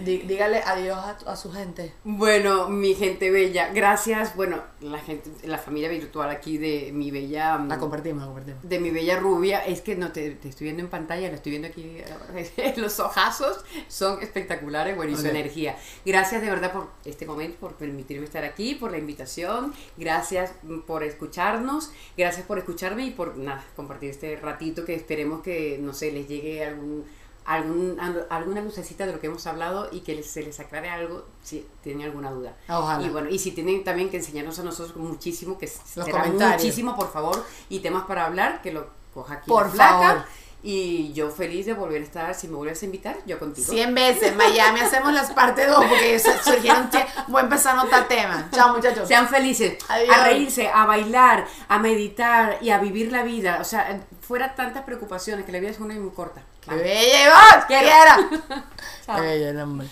dí- 0.00 0.22
dígale 0.26 0.62
adiós 0.66 0.98
a, 0.98 1.30
a 1.32 1.36
su 1.36 1.52
gente. 1.52 1.94
bueno 2.04 2.68
mi 2.68 2.94
gente 2.94 3.30
bella 3.30 3.68
gracias 3.72 4.34
bueno 4.36 4.62
la 4.80 4.98
gente 4.98 5.13
la 5.44 5.58
familia 5.58 5.88
virtual 5.88 6.30
aquí 6.30 6.58
de 6.58 6.90
mi 6.92 7.10
bella 7.10 7.58
La 7.68 7.78
compartimos, 7.78 8.20
la 8.20 8.26
compartimos. 8.26 8.68
de 8.68 8.78
mi 8.78 8.90
bella 8.90 9.18
rubia 9.18 9.64
es 9.64 9.80
que 9.80 9.96
no 9.96 10.12
te, 10.12 10.30
te 10.32 10.48
estoy 10.48 10.66
viendo 10.66 10.82
en 10.82 10.88
pantalla, 10.88 11.28
la 11.28 11.34
estoy 11.34 11.50
viendo 11.50 11.68
aquí. 11.68 11.98
Los 12.76 13.00
ojazos 13.00 13.64
son 13.88 14.22
espectaculares, 14.22 14.96
bueno, 14.96 15.12
y 15.12 15.16
su 15.16 15.26
energía. 15.26 15.76
Gracias 16.04 16.42
de 16.42 16.50
verdad 16.50 16.72
por 16.72 16.88
este 17.04 17.26
momento, 17.26 17.58
por 17.58 17.74
permitirme 17.74 18.24
estar 18.24 18.44
aquí, 18.44 18.74
por 18.74 18.90
la 18.90 18.98
invitación. 18.98 19.72
Gracias 19.96 20.52
mm, 20.62 20.80
por 20.80 21.02
escucharnos, 21.04 21.90
gracias 22.16 22.46
por 22.46 22.58
escucharme 22.58 23.04
y 23.06 23.10
por 23.10 23.36
nada, 23.36 23.64
compartir 23.76 24.10
este 24.10 24.36
ratito 24.36 24.84
que 24.84 24.94
esperemos 24.94 25.42
que, 25.42 25.78
no 25.80 25.92
sé, 25.92 26.12
les 26.12 26.28
llegue 26.28 26.64
algún. 26.64 27.04
Algún, 27.46 27.98
al- 28.00 28.26
alguna 28.30 28.62
lucecita 28.62 29.04
de 29.06 29.12
lo 29.12 29.20
que 29.20 29.26
hemos 29.26 29.46
hablado 29.46 29.88
y 29.92 30.00
que 30.00 30.22
se 30.22 30.42
les 30.42 30.58
aclare 30.60 30.88
algo 30.88 31.26
si 31.42 31.66
tienen 31.82 32.06
alguna 32.06 32.30
duda. 32.30 32.56
Ojalá. 32.68 33.04
Y 33.04 33.10
bueno, 33.10 33.28
y 33.28 33.38
si 33.38 33.50
tienen 33.50 33.84
también 33.84 34.08
que 34.10 34.16
enseñarnos 34.16 34.58
a 34.58 34.62
nosotros 34.62 34.96
muchísimo, 34.96 35.58
que 35.58 35.66
será 35.66 36.10
comentarios. 36.10 36.62
muchísimo, 36.62 36.96
por 36.96 37.12
favor, 37.12 37.44
y 37.68 37.80
temas 37.80 38.04
para 38.04 38.24
hablar, 38.24 38.62
que 38.62 38.72
lo 38.72 38.86
coja 39.12 39.34
aquí 39.34 39.48
Por 39.50 39.66
la 39.66 39.72
flaca. 39.72 39.98
favor. 40.08 40.24
Y 40.66 41.12
yo 41.12 41.30
feliz 41.30 41.66
de 41.66 41.74
volver 41.74 42.00
a 42.00 42.04
estar, 42.06 42.34
si 42.34 42.48
me 42.48 42.56
vuelves 42.56 42.80
a 42.80 42.86
invitar, 42.86 43.18
yo 43.26 43.38
contigo. 43.38 43.70
100 43.70 43.94
veces. 43.94 44.34
Miami 44.34 44.80
hacemos 44.80 45.12
las 45.12 45.30
parte 45.32 45.66
2 45.66 45.84
porque 45.84 46.18
su- 46.18 46.30
surgieron. 46.42 46.88
Voy 47.28 47.40
a 47.42 47.44
empezar 47.44 47.76
a 47.92 48.08
temas. 48.08 48.50
Chao, 48.50 48.74
muchachos. 48.74 49.06
Sean 49.06 49.28
felices, 49.28 49.76
Adiós. 49.90 50.16
a 50.16 50.24
reírse, 50.24 50.66
a 50.68 50.86
bailar, 50.86 51.46
a 51.68 51.78
meditar 51.78 52.56
y 52.62 52.70
a 52.70 52.78
vivir 52.78 53.12
la 53.12 53.22
vida. 53.24 53.58
O 53.60 53.64
sea, 53.64 54.00
fuera 54.22 54.54
tantas 54.54 54.84
preocupaciones, 54.84 55.44
que 55.44 55.52
la 55.52 55.60
vida 55.60 55.68
es 55.68 55.80
una 55.80 55.92
y 55.92 55.98
muy 55.98 56.12
corta. 56.12 56.42
¡Qué 56.68 56.74
bella, 56.76 57.24
Ivonne! 57.24 57.64
Quiero. 57.66 57.84
¡Quiera! 57.84 58.64
Chao. 59.06 59.16
¡Qué 59.16 59.22
bella 59.22 59.50
el 59.50 59.60
hombre! 59.60 59.86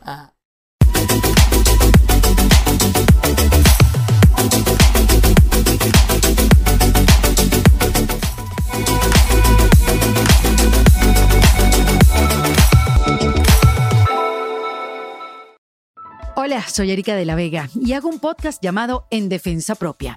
Ah. 0.00 0.32
Hola, 16.34 16.62
soy 16.68 16.90
Erika 16.90 17.14
de 17.14 17.24
la 17.24 17.36
Vega 17.36 17.68
y 17.74 17.92
hago 17.92 18.08
un 18.08 18.18
podcast 18.18 18.60
llamado 18.60 19.06
En 19.10 19.28
Defensa 19.28 19.76
Propia, 19.76 20.16